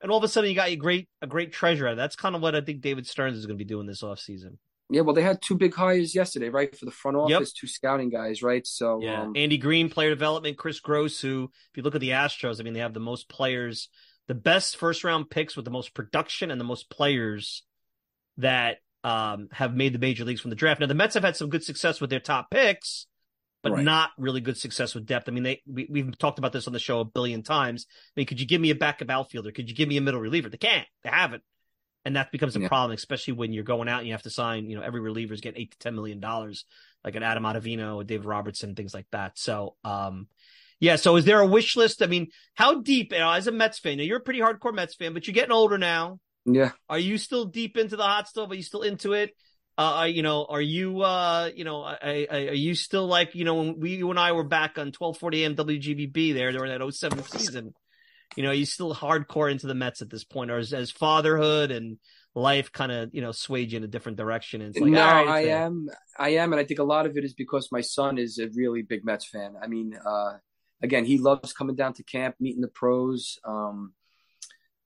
And 0.00 0.10
all 0.10 0.18
of 0.18 0.24
a 0.24 0.28
sudden, 0.28 0.48
you 0.48 0.56
got 0.56 0.68
a 0.68 0.76
great, 0.76 1.08
a 1.20 1.26
great 1.26 1.52
treasure. 1.52 1.94
That's 1.94 2.16
kind 2.16 2.34
of 2.34 2.40
what 2.40 2.54
I 2.54 2.62
think 2.62 2.80
David 2.80 3.06
Stearns 3.06 3.36
is 3.36 3.44
going 3.44 3.58
to 3.58 3.62
be 3.62 3.68
doing 3.68 3.86
this 3.86 4.02
off 4.02 4.18
season. 4.18 4.58
Yeah, 4.88 5.00
well, 5.00 5.14
they 5.14 5.22
had 5.22 5.42
two 5.42 5.56
big 5.56 5.74
hires 5.74 6.14
yesterday, 6.14 6.48
right, 6.48 6.76
for 6.76 6.84
the 6.84 6.92
front 6.92 7.16
office, 7.16 7.30
yep. 7.30 7.42
two 7.58 7.66
scouting 7.66 8.08
guys, 8.08 8.40
right? 8.40 8.64
So, 8.64 9.00
yeah, 9.02 9.22
um, 9.22 9.32
Andy 9.34 9.58
Green, 9.58 9.90
player 9.90 10.10
development, 10.10 10.58
Chris 10.58 10.78
Gross, 10.78 11.20
who, 11.20 11.50
if 11.72 11.76
you 11.76 11.82
look 11.82 11.96
at 11.96 12.00
the 12.00 12.10
Astros, 12.10 12.60
I 12.60 12.62
mean, 12.62 12.72
they 12.72 12.80
have 12.80 12.94
the 12.94 13.00
most 13.00 13.28
players 13.28 13.88
the 14.26 14.34
best 14.34 14.76
first 14.76 15.04
round 15.04 15.30
picks 15.30 15.56
with 15.56 15.64
the 15.64 15.70
most 15.70 15.94
production 15.94 16.50
and 16.50 16.60
the 16.60 16.64
most 16.64 16.90
players 16.90 17.62
that 18.38 18.78
um, 19.04 19.48
have 19.52 19.74
made 19.74 19.92
the 19.92 19.98
major 19.98 20.24
leagues 20.24 20.40
from 20.40 20.50
the 20.50 20.56
draft. 20.56 20.80
Now 20.80 20.86
the 20.86 20.94
Mets 20.94 21.14
have 21.14 21.24
had 21.24 21.36
some 21.36 21.48
good 21.48 21.64
success 21.64 22.00
with 22.00 22.10
their 22.10 22.20
top 22.20 22.50
picks, 22.50 23.06
but 23.62 23.72
right. 23.72 23.84
not 23.84 24.10
really 24.18 24.40
good 24.40 24.56
success 24.56 24.94
with 24.94 25.06
depth. 25.06 25.28
I 25.28 25.32
mean, 25.32 25.44
they 25.44 25.62
we, 25.66 25.86
we've 25.88 26.18
talked 26.18 26.38
about 26.38 26.52
this 26.52 26.66
on 26.66 26.72
the 26.72 26.78
show 26.78 27.00
a 27.00 27.04
billion 27.04 27.42
times. 27.42 27.86
I 27.88 28.20
mean, 28.20 28.26
could 28.26 28.40
you 28.40 28.46
give 28.46 28.60
me 28.60 28.70
a 28.70 28.74
backup 28.74 29.10
outfielder? 29.10 29.52
Could 29.52 29.68
you 29.68 29.76
give 29.76 29.88
me 29.88 29.96
a 29.96 30.00
middle 30.00 30.20
reliever? 30.20 30.48
They 30.48 30.58
can't. 30.58 30.86
They 31.04 31.10
haven't. 31.10 31.42
And 32.06 32.14
that 32.14 32.30
becomes 32.30 32.54
a 32.54 32.60
yeah. 32.60 32.68
problem, 32.68 32.92
especially 32.92 33.32
when 33.32 33.52
you're 33.52 33.64
going 33.64 33.88
out 33.88 33.98
and 33.98 34.06
you 34.06 34.14
have 34.14 34.22
to 34.22 34.30
sign, 34.30 34.70
you 34.70 34.76
know, 34.76 34.82
every 34.82 35.00
reliever's 35.00 35.40
getting 35.40 35.60
eight 35.60 35.72
to 35.72 35.78
ten 35.78 35.96
million 35.96 36.20
dollars, 36.20 36.64
like 37.04 37.16
an 37.16 37.24
Adam 37.24 37.42
Ottavino, 37.42 38.00
a 38.00 38.04
David 38.04 38.26
Robertson, 38.26 38.76
things 38.76 38.94
like 38.94 39.08
that. 39.10 39.36
So 39.36 39.74
um, 39.82 40.28
yeah. 40.78 40.94
So 40.94 41.16
is 41.16 41.24
there 41.24 41.40
a 41.40 41.46
wish 41.46 41.74
list? 41.74 42.04
I 42.04 42.06
mean, 42.06 42.28
how 42.54 42.80
deep, 42.80 43.12
you 43.12 43.18
know, 43.18 43.32
as 43.32 43.48
a 43.48 43.52
Mets 43.52 43.80
fan, 43.80 43.98
now 43.98 44.04
you're 44.04 44.18
a 44.18 44.22
pretty 44.22 44.38
hardcore 44.38 44.72
Mets 44.72 44.94
fan, 44.94 45.14
but 45.14 45.26
you're 45.26 45.34
getting 45.34 45.50
older 45.50 45.78
now. 45.78 46.20
Yeah. 46.44 46.70
Are 46.88 46.98
you 46.98 47.18
still 47.18 47.46
deep 47.46 47.76
into 47.76 47.96
the 47.96 48.04
hot 48.04 48.28
stove? 48.28 48.52
Are 48.52 48.54
you 48.54 48.62
still 48.62 48.82
into 48.82 49.12
it? 49.12 49.32
Uh, 49.76 50.06
you 50.08 50.22
know, 50.22 50.46
are 50.48 50.62
you, 50.62 51.02
uh, 51.02 51.50
you 51.56 51.64
know, 51.64 51.82
are, 51.82 51.98
are 52.00 52.54
you 52.54 52.76
still 52.76 53.08
like, 53.08 53.34
you 53.34 53.44
know, 53.44 53.56
when 53.56 53.80
we, 53.80 53.96
you 53.96 54.10
and 54.10 54.18
I 54.18 54.30
were 54.30 54.44
back 54.44 54.78
on 54.78 54.92
1240 54.96 55.44
AM 55.44 55.56
WGBB 55.56 56.34
there 56.34 56.52
during 56.52 56.70
that 56.70 56.94
07 56.94 57.22
season, 57.24 57.74
you 58.34 58.42
know, 58.42 58.50
you 58.50 58.66
still 58.66 58.94
hardcore 58.94 59.50
into 59.50 59.66
the 59.66 59.74
Mets 59.74 60.02
at 60.02 60.10
this 60.10 60.24
point 60.24 60.50
or 60.50 60.58
as 60.58 60.90
fatherhood 60.90 61.70
and 61.70 61.98
life 62.34 62.72
kind 62.72 62.92
of, 62.92 63.10
you 63.14 63.22
know, 63.22 63.32
swayed 63.32 63.72
you 63.72 63.78
in 63.78 63.84
a 63.84 63.88
different 63.88 64.18
direction? 64.18 64.60
And 64.60 64.70
it's 64.70 64.80
like, 64.80 64.90
no, 64.90 65.00
right, 65.00 65.28
I 65.28 65.40
am, 65.46 65.88
I 66.18 66.30
am. 66.30 66.52
And 66.52 66.60
I 66.60 66.64
think 66.64 66.80
a 66.80 66.84
lot 66.84 67.06
of 67.06 67.16
it 67.16 67.24
is 67.24 67.34
because 67.34 67.70
my 67.72 67.80
son 67.80 68.18
is 68.18 68.38
a 68.38 68.48
really 68.54 68.82
big 68.82 69.04
Mets 69.04 69.26
fan. 69.26 69.54
I 69.62 69.66
mean, 69.68 69.96
uh, 70.04 70.34
again, 70.82 71.04
he 71.04 71.18
loves 71.18 71.52
coming 71.52 71.76
down 71.76 71.94
to 71.94 72.02
camp, 72.02 72.36
meeting 72.40 72.62
the 72.62 72.68
pros. 72.68 73.38
Um, 73.44 73.94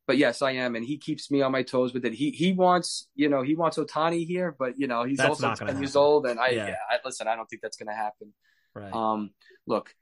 but 0.06 0.18
yes, 0.18 0.42
I 0.42 0.52
am, 0.52 0.74
and 0.74 0.84
he 0.84 0.98
keeps 0.98 1.30
me 1.30 1.40
on 1.40 1.52
my 1.52 1.62
toes 1.62 1.94
with 1.94 2.04
it. 2.04 2.12
He 2.12 2.32
he 2.32 2.52
wants, 2.52 3.06
you 3.14 3.28
know, 3.28 3.42
he 3.42 3.54
wants 3.54 3.78
Ohtani 3.78 4.26
here, 4.26 4.56
but 4.58 4.74
you 4.76 4.88
know, 4.88 5.04
he's 5.04 5.18
that's 5.18 5.40
also 5.40 5.54
ten 5.54 5.78
years 5.78 5.94
old, 5.94 6.26
and 6.26 6.40
I, 6.40 6.48
yeah. 6.48 6.66
yeah 6.66 6.74
I, 6.90 6.96
listen, 7.04 7.28
I 7.28 7.36
don't 7.36 7.46
think 7.46 7.62
that's 7.62 7.76
going 7.76 7.86
to 7.86 7.94
happen. 7.94 8.32
Right. 8.74 8.92
Um, 8.92 9.30
look, 9.68 9.94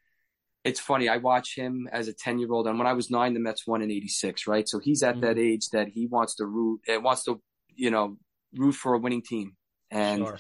it's 0.69 0.81
funny. 0.81 1.09
I 1.09 1.17
watch 1.17 1.57
him 1.57 1.89
as 1.93 2.09
a 2.09 2.13
ten 2.13 2.39
year 2.39 2.53
old, 2.53 2.67
and 2.67 2.79
when 2.79 2.87
I 2.87 2.93
was 2.93 3.11
nine, 3.11 3.35
the 3.35 3.41
Mets 3.41 3.67
won 3.67 3.83
in 3.83 3.91
'86, 3.91 4.47
right? 4.47 4.69
So 4.69 4.79
he's 4.79 5.03
at 5.03 5.17
mm-hmm. 5.17 5.21
that 5.23 5.39
age 5.39 5.69
that 5.71 5.89
he 5.89 6.07
wants 6.07 6.37
to 6.37 6.47
root, 6.47 6.81
and 6.87 7.03
wants 7.03 7.25
to, 7.25 7.41
you 7.75 7.91
know, 7.91 8.17
root 8.55 8.73
for 8.75 8.95
a 8.95 8.99
winning 8.99 9.23
team, 9.23 9.57
and. 9.91 10.25
Sure. 10.25 10.39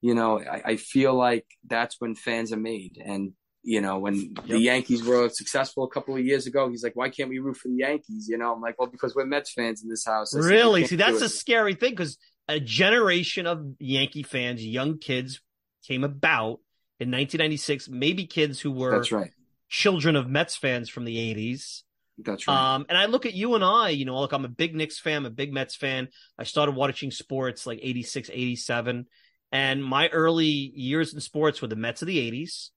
You 0.00 0.14
know, 0.14 0.38
I, 0.38 0.62
I 0.66 0.76
feel 0.76 1.14
like 1.14 1.46
that's 1.66 1.96
when 1.98 2.14
fans 2.14 2.52
are 2.52 2.58
made, 2.58 3.02
and 3.02 3.32
you 3.64 3.80
know, 3.80 3.98
when 3.98 4.16
yep. 4.16 4.46
the 4.46 4.58
Yankees 4.58 5.02
were 5.02 5.30
successful 5.30 5.84
a 5.84 5.88
couple 5.88 6.14
of 6.14 6.24
years 6.24 6.46
ago, 6.46 6.68
he's 6.68 6.84
like, 6.84 6.94
why 6.94 7.08
can't 7.08 7.30
we 7.30 7.38
root 7.38 7.56
for 7.56 7.68
the 7.68 7.76
Yankees? 7.76 8.28
You 8.28 8.36
know, 8.36 8.52
I'm 8.52 8.60
like, 8.60 8.78
well, 8.78 8.88
because 8.88 9.14
we're 9.14 9.24
Mets 9.24 9.52
fans 9.52 9.82
in 9.82 9.88
this 9.88 10.04
house. 10.04 10.36
I 10.36 10.40
really? 10.40 10.86
See, 10.86 10.96
that's 10.96 11.22
a 11.22 11.28
scary 11.30 11.74
thing 11.74 11.92
because 11.92 12.18
a 12.46 12.60
generation 12.60 13.46
of 13.46 13.64
Yankee 13.78 14.22
fans, 14.22 14.64
young 14.64 14.98
kids, 14.98 15.40
came 15.86 16.04
about 16.04 16.60
in 17.00 17.10
1996. 17.10 17.88
Maybe 17.88 18.26
kids 18.26 18.60
who 18.60 18.70
were 18.70 18.90
that's 18.90 19.10
right. 19.10 19.30
Children 19.74 20.16
of 20.16 20.28
Mets 20.28 20.56
fans 20.56 20.88
from 20.88 21.04
the 21.04 21.16
80s. 21.16 21.82
That's 22.18 22.46
right. 22.46 22.74
Um, 22.74 22.86
and 22.88 22.96
I 22.96 23.06
look 23.06 23.26
at 23.26 23.34
you 23.34 23.54
and 23.54 23.64
I, 23.64 23.88
you 23.88 24.04
know, 24.04 24.20
look, 24.20 24.32
I'm 24.32 24.44
a 24.44 24.48
big 24.48 24.74
Knicks 24.74 24.98
fan, 24.98 25.18
I'm 25.18 25.26
a 25.26 25.30
big 25.30 25.52
Mets 25.52 25.74
fan. 25.74 26.08
I 26.38 26.44
started 26.44 26.76
watching 26.76 27.10
sports 27.10 27.66
like 27.66 27.80
86, 27.82 28.30
87. 28.32 29.06
And 29.50 29.84
my 29.84 30.08
early 30.08 30.46
years 30.46 31.12
in 31.12 31.20
sports 31.20 31.60
were 31.60 31.68
the 31.68 31.76
Mets 31.76 32.02
of 32.02 32.08
the 32.08 32.18
80s 32.18 32.70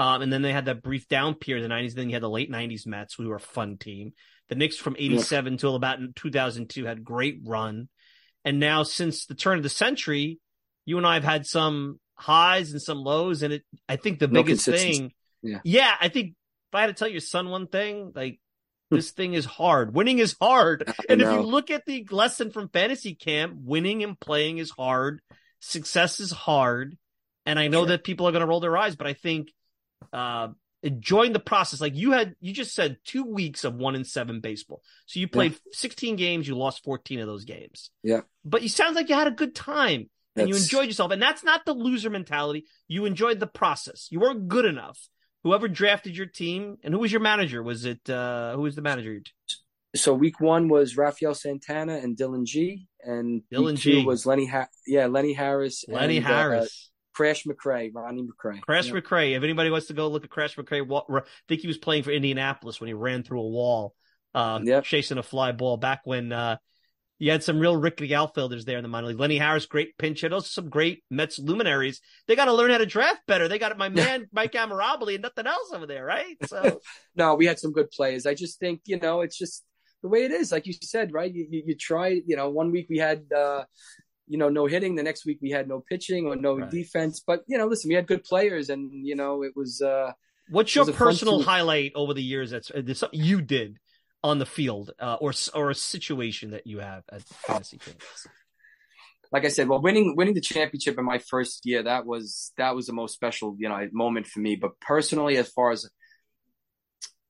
um, 0.00 0.22
and 0.22 0.32
then 0.32 0.40
they 0.40 0.52
had 0.52 0.64
that 0.64 0.82
brief 0.82 1.08
down 1.08 1.34
period 1.34 1.62
in 1.62 1.68
the 1.68 1.74
90s. 1.74 1.92
Then 1.92 2.08
you 2.08 2.14
had 2.14 2.22
the 2.22 2.30
late 2.30 2.50
90s 2.50 2.86
Mets, 2.86 3.14
who 3.14 3.28
were 3.28 3.36
a 3.36 3.40
fun 3.40 3.76
team. 3.76 4.14
The 4.48 4.54
Knicks 4.54 4.78
from 4.78 4.96
87 4.98 5.52
yeah. 5.52 5.58
till 5.58 5.74
about 5.74 5.98
2002 6.16 6.86
had 6.86 7.04
great 7.04 7.40
run. 7.44 7.90
And 8.42 8.58
now 8.58 8.82
since 8.82 9.26
the 9.26 9.34
turn 9.34 9.58
of 9.58 9.62
the 9.62 9.68
century, 9.68 10.40
you 10.86 10.96
and 10.96 11.06
I 11.06 11.14
have 11.14 11.24
had 11.24 11.44
some 11.44 12.00
highs 12.14 12.72
and 12.72 12.80
some 12.80 12.96
lows. 12.98 13.42
And 13.42 13.52
it, 13.52 13.62
I 13.90 13.96
think 13.96 14.20
the 14.20 14.28
no 14.28 14.42
biggest 14.42 14.64
thing, 14.64 15.12
yeah. 15.42 15.60
yeah, 15.64 15.94
I 16.00 16.08
think 16.08 16.34
if 16.70 16.74
I 16.74 16.82
had 16.82 16.88
to 16.88 16.92
tell 16.92 17.08
your 17.08 17.20
son 17.20 17.50
one 17.50 17.66
thing, 17.66 18.12
like 18.14 18.40
hmm. 18.90 18.96
this 18.96 19.10
thing 19.10 19.34
is 19.34 19.44
hard. 19.44 19.94
Winning 19.94 20.18
is 20.18 20.36
hard. 20.40 20.92
And 21.08 21.20
if 21.20 21.32
you 21.32 21.40
look 21.40 21.70
at 21.70 21.86
the 21.86 22.06
lesson 22.10 22.50
from 22.50 22.68
fantasy 22.68 23.14
camp, 23.14 23.54
winning 23.56 24.02
and 24.02 24.18
playing 24.18 24.58
is 24.58 24.70
hard. 24.70 25.20
Success 25.60 26.20
is 26.20 26.30
hard. 26.30 26.96
And 27.46 27.58
I 27.58 27.68
know 27.68 27.80
sure. 27.80 27.88
that 27.88 28.04
people 28.04 28.28
are 28.28 28.32
going 28.32 28.40
to 28.40 28.46
roll 28.46 28.60
their 28.60 28.76
eyes, 28.76 28.94
but 28.94 29.06
I 29.06 29.14
think 29.14 29.52
uh, 30.12 30.48
enjoying 30.82 31.32
the 31.32 31.40
process. 31.40 31.80
Like 31.80 31.96
you 31.96 32.12
had, 32.12 32.36
you 32.40 32.52
just 32.52 32.74
said 32.74 32.98
two 33.04 33.24
weeks 33.24 33.64
of 33.64 33.74
one 33.74 33.96
in 33.96 34.04
seven 34.04 34.40
baseball. 34.40 34.82
So 35.06 35.18
you 35.20 35.26
played 35.26 35.52
yeah. 35.52 35.72
16 35.72 36.16
games, 36.16 36.46
you 36.46 36.56
lost 36.56 36.84
14 36.84 37.20
of 37.20 37.26
those 37.26 37.44
games. 37.44 37.90
Yeah. 38.02 38.20
But 38.44 38.62
you 38.62 38.68
sounds 38.68 38.94
like 38.94 39.08
you 39.08 39.14
had 39.14 39.26
a 39.26 39.32
good 39.32 39.54
time 39.54 40.10
and 40.36 40.48
that's... 40.48 40.48
you 40.48 40.56
enjoyed 40.56 40.86
yourself. 40.86 41.10
And 41.10 41.20
that's 41.20 41.44
not 41.44 41.64
the 41.64 41.72
loser 41.72 42.10
mentality. 42.10 42.66
You 42.88 43.04
enjoyed 43.04 43.40
the 43.40 43.46
process. 43.46 44.08
You 44.10 44.20
weren't 44.20 44.48
good 44.48 44.64
enough. 44.64 45.08
Whoever 45.44 45.68
drafted 45.68 46.16
your 46.16 46.26
team 46.26 46.78
and 46.82 46.92
who 46.92 47.00
was 47.00 47.12
your 47.12 47.20
manager? 47.20 47.62
Was 47.62 47.84
it, 47.84 48.08
uh, 48.08 48.54
who 48.54 48.62
was 48.62 48.74
the 48.76 48.82
manager? 48.82 49.20
So 49.96 50.14
week 50.14 50.40
one 50.40 50.68
was 50.68 50.96
Rafael 50.96 51.34
Santana 51.34 51.96
and 51.96 52.16
Dillon 52.16 52.44
Gee. 52.46 52.86
And 53.02 53.42
Dillon 53.50 53.76
Gee 53.76 54.04
was 54.04 54.26
Lenny, 54.26 54.46
ha- 54.46 54.68
yeah, 54.86 55.06
Lenny 55.06 55.32
Harris. 55.32 55.84
Lenny 55.88 56.18
and, 56.18 56.26
uh, 56.26 56.28
Harris. 56.28 56.64
Uh, 56.64 56.90
Crash 57.12 57.44
McCray, 57.44 57.90
Ronnie 57.92 58.22
McCray. 58.26 58.60
Crash 58.62 58.86
yep. 58.86 58.96
McCray. 58.96 59.36
If 59.36 59.42
anybody 59.42 59.70
wants 59.70 59.88
to 59.88 59.92
go 59.92 60.08
look 60.08 60.24
at 60.24 60.30
Crash 60.30 60.56
McCray, 60.56 60.86
I 61.10 61.22
think 61.48 61.60
he 61.60 61.66
was 61.66 61.76
playing 61.76 62.02
for 62.02 62.12
Indianapolis 62.12 62.80
when 62.80 62.88
he 62.88 62.94
ran 62.94 63.22
through 63.22 63.40
a 63.40 63.48
wall, 63.48 63.94
uh, 64.34 64.60
yep. 64.62 64.84
chasing 64.84 65.18
a 65.18 65.22
fly 65.22 65.52
ball 65.52 65.76
back 65.76 66.00
when 66.04 66.32
uh, 66.32 66.56
you 67.20 67.30
had 67.30 67.44
some 67.44 67.60
real 67.60 67.76
rickety 67.76 68.14
outfielders 68.14 68.64
there 68.64 68.78
in 68.78 68.82
the 68.82 68.88
minor 68.88 69.08
league. 69.08 69.20
Lenny 69.20 69.36
Harris, 69.36 69.66
great 69.66 69.96
pinch 69.98 70.22
hitter. 70.22 70.34
Also 70.34 70.48
some 70.48 70.70
great 70.70 71.04
Mets 71.10 71.38
luminaries. 71.38 72.00
They 72.26 72.34
got 72.34 72.46
to 72.46 72.54
learn 72.54 72.70
how 72.70 72.78
to 72.78 72.86
draft 72.86 73.20
better. 73.28 73.46
They 73.46 73.58
got 73.58 73.76
my 73.76 73.90
man 73.90 74.26
Mike 74.32 74.52
Amirabili 74.52 75.14
and 75.14 75.22
nothing 75.22 75.46
else 75.46 75.70
over 75.72 75.86
there, 75.86 76.04
right? 76.04 76.36
So 76.46 76.80
no, 77.14 77.34
we 77.34 77.44
had 77.44 77.58
some 77.58 77.72
good 77.72 77.90
players. 77.90 78.24
I 78.24 78.32
just 78.32 78.58
think 78.58 78.80
you 78.86 78.98
know 78.98 79.20
it's 79.20 79.36
just 79.36 79.64
the 80.02 80.08
way 80.08 80.24
it 80.24 80.30
is. 80.30 80.50
Like 80.50 80.66
you 80.66 80.72
said, 80.72 81.12
right? 81.12 81.32
You, 81.32 81.46
you, 81.48 81.62
you 81.66 81.74
try. 81.76 82.22
You 82.26 82.36
know, 82.36 82.48
one 82.48 82.72
week 82.72 82.86
we 82.88 82.98
had. 82.98 83.30
Uh, 83.30 83.64
you 84.26 84.38
know, 84.38 84.48
no 84.48 84.66
hitting. 84.66 84.94
The 84.94 85.02
next 85.02 85.26
week 85.26 85.40
we 85.42 85.50
had 85.50 85.66
no 85.66 85.82
pitching 85.88 86.26
or 86.26 86.36
no 86.36 86.56
right. 86.56 86.70
defense. 86.70 87.20
But 87.26 87.42
you 87.48 87.58
know, 87.58 87.66
listen, 87.66 87.88
we 87.88 87.96
had 87.96 88.06
good 88.06 88.22
players, 88.22 88.70
and 88.70 88.88
you 88.92 89.16
know, 89.16 89.42
it 89.42 89.52
was. 89.56 89.82
uh 89.82 90.12
What's 90.48 90.74
your 90.74 90.86
personal 90.92 91.42
highlight 91.42 91.92
over 91.94 92.14
the 92.14 92.22
years 92.22 92.50
that's, 92.50 92.70
uh, 92.70 92.82
that's 92.84 93.00
something 93.00 93.20
you 93.20 93.40
did 93.40 93.78
on 94.22 94.38
the 94.38 94.46
field, 94.46 94.92
uh, 94.98 95.16
or 95.20 95.32
or 95.54 95.70
a 95.70 95.74
situation 95.74 96.50
that 96.50 96.66
you 96.66 96.78
have 96.78 97.04
at 97.10 97.22
fantasy 97.22 97.78
Kings? 97.78 98.26
Like 99.32 99.44
I 99.44 99.48
said, 99.48 99.68
well, 99.68 99.80
winning 99.80 100.14
winning 100.16 100.34
the 100.34 100.40
championship 100.40 100.98
in 100.98 101.04
my 101.04 101.18
first 101.18 101.64
year 101.64 101.82
that 101.84 102.04
was 102.04 102.52
that 102.56 102.74
was 102.74 102.86
the 102.86 102.92
most 102.92 103.14
special 103.14 103.56
you 103.58 103.68
know 103.68 103.88
moment 103.92 104.26
for 104.26 104.40
me. 104.40 104.56
But 104.56 104.80
personally, 104.80 105.36
as 105.36 105.48
far 105.48 105.70
as 105.70 105.88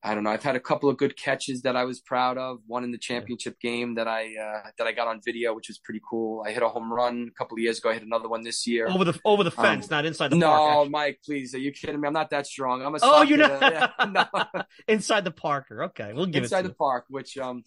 I 0.03 0.15
don't 0.15 0.25
know. 0.25 0.31
I've 0.31 0.43
had 0.43 0.57
a 0.57 0.61
couple 0.61 0.89
of 0.89 0.97
good 0.97 1.15
catches 1.17 1.61
that 1.63 1.77
I 1.77 1.85
was 1.85 2.01
proud 2.01 2.39
of. 2.39 2.61
One 2.67 2.85
in 2.85 2.91
the 2.91 2.99
championship 2.99 3.61
game 3.61 3.97
that 3.97 4.09
I 4.09 4.35
uh, 4.35 4.71
that 4.79 4.87
I 4.87 4.93
got 4.93 5.09
on 5.09 5.21
video, 5.23 5.55
which 5.55 5.69
was 5.69 5.79
pretty 5.79 6.01
cool. 6.09 6.43
I 6.47 6.53
hit 6.53 6.63
a 6.63 6.69
home 6.69 6.91
run 6.91 7.29
a 7.31 7.39
couple 7.39 7.57
of 7.57 7.59
years 7.59 7.79
ago. 7.79 7.91
I 7.91 7.95
hit 7.95 8.03
another 8.03 8.29
one 8.29 8.43
this 8.43 8.67
year 8.67 8.89
over 8.89 9.05
the 9.05 9.21
over 9.27 9.45
the 9.45 9.51
fence, 9.51 9.87
um, 9.87 9.97
not 9.97 10.07
inside 10.07 10.31
the 10.31 10.37
no, 10.37 10.47
park. 10.47 10.75
No, 10.87 10.91
Mike, 10.91 11.21
please. 11.23 11.55
Are 11.55 11.59
you 11.59 11.71
kidding 11.71 12.01
me? 12.01 12.07
I'm 12.07 12.15
not 12.15 12.31
that 12.31 12.47
strong. 12.47 12.83
I'm 12.83 12.95
a 12.95 12.99
oh, 13.03 13.23
you're 13.23 13.39
not 13.39 13.61
yeah, 13.61 13.91
no. 14.07 14.63
inside 14.89 15.25
the 15.25 15.31
Parker. 15.31 15.85
Okay, 15.85 16.15
we'll 16.15 16.27
give 16.27 16.45
inside 16.45 16.63
the 16.63 16.71
you. 16.71 16.75
park. 16.75 17.05
Which 17.11 17.37
um, 17.37 17.63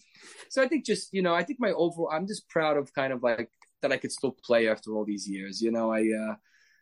so 0.48 0.60
I 0.60 0.66
think 0.66 0.84
just 0.84 1.10
you 1.12 1.22
know 1.22 1.34
I 1.34 1.44
think 1.44 1.60
my 1.60 1.70
overall 1.70 2.10
I'm 2.12 2.26
just 2.26 2.48
proud 2.48 2.76
of 2.76 2.92
kind 2.94 3.12
of 3.12 3.22
like 3.22 3.48
that 3.82 3.92
I 3.92 3.96
could 3.96 4.10
still 4.10 4.34
play 4.44 4.68
after 4.68 4.92
all 4.96 5.04
these 5.04 5.28
years. 5.28 5.62
You 5.62 5.70
know 5.70 5.92
I. 5.92 6.00
uh 6.00 6.34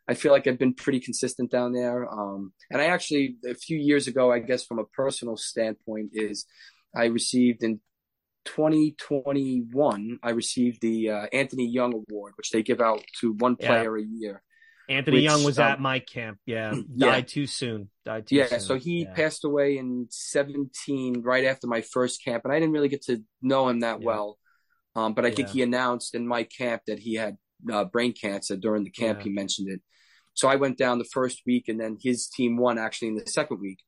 I 0.08 0.14
feel 0.14 0.32
like 0.32 0.46
I've 0.46 0.58
been 0.58 0.74
pretty 0.74 1.00
consistent 1.00 1.50
down 1.50 1.72
there. 1.72 2.10
Um, 2.10 2.52
and 2.70 2.80
I 2.80 2.86
actually, 2.86 3.36
a 3.48 3.54
few 3.54 3.78
years 3.78 4.06
ago, 4.08 4.32
I 4.32 4.40
guess 4.40 4.64
from 4.64 4.78
a 4.78 4.84
personal 4.84 5.36
standpoint, 5.36 6.10
is 6.12 6.44
I 6.94 7.06
received 7.06 7.62
in 7.62 7.80
2021, 8.44 10.18
I 10.22 10.30
received 10.30 10.80
the 10.80 11.10
uh, 11.10 11.26
Anthony 11.32 11.68
Young 11.68 11.94
Award, 11.94 12.32
which 12.36 12.50
they 12.50 12.62
give 12.62 12.80
out 12.80 13.02
to 13.20 13.32
one 13.34 13.56
player 13.56 13.96
yeah. 13.96 14.04
a 14.04 14.08
year. 14.08 14.42
Anthony 14.88 15.18
which, 15.18 15.24
Young 15.24 15.44
was 15.44 15.58
um, 15.58 15.66
at 15.66 15.80
my 15.80 16.00
camp. 16.00 16.38
Yeah, 16.46 16.74
died 16.96 17.28
too 17.28 17.46
soon. 17.46 17.88
Died 18.04 18.26
too 18.26 18.36
yeah, 18.36 18.48
soon. 18.48 18.60
so 18.60 18.74
he 18.76 19.02
yeah. 19.02 19.12
passed 19.14 19.44
away 19.44 19.78
in 19.78 20.08
17, 20.10 21.22
right 21.22 21.44
after 21.44 21.66
my 21.66 21.80
first 21.80 22.24
camp, 22.24 22.44
and 22.44 22.52
I 22.52 22.58
didn't 22.58 22.72
really 22.72 22.88
get 22.88 23.02
to 23.04 23.22
know 23.40 23.68
him 23.68 23.80
that 23.80 24.00
well. 24.00 24.38
Um, 24.94 25.14
but 25.14 25.24
I 25.24 25.30
think 25.30 25.48
he 25.48 25.62
announced 25.62 26.14
in 26.14 26.26
my 26.26 26.42
camp 26.42 26.82
that 26.86 26.98
he 26.98 27.14
had 27.14 27.38
uh, 27.70 27.84
brain 27.84 28.12
cancer 28.12 28.56
during 28.56 28.84
the 28.84 28.90
camp. 28.90 29.22
He 29.22 29.30
mentioned 29.30 29.68
it, 29.70 29.80
so 30.34 30.48
I 30.48 30.56
went 30.56 30.78
down 30.78 30.98
the 30.98 31.04
first 31.04 31.42
week, 31.46 31.68
and 31.68 31.80
then 31.80 31.98
his 32.00 32.26
team 32.26 32.56
won 32.56 32.78
actually 32.78 33.08
in 33.08 33.16
the 33.16 33.26
second 33.26 33.60
week. 33.60 33.78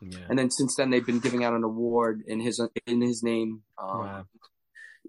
Yeah. 0.00 0.18
And 0.28 0.38
then 0.38 0.50
since 0.50 0.76
then, 0.76 0.90
they've 0.90 1.04
been 1.04 1.18
giving 1.18 1.44
out 1.44 1.54
an 1.54 1.64
award 1.64 2.22
in 2.26 2.40
his 2.40 2.60
in 2.86 3.00
his 3.00 3.22
name 3.22 3.62
um, 3.82 4.26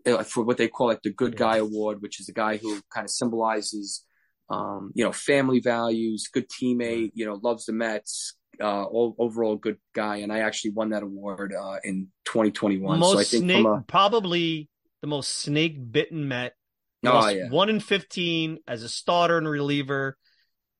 wow. 0.06 0.24
for 0.24 0.44
what 0.44 0.58
they 0.58 0.68
call 0.68 0.88
like 0.88 1.04
the 1.04 1.14
Good 1.14 1.38
Guy 1.38 1.58
Award, 1.58 2.02
which 2.02 2.20
is 2.20 2.30
a 2.30 2.34
guy 2.34 2.58
who 2.58 2.82
kind 2.90 3.06
of 3.06 3.12
symbolizes, 3.12 4.04
um, 4.50 4.92
you 4.96 5.04
know, 5.04 5.12
family 5.12 5.60
values, 5.60 6.28
good 6.34 6.50
teammate, 6.50 7.12
you 7.14 7.26
know, 7.26 7.40
loves 7.44 7.66
the 7.66 7.74
Mets, 7.74 8.36
uh, 8.62 8.86
overall 8.90 9.58
good 9.58 9.78
guy. 9.94 10.18
And 10.18 10.34
I 10.34 10.40
actually 10.40 10.72
won 10.72 10.90
that 10.90 11.04
award 11.04 11.54
uh, 11.54 11.78
in 11.84 12.08
2021. 12.26 13.00
Most 13.00 13.14
so 13.14 13.20
I 13.20 13.24
think 13.24 13.44
snake, 13.44 13.66
a, 13.66 13.84
probably 13.88 14.70
the 15.02 15.08
most 15.08 15.30
snake 15.30 15.92
bitten 15.92 16.28
Met. 16.28 16.56
Oh, 17.06 17.30
yeah. 17.30 17.50
One 17.50 17.70
in 17.70 17.80
15 17.80 18.60
as 18.68 18.84
a 18.84 18.90
starter 18.90 19.38
and 19.38 19.48
reliever 19.48 20.18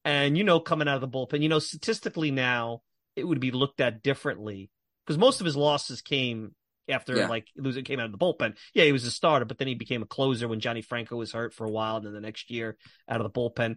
and, 0.04 0.38
you 0.38 0.44
know, 0.44 0.60
coming 0.60 0.88
out 0.88 0.96
of 0.96 1.02
the 1.02 1.08
bullpen, 1.08 1.42
you 1.42 1.50
know, 1.50 1.60
statistically 1.60 2.32
now 2.32 2.82
it 3.16 3.24
would 3.24 3.40
be 3.40 3.52
looked 3.52 3.82
at 3.82 4.04
differently 4.04 4.70
because 5.06 5.18
most 5.18 5.40
of 5.40 5.46
his 5.46 5.56
losses 5.56 6.02
came 6.02 6.54
after 6.90 7.16
yeah. 7.16 7.28
like 7.28 7.48
losing 7.56 7.84
came 7.84 8.00
out 8.00 8.06
of 8.06 8.12
the 8.12 8.18
bullpen. 8.18 8.56
Yeah, 8.74 8.86
he 8.86 8.92
was 8.92 9.06
a 9.06 9.12
starter, 9.12 9.46
but 9.46 9.58
then 9.58 9.68
he 9.68 9.76
became 9.76 10.02
a 10.02 10.08
closer 10.08 10.48
when 10.48 10.60
Johnny 10.60 10.82
Franco 10.82 11.16
was 11.16 11.32
hurt 11.32 11.54
for 11.54 11.66
a 11.66 11.72
while, 11.72 11.98
and 11.98 12.06
then 12.06 12.14
the 12.14 12.22
next 12.22 12.50
year 12.50 12.78
out 13.08 13.22
of 13.22 13.32
the 13.32 13.40
bullpen. 13.40 13.76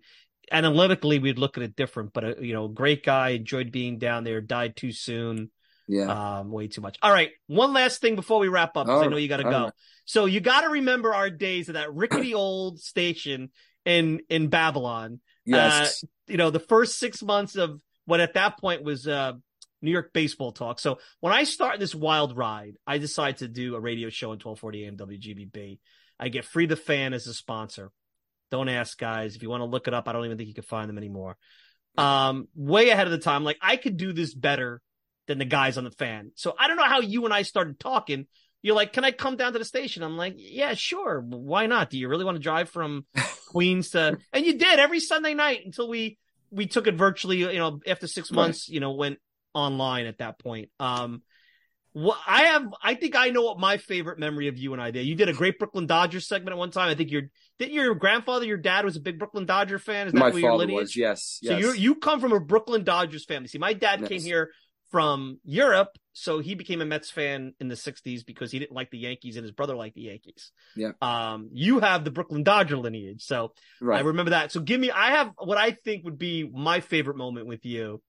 Analytically, 0.50 1.18
we'd 1.18 1.38
look 1.38 1.56
at 1.56 1.62
it 1.62 1.76
different, 1.76 2.12
but 2.12 2.24
uh, 2.24 2.34
you 2.40 2.52
know, 2.52 2.68
great 2.68 3.04
guy, 3.04 3.30
enjoyed 3.30 3.70
being 3.70 3.98
down 3.98 4.24
there, 4.24 4.40
died 4.40 4.76
too 4.76 4.92
soon. 4.92 5.50
Yeah, 5.88 6.38
um, 6.38 6.50
way 6.50 6.68
too 6.68 6.80
much. 6.80 6.98
All 7.02 7.12
right, 7.12 7.30
one 7.46 7.72
last 7.72 8.00
thing 8.00 8.16
before 8.16 8.38
we 8.38 8.48
wrap 8.48 8.76
up, 8.76 8.86
because 8.86 9.02
I 9.02 9.06
know 9.06 9.16
you 9.16 9.28
got 9.28 9.38
to 9.38 9.44
go. 9.44 9.64
Right. 9.64 9.72
So 10.04 10.24
you 10.26 10.40
got 10.40 10.62
to 10.62 10.68
remember 10.68 11.14
our 11.14 11.30
days 11.30 11.68
of 11.68 11.74
that 11.74 11.92
rickety 11.92 12.34
old 12.34 12.80
station 12.80 13.50
in 13.84 14.20
in 14.28 14.48
Babylon 14.48 15.20
Yes. 15.44 16.04
Uh, 16.04 16.06
you 16.28 16.36
know, 16.36 16.50
the 16.50 16.60
first 16.60 16.98
six 16.98 17.22
months 17.22 17.56
of 17.56 17.80
what 18.04 18.20
at 18.20 18.34
that 18.34 18.58
point 18.58 18.82
was 18.82 19.06
uh, 19.06 19.32
New 19.80 19.90
York 19.90 20.12
baseball 20.12 20.52
talk. 20.52 20.78
So 20.78 20.98
when 21.20 21.32
I 21.32 21.44
start 21.44 21.78
this 21.80 21.94
wild 21.94 22.36
ride, 22.36 22.76
I 22.86 22.98
decide 22.98 23.38
to 23.38 23.48
do 23.48 23.74
a 23.74 23.80
radio 23.80 24.08
show 24.08 24.28
on 24.28 24.38
1240 24.38 24.86
AM 24.86 24.96
WGBB. 24.96 25.78
I 26.18 26.28
get 26.28 26.44
Free 26.44 26.66
the 26.66 26.76
Fan 26.76 27.12
as 27.12 27.26
a 27.26 27.34
sponsor. 27.34 27.90
Don't 28.50 28.68
ask, 28.68 28.98
guys. 28.98 29.34
If 29.34 29.42
you 29.42 29.50
want 29.50 29.62
to 29.62 29.66
look 29.66 29.88
it 29.88 29.94
up, 29.94 30.08
I 30.08 30.12
don't 30.12 30.24
even 30.24 30.36
think 30.36 30.48
you 30.48 30.54
can 30.54 30.62
find 30.62 30.88
them 30.88 30.98
anymore. 30.98 31.36
Um, 31.98 32.48
way 32.54 32.90
ahead 32.90 33.06
of 33.06 33.10
the 33.10 33.18
time. 33.18 33.44
Like 33.44 33.58
I 33.60 33.76
could 33.76 33.96
do 33.96 34.12
this 34.12 34.34
better 34.34 34.80
than 35.26 35.38
the 35.38 35.44
guys 35.44 35.78
on 35.78 35.84
the 35.84 35.90
fan. 35.90 36.32
So 36.34 36.54
I 36.58 36.68
don't 36.68 36.76
know 36.76 36.84
how 36.84 37.00
you 37.00 37.24
and 37.24 37.34
I 37.34 37.42
started 37.42 37.78
talking 37.78 38.26
you're 38.62 38.76
like, 38.76 38.92
can 38.92 39.04
I 39.04 39.10
come 39.10 39.36
down 39.36 39.52
to 39.52 39.58
the 39.58 39.64
station? 39.64 40.02
I'm 40.02 40.16
like, 40.16 40.34
yeah, 40.36 40.74
sure. 40.74 41.20
Why 41.20 41.66
not? 41.66 41.90
Do 41.90 41.98
you 41.98 42.08
really 42.08 42.24
want 42.24 42.36
to 42.36 42.42
drive 42.42 42.70
from 42.70 43.04
Queens 43.48 43.90
to, 43.90 44.16
and 44.32 44.46
you 44.46 44.56
did 44.56 44.78
every 44.78 45.00
Sunday 45.00 45.34
night 45.34 45.62
until 45.64 45.88
we, 45.88 46.18
we 46.50 46.66
took 46.66 46.86
it 46.86 46.94
virtually, 46.94 47.38
you 47.38 47.58
know, 47.58 47.80
after 47.86 48.06
six 48.06 48.30
months, 48.30 48.68
you 48.68 48.78
know, 48.78 48.92
went 48.92 49.18
online 49.52 50.06
at 50.06 50.18
that 50.18 50.38
point. 50.38 50.70
Um, 50.78 51.22
what 51.92 52.18
I 52.26 52.44
have, 52.44 52.72
I 52.82 52.94
think 52.94 53.16
I 53.16 53.30
know 53.30 53.42
what 53.42 53.58
my 53.58 53.76
favorite 53.78 54.18
memory 54.18 54.48
of 54.48 54.56
you 54.56 54.72
and 54.72 54.80
I 54.80 54.92
did. 54.92 55.06
You 55.06 55.14
did 55.14 55.28
a 55.28 55.34
great 55.34 55.58
Brooklyn 55.58 55.86
Dodgers 55.86 56.26
segment 56.26 56.52
at 56.52 56.58
one 56.58 56.70
time. 56.70 56.88
I 56.88 56.94
think 56.94 57.10
your 57.10 57.24
didn't 57.58 57.74
your 57.74 57.94
grandfather, 57.94 58.46
your 58.46 58.56
dad 58.56 58.86
was 58.86 58.96
a 58.96 59.00
big 59.00 59.18
Brooklyn 59.18 59.44
Dodger 59.44 59.78
fan. 59.78 60.06
Is 60.06 60.14
that 60.14 60.18
my 60.18 60.30
lineage? 60.30 60.80
Was, 60.80 60.96
yes, 60.96 61.38
yes. 61.42 61.52
So 61.52 61.58
you 61.58 61.74
you 61.74 61.94
come 61.96 62.18
from 62.18 62.32
a 62.32 62.40
Brooklyn 62.40 62.84
Dodgers 62.84 63.26
family. 63.26 63.48
See, 63.48 63.58
my 63.58 63.74
dad 63.74 64.00
yes. 64.00 64.08
came 64.08 64.22
here 64.22 64.52
from 64.92 65.40
Europe. 65.42 65.98
So 66.12 66.38
he 66.38 66.54
became 66.54 66.82
a 66.82 66.84
Mets 66.84 67.10
fan 67.10 67.54
in 67.58 67.68
the 67.68 67.74
60s 67.74 68.24
because 68.24 68.52
he 68.52 68.58
didn't 68.58 68.76
like 68.76 68.90
the 68.90 68.98
Yankees 68.98 69.36
and 69.36 69.42
his 69.42 69.50
brother 69.50 69.74
liked 69.74 69.94
the 69.96 70.02
Yankees. 70.02 70.52
Yeah. 70.76 70.92
Um, 71.00 71.48
you 71.52 71.80
have 71.80 72.04
the 72.04 72.10
Brooklyn 72.10 72.44
Dodger 72.44 72.76
lineage. 72.76 73.24
So 73.24 73.54
right. 73.80 73.98
I 73.98 74.02
remember 74.02 74.30
that. 74.30 74.52
So 74.52 74.60
give 74.60 74.78
me, 74.78 74.90
I 74.90 75.12
have 75.12 75.32
what 75.38 75.56
I 75.56 75.70
think 75.70 76.04
would 76.04 76.18
be 76.18 76.48
my 76.48 76.80
favorite 76.80 77.16
moment 77.16 77.46
with 77.46 77.64
you. 77.64 78.02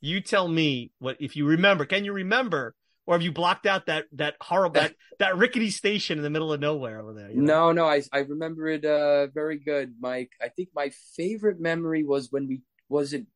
You 0.00 0.20
tell 0.20 0.46
me 0.46 0.92
what, 1.00 1.16
if 1.18 1.34
you 1.34 1.44
remember, 1.46 1.84
can 1.84 2.04
you 2.04 2.12
remember? 2.12 2.74
Or 3.04 3.14
have 3.14 3.22
you 3.22 3.32
blocked 3.32 3.64
out 3.66 3.86
that, 3.86 4.04
that 4.12 4.36
horrible, 4.40 4.82
that, 4.82 4.94
that 5.18 5.36
rickety 5.36 5.70
station 5.70 6.18
in 6.18 6.22
the 6.22 6.30
middle 6.30 6.52
of 6.52 6.60
nowhere 6.60 7.00
over 7.00 7.14
there? 7.14 7.30
You 7.30 7.40
know? 7.40 7.72
No, 7.72 7.72
no, 7.72 7.84
I, 7.86 8.02
I 8.12 8.18
remember 8.18 8.68
it, 8.68 8.84
uh, 8.84 9.26
very 9.28 9.58
good, 9.58 9.94
Mike. 9.98 10.30
I 10.40 10.48
think 10.48 10.68
my 10.74 10.92
favorite 11.16 11.58
memory 11.58 12.04
was 12.04 12.30
when 12.30 12.46
we, 12.46 12.60
was 12.88 13.14
it 13.14 13.26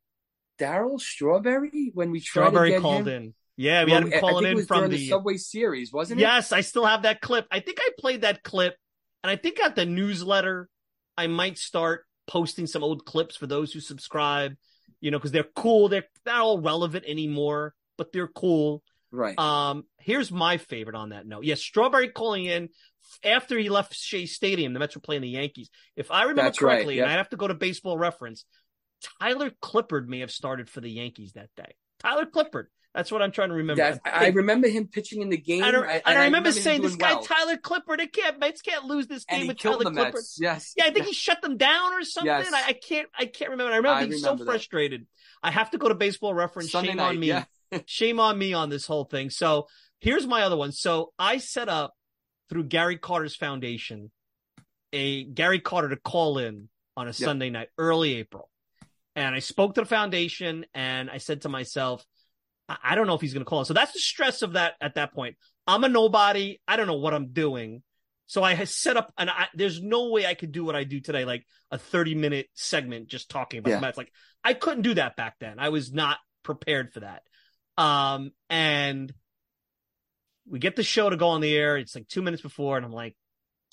Darryl 0.62 1.00
Strawberry 1.00 1.90
when 1.94 2.10
we 2.10 2.20
Strawberry 2.20 2.78
called 2.80 3.08
him? 3.08 3.22
in. 3.22 3.34
Yeah, 3.56 3.84
we 3.84 3.90
well, 3.92 4.02
had 4.02 4.12
him 4.12 4.20
calling 4.20 4.46
in 4.46 4.64
from 4.64 4.90
the... 4.90 4.96
the... 4.96 5.08
Subway 5.08 5.36
Series, 5.36 5.92
wasn't 5.92 6.20
it? 6.20 6.22
Yes, 6.22 6.52
I 6.52 6.62
still 6.62 6.86
have 6.86 7.02
that 7.02 7.20
clip. 7.20 7.46
I 7.50 7.60
think 7.60 7.78
I 7.80 7.90
played 7.98 8.22
that 8.22 8.42
clip, 8.42 8.76
and 9.22 9.30
I 9.30 9.36
think 9.36 9.60
at 9.60 9.76
the 9.76 9.84
newsletter, 9.84 10.68
I 11.16 11.26
might 11.26 11.58
start 11.58 12.04
posting 12.26 12.66
some 12.66 12.82
old 12.82 13.04
clips 13.04 13.36
for 13.36 13.46
those 13.46 13.72
who 13.72 13.80
subscribe. 13.80 14.54
You 15.00 15.10
know, 15.10 15.18
because 15.18 15.32
they're 15.32 15.44
cool. 15.56 15.88
They're 15.88 16.06
not 16.24 16.40
all 16.40 16.60
relevant 16.60 17.04
anymore, 17.08 17.74
but 17.98 18.12
they're 18.12 18.28
cool. 18.28 18.82
Right. 19.10 19.38
Um. 19.38 19.84
Here's 19.98 20.30
my 20.30 20.58
favorite 20.58 20.96
on 20.96 21.10
that 21.10 21.26
note. 21.26 21.44
Yes, 21.44 21.60
Strawberry 21.60 22.08
calling 22.08 22.44
in 22.44 22.68
after 23.24 23.58
he 23.58 23.68
left 23.68 23.94
Shea 23.94 24.26
Stadium. 24.26 24.72
The 24.72 24.78
Mets 24.78 24.94
were 24.94 25.00
playing 25.00 25.22
the 25.22 25.28
Yankees. 25.28 25.70
If 25.96 26.10
I 26.10 26.22
remember 26.22 26.42
That's 26.42 26.58
correctly, 26.58 26.94
right. 26.94 26.96
yep. 26.98 27.04
and 27.06 27.12
I 27.12 27.16
have 27.16 27.28
to 27.30 27.36
go 27.36 27.48
to 27.48 27.54
Baseball 27.54 27.98
Reference, 27.98 28.44
Tyler 29.20 29.50
Clippard 29.62 30.06
may 30.06 30.20
have 30.20 30.30
started 30.30 30.68
for 30.68 30.80
the 30.80 30.90
Yankees 30.90 31.32
that 31.32 31.50
day. 31.56 31.74
Tyler 32.00 32.26
Clippard. 32.26 32.66
That's 32.94 33.10
what 33.10 33.22
I'm 33.22 33.32
trying 33.32 33.48
to 33.48 33.54
remember. 33.54 33.82
That, 33.82 34.00
I, 34.04 34.26
I 34.26 34.28
remember 34.28 34.68
him 34.68 34.86
pitching 34.86 35.22
in 35.22 35.30
the 35.30 35.38
game, 35.38 35.64
and 35.64 35.74
I, 35.74 35.80
and 35.80 36.02
and 36.04 36.18
I 36.18 36.24
remember, 36.24 36.52
saying 36.52 36.82
this 36.82 36.96
guy 36.96 37.14
well. 37.14 37.22
Tyler 37.22 37.56
Clippard, 37.56 38.00
it 38.00 38.12
can't 38.12 38.38
Mets 38.38 38.60
can't 38.60 38.84
lose 38.84 39.06
this 39.06 39.24
game 39.24 39.46
with 39.46 39.58
Tyler 39.58 39.84
Clippard. 39.86 39.94
Mets. 40.12 40.36
Yes, 40.38 40.74
Yeah, 40.76 40.84
I 40.86 40.90
think 40.90 41.06
he 41.06 41.14
shut 41.14 41.40
them 41.40 41.56
down 41.56 41.94
or 41.94 42.04
something. 42.04 42.26
Yes. 42.26 42.52
I, 42.52 42.68
I 42.68 42.72
can't 42.74 43.08
I 43.18 43.24
can't 43.24 43.52
remember. 43.52 43.72
I 43.72 43.76
remember 43.76 43.96
I 43.96 44.00
being 44.00 44.20
remember 44.20 44.38
so 44.40 44.44
that. 44.44 44.50
frustrated. 44.50 45.06
I 45.42 45.50
have 45.50 45.70
to 45.70 45.78
go 45.78 45.88
to 45.88 45.94
baseball 45.94 46.34
reference. 46.34 46.70
Sunday 46.70 46.88
Shame 46.88 46.96
night, 46.98 47.08
on 47.08 47.20
me. 47.20 47.28
yeah. 47.28 47.44
Shame 47.86 48.20
on 48.20 48.36
me 48.36 48.52
on 48.52 48.68
this 48.68 48.86
whole 48.86 49.04
thing. 49.04 49.30
So 49.30 49.68
here's 50.00 50.26
my 50.26 50.42
other 50.42 50.58
one. 50.58 50.72
So 50.72 51.14
I 51.18 51.38
set 51.38 51.70
up 51.70 51.94
through 52.50 52.64
Gary 52.64 52.98
Carter's 52.98 53.34
foundation 53.34 54.10
a 54.92 55.24
Gary 55.24 55.60
Carter 55.60 55.88
to 55.88 55.96
call 55.96 56.36
in 56.36 56.68
on 56.96 57.08
a 57.08 57.12
Sunday 57.14 57.48
night, 57.48 57.68
early 57.78 58.16
April. 58.16 58.50
And 59.14 59.34
I 59.34 59.40
spoke 59.40 59.74
to 59.74 59.82
the 59.82 59.86
foundation 59.86 60.64
and 60.74 61.10
I 61.10 61.18
said 61.18 61.42
to 61.42 61.48
myself, 61.48 62.04
I, 62.68 62.76
I 62.82 62.94
don't 62.94 63.06
know 63.06 63.14
if 63.14 63.20
he's 63.20 63.34
going 63.34 63.44
to 63.44 63.48
call. 63.48 63.64
So 63.64 63.74
that's 63.74 63.92
the 63.92 63.98
stress 63.98 64.42
of 64.42 64.54
that 64.54 64.74
at 64.80 64.94
that 64.94 65.12
point. 65.12 65.36
I'm 65.66 65.84
a 65.84 65.88
nobody. 65.88 66.60
I 66.66 66.76
don't 66.76 66.86
know 66.86 66.96
what 66.96 67.14
I'm 67.14 67.32
doing. 67.32 67.82
So 68.26 68.42
I 68.42 68.54
had 68.54 68.68
set 68.68 68.96
up, 68.96 69.12
and 69.18 69.28
I, 69.28 69.48
there's 69.54 69.82
no 69.82 70.08
way 70.08 70.24
I 70.24 70.34
could 70.34 70.52
do 70.52 70.64
what 70.64 70.74
I 70.74 70.84
do 70.84 71.00
today, 71.00 71.26
like 71.26 71.44
a 71.70 71.76
30 71.76 72.14
minute 72.14 72.46
segment 72.54 73.08
just 73.08 73.28
talking 73.28 73.58
about 73.58 73.70
Yeah. 73.70 73.80
Mets. 73.80 73.98
Like 73.98 74.10
I 74.42 74.54
couldn't 74.54 74.82
do 74.82 74.94
that 74.94 75.16
back 75.16 75.34
then. 75.38 75.58
I 75.58 75.68
was 75.68 75.92
not 75.92 76.18
prepared 76.42 76.92
for 76.92 77.00
that. 77.00 77.22
Um, 77.76 78.32
and 78.48 79.12
we 80.48 80.58
get 80.58 80.76
the 80.76 80.82
show 80.82 81.10
to 81.10 81.16
go 81.16 81.28
on 81.28 81.40
the 81.40 81.54
air. 81.54 81.76
It's 81.76 81.94
like 81.94 82.08
two 82.08 82.22
minutes 82.22 82.42
before, 82.42 82.76
and 82.76 82.86
I'm 82.86 82.92
like, 82.92 83.16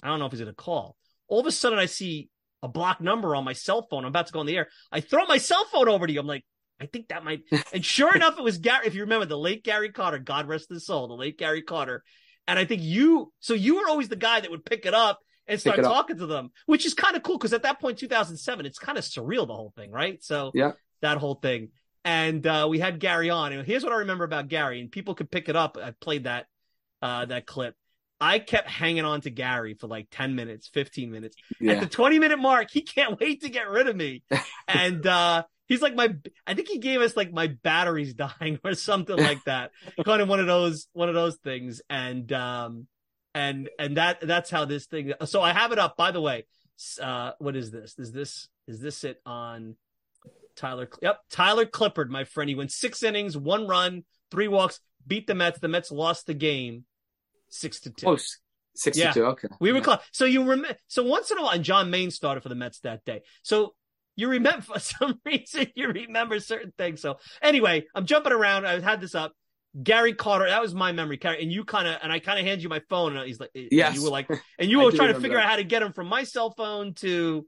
I 0.04 0.08
don't 0.08 0.20
know 0.20 0.26
if 0.26 0.32
he's 0.32 0.42
going 0.42 0.52
to 0.52 0.56
call. 0.56 0.96
All 1.28 1.40
of 1.40 1.46
a 1.46 1.52
sudden, 1.52 1.80
I 1.80 1.86
see 1.86 2.30
a 2.62 2.68
block 2.68 3.02
number 3.02 3.36
on 3.36 3.44
my 3.44 3.54
cell 3.54 3.88
phone. 3.90 4.04
I'm 4.04 4.10
about 4.10 4.28
to 4.28 4.34
go 4.34 4.40
on 4.40 4.46
the 4.46 4.58
air. 4.58 4.68
I 4.92 5.02
throw 5.02 5.26
my 5.26 5.38
cell 5.38 5.66
phone 5.72 5.88
over 5.88 6.06
to 6.08 6.14
you. 6.14 6.20
I'm 6.20 6.28
like, 6.28 6.44
I 6.80 6.86
think 6.86 7.10
that 7.10 7.24
might. 7.24 7.42
And 7.74 7.84
sure 7.86 8.14
enough, 8.16 8.38
it 8.38 8.44
was 8.44 8.58
Gary. 8.58 8.88
If 8.88 8.96
you 8.96 9.02
remember 9.02 9.26
the 9.26 9.38
late 9.38 9.64
Gary 9.64 9.92
Carter, 9.92 10.20
God 10.20 10.48
rest 10.48 10.70
his 10.70 10.86
soul, 10.86 11.08
the 11.08 11.14
late 11.14 11.38
Gary 11.38 11.62
Carter. 11.62 12.04
And 12.48 12.58
I 12.58 12.66
think 12.66 12.82
you, 12.82 13.32
so 13.40 13.54
you 13.54 13.76
were 13.76 13.88
always 13.88 14.10
the 14.10 14.16
guy 14.16 14.40
that 14.40 14.50
would 14.50 14.66
pick 14.66 14.86
it 14.86 14.94
up 14.94 15.20
and 15.48 15.60
start 15.60 15.80
it 15.80 15.86
up. 15.86 15.92
talking 15.92 16.18
to 16.18 16.26
them, 16.26 16.52
which 16.66 16.86
is 16.86 16.94
kind 16.94 17.16
of 17.16 17.24
cool 17.24 17.38
because 17.38 17.54
at 17.54 17.64
that 17.64 17.80
point, 17.80 17.98
2007, 18.00 18.66
it's 18.66 18.80
kind 18.80 18.98
of 18.98 19.04
surreal, 19.04 19.46
the 19.48 19.54
whole 19.54 19.74
thing, 19.76 19.92
right? 19.92 20.24
So 20.24 20.52
Yeah. 20.54 20.72
that 21.02 21.18
whole 21.18 21.36
thing. 21.36 21.70
And 22.06 22.46
uh, 22.48 22.68
we 22.70 22.80
had 22.80 23.00
Gary 23.00 23.30
on. 23.30 23.52
And 23.52 23.66
here's 23.68 23.84
what 23.84 23.92
I 23.94 23.98
remember 23.98 24.24
about 24.24 24.48
Gary, 24.48 24.80
and 24.80 24.92
people 24.92 25.16
could 25.16 25.30
pick 25.30 25.50
it 25.50 25.56
up. 25.56 25.78
I 25.78 25.92
played 26.00 26.24
that 26.24 26.48
uh, 27.02 27.26
that 27.26 27.46
clip. 27.46 27.76
I 28.22 28.40
kept 28.40 28.70
hanging 28.70 29.06
on 29.06 29.22
to 29.22 29.30
Gary 29.30 29.74
for 29.76 29.88
like 29.88 30.08
10 30.12 30.36
minutes, 30.36 30.68
15 30.68 31.12
minutes. 31.12 31.38
At 31.66 31.80
the 31.80 31.86
20 31.86 32.20
minute 32.20 32.40
mark, 32.40 32.70
he 32.72 32.82
can't 32.82 33.20
wait 33.20 33.42
to 33.42 33.50
get 33.50 33.70
rid 33.70 33.88
of 33.88 33.96
me. 33.96 34.24
and 34.68 35.06
uh 35.08 35.44
he's 35.68 35.82
like 35.82 35.96
my 35.96 36.14
I 36.46 36.54
think 36.54 36.68
he 36.68 36.80
gave 36.80 37.02
us 37.02 37.16
like 37.16 37.32
my 37.32 37.48
battery's 37.48 38.14
dying 38.40 38.60
or 38.64 38.74
something 38.74 39.18
like 39.18 39.44
that. 39.46 39.72
kind 40.06 40.22
of 40.22 40.28
one 40.28 40.40
of 40.40 40.48
those 40.48 40.88
one 40.94 41.10
of 41.10 41.16
those 41.16 41.38
things. 41.38 41.82
And 41.90 42.32
um 42.34 42.88
and 43.34 43.70
and 43.80 43.98
that 43.98 44.20
that's 44.22 44.50
how 44.50 44.66
this 44.66 44.86
thing 44.86 45.14
so 45.26 45.42
I 45.42 45.54
have 45.54 45.72
it 45.72 45.80
up 45.80 45.96
by 45.96 46.12
the 46.12 46.22
way. 46.22 46.46
Uh 47.02 47.32
what 47.40 47.56
is 47.56 47.72
this? 47.72 47.98
Is 47.98 48.12
this 48.12 48.50
is 48.68 48.82
this 48.82 49.04
it 49.04 49.22
on 49.26 49.76
Tyler 50.58 50.90
Yep, 51.02 51.20
Tyler 51.32 51.66
Clippard, 51.66 52.10
my 52.10 52.26
friend. 52.26 52.50
He 52.50 52.56
went 52.56 52.72
6 52.72 53.02
innings, 53.02 53.38
one 53.38 53.66
run, 53.66 54.04
three 54.30 54.50
walks, 54.50 54.82
beat 55.08 55.26
the 55.26 55.36
Mets. 55.36 55.60
The 55.60 55.70
Mets 55.70 55.90
lost 55.90 56.26
the 56.26 56.34
game 56.34 56.84
6 57.50 57.80
to 57.82 57.90
2. 57.92 58.08
Oh, 58.08 58.14
s- 58.16 58.38
62. 58.76 59.26
Okay. 59.26 59.48
We 59.60 59.72
were 59.74 59.82
close. 59.82 60.00
So 60.12 60.26
you 60.26 60.44
remember? 60.44 60.78
So 60.88 61.04
once 61.04 61.32
in 61.32 61.38
a 61.38 61.42
while, 61.42 61.52
and 61.52 61.64
John 61.64 61.90
Maine 61.90 62.12
started 62.12 62.42
for 62.42 62.50
the 62.50 62.56
Mets 62.56 62.80
that 62.82 63.04
day. 63.06 63.22
So 63.44 63.74
you 64.16 64.30
remember 64.30 64.62
for 64.74 64.80
some 64.80 65.20
reason 65.26 65.68
you 65.76 65.88
remember 65.90 66.40
certain 66.40 66.74
things. 66.78 67.02
So 67.02 67.18
anyway, 67.42 67.86
I'm 67.96 68.06
jumping 68.06 68.34
around. 68.34 68.66
I 68.66 68.80
had 68.80 69.02
this 69.02 69.16
up. 69.16 69.34
Gary 69.84 70.14
Carter, 70.14 70.48
that 70.48 70.62
was 70.62 70.74
my 70.74 70.92
memory. 70.92 71.18
Gary, 71.18 71.44
and 71.44 71.52
you 71.52 71.64
kind 71.64 71.88
of, 71.88 71.98
and 72.02 72.12
I 72.12 72.18
kind 72.18 72.40
of 72.40 72.46
hand 72.46 72.64
you 72.64 72.70
my 72.70 72.82
phone, 72.90 73.16
and 73.16 73.28
he's 73.28 73.40
like, 73.40 73.52
Yes. 73.54 73.96
you 73.96 74.04
were 74.04 74.10
like, 74.10 74.28
and 74.58 74.70
you 74.70 74.80
were 74.80 74.92
trying 74.94 75.14
to 75.14 75.20
figure 75.20 75.38
that. 75.38 75.44
out 75.46 75.50
how 75.52 75.56
to 75.58 75.64
get 75.64 75.84
him 75.84 75.94
from 75.94 76.08
my 76.08 76.24
cell 76.24 76.52
phone 76.58 76.96
to 76.96 77.46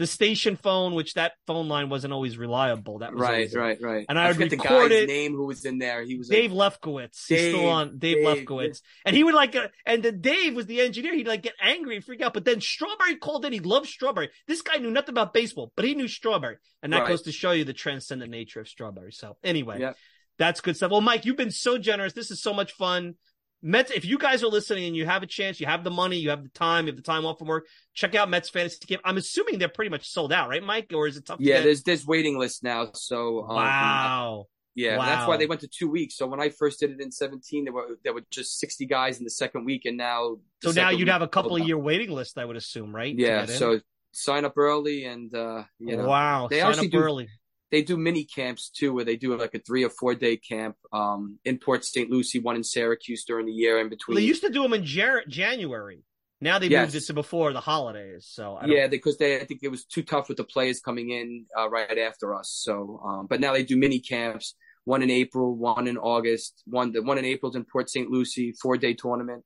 the 0.00 0.06
station 0.06 0.56
phone, 0.56 0.94
which 0.94 1.12
that 1.12 1.32
phone 1.46 1.68
line 1.68 1.90
wasn't 1.90 2.10
always 2.10 2.38
reliable. 2.38 3.00
That 3.00 3.12
was 3.12 3.20
Right, 3.20 3.52
right, 3.54 3.78
right. 3.82 4.06
And 4.08 4.18
I 4.18 4.28
would 4.28 4.36
forget 4.36 4.48
the 4.50 4.56
record 4.56 4.90
guy's 4.92 5.02
it. 5.02 5.08
name 5.08 5.34
who 5.34 5.44
was 5.44 5.62
in 5.66 5.76
there. 5.76 6.02
He 6.02 6.16
was 6.16 6.28
Dave 6.30 6.52
like, 6.52 6.80
Lefkowitz. 6.80 7.26
He's 7.28 7.38
still 7.54 7.68
on 7.68 7.98
Dave, 7.98 8.16
Dave, 8.16 8.24
Lefkowitz. 8.46 8.80
And 9.04 9.14
he 9.14 9.22
would 9.22 9.34
like, 9.34 9.54
uh, 9.54 9.68
and 9.84 10.02
the 10.02 10.10
Dave 10.10 10.56
was 10.56 10.64
the 10.64 10.80
engineer. 10.80 11.14
He'd 11.14 11.28
like 11.28 11.42
get 11.42 11.52
angry 11.60 11.96
and 11.96 12.04
freak 12.04 12.22
out. 12.22 12.32
But 12.32 12.46
then 12.46 12.62
Strawberry 12.62 13.16
called 13.16 13.44
in. 13.44 13.52
He 13.52 13.60
loved 13.60 13.88
Strawberry. 13.88 14.30
This 14.48 14.62
guy 14.62 14.76
knew 14.78 14.90
nothing 14.90 15.10
about 15.12 15.34
baseball, 15.34 15.70
but 15.76 15.84
he 15.84 15.94
knew 15.94 16.08
Strawberry. 16.08 16.56
And 16.82 16.94
that 16.94 17.00
Right. 17.00 17.08
goes 17.08 17.20
to 17.24 17.32
show 17.32 17.50
you 17.50 17.64
the 17.64 17.74
transcendent 17.74 18.30
nature 18.30 18.60
of 18.60 18.68
Strawberry. 18.68 19.12
So 19.12 19.36
anyway, 19.44 19.80
Yep. 19.80 19.96
that's 20.38 20.62
good 20.62 20.76
stuff. 20.76 20.92
Well, 20.92 21.02
Mike, 21.02 21.26
you've 21.26 21.36
been 21.36 21.50
so 21.50 21.76
generous. 21.76 22.14
This 22.14 22.30
is 22.30 22.40
so 22.40 22.54
much 22.54 22.72
fun. 22.72 23.16
Mets, 23.62 23.90
if 23.90 24.04
you 24.04 24.18
guys 24.18 24.42
are 24.42 24.48
listening 24.48 24.84
and 24.84 24.96
you 24.96 25.04
have 25.04 25.22
a 25.22 25.26
chance, 25.26 25.60
you 25.60 25.66
have 25.66 25.84
the 25.84 25.90
money, 25.90 26.16
you 26.16 26.30
have 26.30 26.42
the 26.42 26.48
time, 26.48 26.86
you 26.86 26.92
have 26.92 26.96
the 26.96 27.02
time 27.02 27.26
off 27.26 27.38
from 27.38 27.48
work, 27.48 27.66
check 27.94 28.14
out 28.14 28.30
Mets 28.30 28.48
Fantasy 28.48 28.78
Camp. 28.86 29.02
I'm 29.04 29.18
assuming 29.18 29.58
they're 29.58 29.68
pretty 29.68 29.90
much 29.90 30.08
sold 30.08 30.32
out, 30.32 30.48
right, 30.48 30.62
Mike? 30.62 30.92
Or 30.94 31.06
is 31.06 31.16
it 31.16 31.26
tough 31.26 31.38
to 31.38 31.44
yeah, 31.44 31.56
get? 31.56 31.64
there's 31.64 31.82
there's 31.82 32.06
waiting 32.06 32.38
lists 32.38 32.62
now. 32.62 32.90
So 32.94 33.42
um, 33.42 33.56
Wow. 33.56 34.46
Yeah, 34.74 34.96
that's 34.98 35.26
why 35.26 35.36
they 35.36 35.46
went 35.46 35.60
to 35.62 35.68
two 35.68 35.90
weeks. 35.90 36.16
So 36.16 36.26
when 36.26 36.40
I 36.40 36.48
first 36.48 36.80
did 36.80 36.90
it 36.90 37.00
in 37.00 37.10
17, 37.10 37.64
there 37.64 37.72
were 37.72 37.98
there 38.04 38.14
were 38.14 38.22
just 38.30 38.58
60 38.60 38.86
guys 38.86 39.18
in 39.18 39.24
the 39.24 39.30
second 39.30 39.64
week, 39.64 39.84
and 39.84 39.96
now 39.96 40.36
So 40.62 40.70
now 40.70 40.90
you'd 40.90 41.08
have 41.08 41.22
a 41.22 41.28
couple 41.28 41.56
of 41.56 41.66
year 41.66 41.76
waiting 41.76 42.10
list, 42.10 42.38
I 42.38 42.44
would 42.44 42.56
assume, 42.56 42.94
right? 42.94 43.14
Yeah, 43.14 43.46
so 43.46 43.80
sign 44.12 44.44
up 44.44 44.56
early, 44.56 45.04
and 45.04 45.34
uh, 45.34 45.64
you 45.78 45.96
know 45.96 46.06
wow, 46.06 46.48
they 46.48 46.60
sign 46.60 46.70
actually 46.70 46.86
up 46.86 46.92
do- 46.92 46.98
early. 46.98 47.28
They 47.70 47.82
do 47.82 47.96
mini 47.96 48.24
camps 48.24 48.68
too, 48.70 48.92
where 48.92 49.04
they 49.04 49.16
do 49.16 49.36
like 49.36 49.54
a 49.54 49.60
three 49.60 49.84
or 49.84 49.90
four 49.90 50.14
day 50.14 50.36
camp 50.36 50.76
um, 50.92 51.38
in 51.44 51.58
Port 51.58 51.84
St. 51.84 52.10
Lucie, 52.10 52.38
one 52.40 52.56
in 52.56 52.64
Syracuse 52.64 53.24
during 53.24 53.46
the 53.46 53.52
year 53.52 53.78
in 53.80 53.88
between. 53.88 54.14
Well, 54.14 54.20
they 54.22 54.26
used 54.26 54.42
to 54.42 54.50
do 54.50 54.62
them 54.62 54.72
in 54.72 54.84
Jan- 54.84 55.24
January. 55.28 56.02
Now 56.40 56.58
they 56.58 56.68
Yes. 56.68 56.86
moved 56.86 56.94
it 56.96 57.06
to 57.08 57.12
before 57.14 57.52
the 57.52 57.60
holidays. 57.60 58.26
So 58.30 58.54
I 58.60 58.66
yeah, 58.66 58.86
because 58.86 59.18
they 59.18 59.40
I 59.40 59.44
think 59.44 59.60
it 59.62 59.68
was 59.70 59.84
too 59.84 60.02
tough 60.02 60.28
with 60.28 60.38
the 60.38 60.44
players 60.44 60.80
coming 60.80 61.10
in 61.10 61.46
uh, 61.58 61.68
right 61.68 61.98
after 61.98 62.34
us. 62.34 62.50
So, 62.64 63.00
um, 63.04 63.26
but 63.28 63.40
now 63.40 63.52
they 63.52 63.62
do 63.62 63.76
mini 63.76 64.00
camps. 64.00 64.54
One 64.84 65.02
in 65.02 65.10
April, 65.10 65.54
one 65.54 65.86
in 65.86 65.98
August. 65.98 66.62
One 66.66 66.92
the 66.92 67.02
one 67.02 67.18
in 67.18 67.24
April's 67.26 67.54
in 67.56 67.64
Port 67.64 67.90
St. 67.90 68.10
Lucie, 68.10 68.52
four 68.60 68.78
day 68.78 68.94
tournament, 68.94 69.44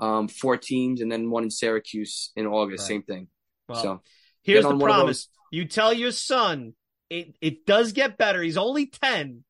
um, 0.00 0.28
four 0.28 0.58
teams, 0.58 1.00
and 1.00 1.10
then 1.10 1.30
one 1.30 1.44
in 1.44 1.50
Syracuse 1.50 2.30
in 2.36 2.46
August, 2.46 2.82
Right. 2.82 2.88
same 2.88 3.02
thing. 3.02 3.28
Well, 3.66 3.82
so 3.82 4.02
here's 4.42 4.64
the 4.64 4.68
on 4.68 4.78
one 4.78 4.90
of 4.90 4.96
promise. 4.96 5.28
You 5.50 5.64
tell 5.64 5.94
your 5.94 6.12
son 6.12 6.74
it 7.10 7.36
it 7.40 7.66
does 7.66 7.92
get 7.92 8.16
better. 8.18 8.42
He's 8.42 8.56
only 8.56 8.86
ten. 8.86 9.44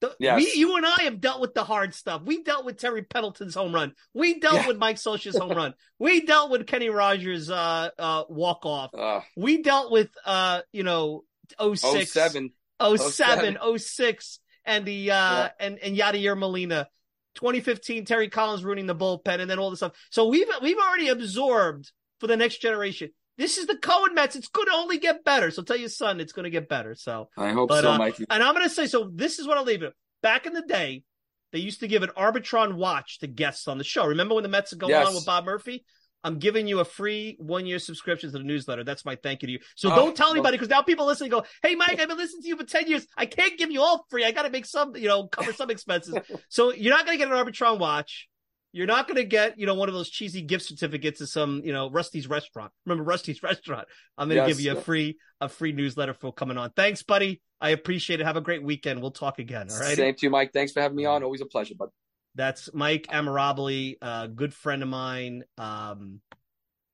The- 0.00 0.16
Yes. 0.18 0.36
We, 0.38 0.52
you 0.58 0.76
and 0.76 0.86
I 0.86 1.02
have 1.02 1.20
dealt 1.20 1.42
with 1.42 1.52
the 1.52 1.62
hard 1.64 1.94
stuff. 1.94 2.22
We 2.24 2.42
dealt 2.42 2.64
with 2.64 2.78
Terry 2.78 3.02
Pendleton's 3.02 3.54
home 3.54 3.74
run. 3.74 3.92
We 4.14 4.40
dealt 4.40 4.54
Yeah. 4.54 4.66
with 4.68 4.78
Mike 4.78 4.96
Scioscia's 4.96 5.36
home 5.36 5.50
run. 5.52 5.74
We 5.98 6.24
dealt 6.24 6.50
with 6.50 6.66
Kenny 6.66 6.88
Rogers' 6.88 7.50
uh, 7.50 7.90
uh, 7.98 8.24
walk 8.30 8.64
off. 8.64 8.94
uh, 8.94 9.20
We 9.36 9.62
dealt 9.62 9.92
with 9.92 10.08
uh, 10.24 10.62
you 10.72 10.84
know 10.84 11.24
06, 11.58 12.12
07. 12.12 12.50
07, 12.96 13.58
06, 13.78 14.40
and 14.64 14.86
the 14.86 15.10
uh 15.10 15.14
Yeah. 15.14 15.50
and 15.60 15.78
and 15.78 15.96
Yadier 15.96 16.36
Molina. 16.38 16.88
2015, 17.36 18.06
Terry 18.06 18.28
Collins 18.28 18.64
ruining 18.64 18.86
the 18.86 18.94
bullpen, 18.94 19.38
and 19.40 19.48
then 19.48 19.58
all 19.58 19.70
this 19.70 19.78
stuff. 19.80 19.92
So 20.10 20.26
we've 20.28 20.48
we've 20.62 20.78
already 20.78 21.08
absorbed 21.08 21.92
for 22.18 22.26
the 22.26 22.36
next 22.36 22.58
generation. 22.60 23.10
This 23.40 23.56
is 23.56 23.66
the 23.66 23.76
Cohen 23.76 24.14
Mets. 24.14 24.36
It's 24.36 24.48
going 24.48 24.66
to 24.66 24.74
only 24.74 24.98
get 24.98 25.24
better. 25.24 25.50
So 25.50 25.62
tell 25.62 25.78
your 25.78 25.88
son 25.88 26.20
it's 26.20 26.32
going 26.34 26.44
to 26.44 26.50
get 26.50 26.68
better. 26.68 26.94
So 26.94 27.30
I 27.38 27.52
hope 27.52 27.70
But, 27.70 27.80
so, 27.84 27.92
uh, 27.92 27.96
Mikey. 27.98 28.26
and 28.28 28.42
I'm 28.42 28.54
going 28.54 28.68
to 28.68 28.74
say, 28.74 28.86
so 28.86 29.10
this 29.14 29.38
is 29.38 29.46
what 29.48 29.56
I'll 29.56 29.64
leave 29.64 29.82
it. 29.82 29.94
Back 30.22 30.44
in 30.44 30.52
the 30.52 30.60
day, 30.60 31.04
they 31.50 31.58
used 31.58 31.80
to 31.80 31.88
give 31.88 32.02
an 32.02 32.10
Arbitron 32.10 32.74
watch 32.74 33.18
to 33.20 33.26
guests 33.26 33.66
on 33.66 33.78
the 33.78 33.84
show. 33.84 34.04
Remember 34.06 34.34
when 34.34 34.42
the 34.42 34.50
Mets 34.50 34.72
would 34.72 34.80
go 34.80 34.88
Yes. 34.88 35.08
on 35.08 35.14
with 35.14 35.24
Bob 35.24 35.46
Murphy? 35.46 35.86
I'm 36.22 36.38
giving 36.38 36.66
you 36.66 36.80
a 36.80 36.84
free 36.84 37.36
one 37.40 37.64
year 37.64 37.78
subscription 37.78 38.30
to 38.30 38.36
the 38.36 38.44
newsletter. 38.44 38.84
That's 38.84 39.06
my 39.06 39.16
thank 39.16 39.40
you 39.40 39.46
to 39.46 39.52
you. 39.52 39.58
So 39.74 39.90
Oh, 39.90 39.96
don't 39.96 40.14
tell 40.14 40.30
anybody 40.30 40.58
because 40.58 40.68
now 40.68 40.82
people 40.82 41.06
listening 41.06 41.30
go, 41.30 41.44
Hey, 41.62 41.74
Mike, 41.76 41.98
I've 41.98 42.08
been 42.08 42.18
listening 42.18 42.42
to 42.42 42.48
you 42.48 42.56
for 42.58 42.64
10 42.64 42.88
years. 42.88 43.06
I 43.16 43.24
can't 43.24 43.58
give 43.58 43.70
you 43.70 43.80
all 43.80 44.04
free. 44.10 44.26
I 44.26 44.30
got 44.32 44.42
to 44.42 44.50
make 44.50 44.66
some, 44.66 44.94
you 44.96 45.08
know, 45.08 45.28
cover 45.28 45.54
some 45.54 45.70
expenses. 45.70 46.14
so 46.50 46.74
you're 46.74 46.94
not 46.94 47.06
going 47.06 47.18
to 47.18 47.24
get 47.24 47.32
an 47.32 47.38
Arbitron 47.42 47.78
watch. 47.78 48.28
You're 48.72 48.86
not 48.86 49.08
going 49.08 49.16
to 49.16 49.24
get, 49.24 49.58
you 49.58 49.66
know, 49.66 49.74
one 49.74 49.88
of 49.88 49.94
those 49.94 50.08
cheesy 50.08 50.42
gift 50.42 50.64
certificates 50.66 51.18
to 51.18 51.26
some, 51.26 51.62
you 51.64 51.72
know, 51.72 51.90
Rusty's 51.90 52.28
restaurant. 52.28 52.70
Remember 52.86 53.02
Rusty's 53.04 53.42
restaurant? 53.42 53.88
I'm 54.16 54.28
going 54.28 54.40
to 54.42 54.46
Yes. 54.48 54.56
give 54.56 54.64
you 54.64 54.72
a 54.78 54.80
free, 54.80 55.18
a 55.40 55.48
free 55.48 55.72
newsletter 55.72 56.14
for 56.14 56.32
coming 56.32 56.56
on. 56.56 56.70
Thanks, 56.70 57.02
buddy. 57.02 57.40
I 57.60 57.70
appreciate 57.70 58.20
it. 58.20 58.24
Have 58.26 58.36
a 58.36 58.40
great 58.40 58.62
weekend. 58.62 59.00
We'll 59.02 59.10
talk 59.10 59.38
again. 59.38 59.66
All 59.70 59.78
right. 59.80 59.96
Same 59.96 60.14
to 60.14 60.26
you, 60.26 60.30
Mike. 60.30 60.52
Thanks 60.52 60.72
for 60.72 60.80
having 60.80 60.96
me 60.96 61.04
on. 61.04 61.22
Always 61.22 61.40
a 61.40 61.46
pleasure, 61.46 61.74
bud. 61.76 61.88
That's 62.36 62.72
Mike 62.72 63.08
Amirabili, 63.08 63.96
a 64.00 64.28
good 64.28 64.54
friend 64.54 64.82
of 64.84 64.88
mine. 64.88 65.42
Um, 65.58 66.20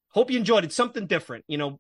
hope 0.09 0.31
you 0.31 0.39
enjoyed 0.39 0.65
it. 0.65 0.73
Something 0.73 1.07
different. 1.07 1.45
You 1.47 1.59
know, 1.59 1.79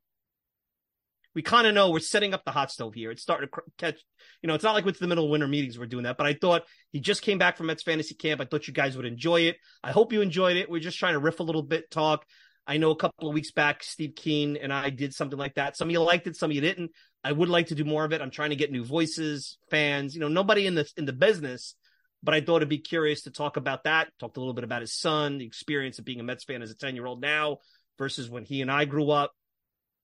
we 1.37 1.43
kind 1.43 1.67
of 1.67 1.75
know 1.75 1.91
we're 1.91 2.01
setting 2.01 2.33
up 2.33 2.47
the 2.47 2.51
hot 2.51 2.73
stove 2.73 2.95
here. 2.95 3.11
It's 3.11 3.21
starting 3.21 3.47
to 3.47 3.61
catch, 3.77 4.03
you 4.41 4.49
know, 4.49 4.55
it's 4.55 4.65
not 4.65 4.73
like 4.73 4.87
with 4.87 4.99
the 4.99 5.07
middle 5.07 5.27
of 5.27 5.31
winter 5.31 5.47
meetings 5.47 5.79
we're 5.79 5.85
doing 5.85 6.05
that, 6.05 6.17
but 6.17 6.27
I 6.27 6.33
thought 6.33 6.63
he 6.93 6.99
just 6.99 7.21
came 7.21 7.37
back 7.37 7.59
from 7.59 7.67
Mets 7.67 7.83
fantasy 7.83 8.15
camp. 8.15 8.41
I 8.41 8.47
thought 8.47 8.67
you 8.67 8.73
guys 8.73 8.97
would 8.97 9.05
enjoy 9.05 9.43
it. 9.43 9.57
I 9.85 9.93
hope 9.93 10.15
you 10.15 10.23
enjoyed 10.23 10.57
it. 10.57 10.71
We're 10.71 10.81
just 10.81 10.99
trying 10.99 11.13
to 11.13 11.19
riff 11.19 11.39
a 11.39 11.43
little 11.43 11.63
bit, 11.63 11.91
talk. 11.91 12.25
I 12.67 12.79
know 12.79 12.91
a 12.91 12.97
couple 12.97 13.29
of 13.29 13.35
weeks 13.35 13.53
back, 13.53 13.85
Steve 13.85 14.15
Keen 14.17 14.57
and 14.57 14.73
I 14.73 14.89
did 14.89 15.13
something 15.13 15.39
like 15.39 15.57
that. 15.57 15.77
Some 15.77 15.89
of 15.89 15.93
you 15.93 16.01
liked 16.01 16.27
it, 16.27 16.37
some 16.37 16.51
of 16.51 16.55
you 16.55 16.63
didn't. 16.63 16.93
I 17.23 17.33
would 17.33 17.51
like 17.51 17.67
to 17.67 17.75
do 17.75 17.85
more 17.85 18.07
of 18.07 18.15
it. 18.15 18.23
I'm 18.23 18.31
trying 18.31 18.51
to 18.51 18.57
get 18.57 18.73
new 18.73 18.85
voices, 18.85 19.59
fans, 19.71 20.15
you 20.15 20.23
know, 20.23 20.29
nobody 20.29 20.67
in 20.67 20.75
the 20.75 20.91
in 20.97 21.05
the 21.05 21.13
business, 21.13 21.75
but 22.23 22.33
I 22.33 22.41
thought 22.41 22.57
it'd 22.57 22.71
be 22.71 22.79
curious 22.79 23.25
to 23.25 23.31
talk 23.31 23.59
about 23.59 23.85
that. 23.85 24.09
Talked 24.19 24.39
a 24.39 24.41
little 24.41 24.55
bit 24.55 24.65
about 24.65 24.81
his 24.81 24.95
son, 24.95 25.37
the 25.37 25.45
experience 25.45 25.99
of 25.99 26.07
being 26.07 26.19
a 26.19 26.23
Mets 26.23 26.45
fan 26.45 26.63
as 26.63 26.71
a 26.71 26.77
10 26.77 26.95
year 26.95 27.05
old 27.05 27.21
now 27.21 27.59
versus 27.99 28.31
when 28.31 28.47
he 28.47 28.63
and 28.63 28.71
I 28.71 28.87
grew 28.87 29.11
up, 29.11 29.33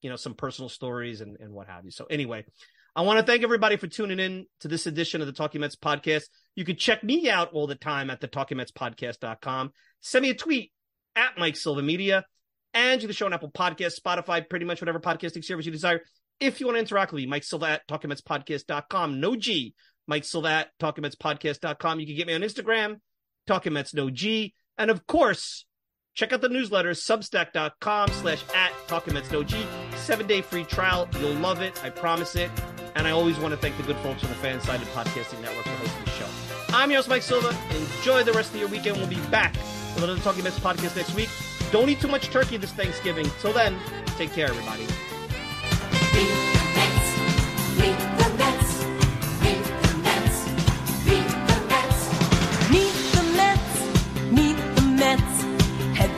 you 0.03 0.11
know, 0.11 0.15
some 0.15 0.35
personal 0.35 0.69
stories 0.69 1.21
and, 1.21 1.37
and 1.39 1.51
what 1.51 1.67
have 1.67 1.85
you. 1.85 1.91
So 1.91 2.05
anyway, 2.05 2.45
I 2.95 3.01
want 3.01 3.19
to 3.19 3.25
thank 3.25 3.41
everybody 3.41 3.77
for 3.77 3.87
tuning 3.87 4.19
in 4.19 4.45
to 4.59 4.67
this 4.67 4.85
edition 4.85 5.21
of 5.21 5.27
the 5.27 5.33
Talking 5.33 5.61
Mets 5.61 5.75
podcast. 5.75 6.25
You 6.55 6.63
can 6.63 6.75
check 6.75 7.03
me 7.03 7.29
out 7.29 7.53
all 7.53 7.65
the 7.65 7.75
time 7.75 8.11
at 8.11 8.21
the 8.21 8.27
talking 8.27 8.57
mets 8.57 8.71
talkingmetspodcast.com. 8.71 9.71
Send 10.01 10.21
me 10.21 10.29
a 10.29 10.35
tweet 10.35 10.71
at 11.15 11.31
Mike 11.37 11.55
Silva 11.55 11.81
Media 11.81 12.23
and 12.73 13.01
you 13.01 13.07
can 13.07 13.15
show 13.15 13.25
on 13.25 13.33
Apple 13.33 13.51
Podcasts, 13.51 13.99
Spotify, 13.99 14.47
pretty 14.47 14.65
much 14.65 14.81
whatever 14.81 14.99
podcasting 14.99 15.43
service 15.43 15.65
you 15.65 15.71
desire. 15.71 16.01
If 16.39 16.59
you 16.59 16.65
want 16.65 16.75
to 16.75 16.79
interact 16.79 17.11
with 17.11 17.21
me, 17.21 17.27
Mike 17.27 17.43
Silva 17.43 17.67
at 17.67 17.87
talkingmetspodcast.com. 17.87 19.19
No 19.19 19.35
G. 19.35 19.73
Mike 20.07 20.25
Silva 20.25 20.49
at 20.49 20.69
talkingmetspodcast.com. 20.79 21.99
You 21.99 22.05
can 22.05 22.15
get 22.15 22.27
me 22.27 22.33
on 22.33 22.41
Instagram, 22.41 22.97
Talking 23.47 23.73
Mets 23.73 23.93
No 23.93 24.09
G. 24.09 24.53
And 24.77 24.91
of 24.91 25.07
course, 25.07 25.65
check 26.13 26.33
out 26.33 26.41
the 26.41 26.49
newsletter, 26.49 26.91
substack.com 26.91 28.09
slash 28.09 28.43
at 28.53 28.71
Talking 28.87 29.13
Mets 29.13 29.31
No 29.31 29.43
G. 29.43 29.65
Seven 29.95 30.27
day 30.27 30.41
free 30.41 30.63
trial. 30.63 31.07
You'll 31.19 31.33
love 31.35 31.61
it. 31.61 31.83
I 31.83 31.89
promise 31.89 32.35
it. 32.35 32.49
And 32.95 33.07
I 33.07 33.11
always 33.11 33.39
want 33.39 33.53
to 33.53 33.57
thank 33.57 33.77
the 33.77 33.83
good 33.83 33.97
folks 33.97 34.23
on 34.23 34.29
the 34.29 34.35
Fansided 34.35 34.85
Podcasting 34.93 35.41
Network 35.41 35.63
for 35.63 35.71
hosting 35.71 36.03
the 36.05 36.11
show. 36.11 36.27
I'm 36.69 36.91
your 36.91 36.97
host, 36.97 37.09
Mike 37.09 37.23
Silva. 37.23 37.55
Enjoy 37.75 38.23
the 38.23 38.33
rest 38.33 38.53
of 38.53 38.59
your 38.59 38.69
weekend. 38.69 38.97
We'll 38.97 39.07
be 39.07 39.19
back 39.31 39.53
with 39.95 40.03
another 40.03 40.19
Talking 40.21 40.43
Mets 40.43 40.59
podcast 40.59 40.95
next 40.95 41.15
week. 41.15 41.29
Don't 41.71 41.89
eat 41.89 41.99
too 41.99 42.07
much 42.07 42.27
turkey 42.27 42.57
this 42.57 42.71
Thanksgiving. 42.71 43.25
Till 43.39 43.53
then, 43.53 43.77
take 44.17 44.31
care, 44.31 44.47
everybody. 44.47 44.87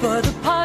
for 0.06 0.22
the 0.22 0.32
park 0.44 0.65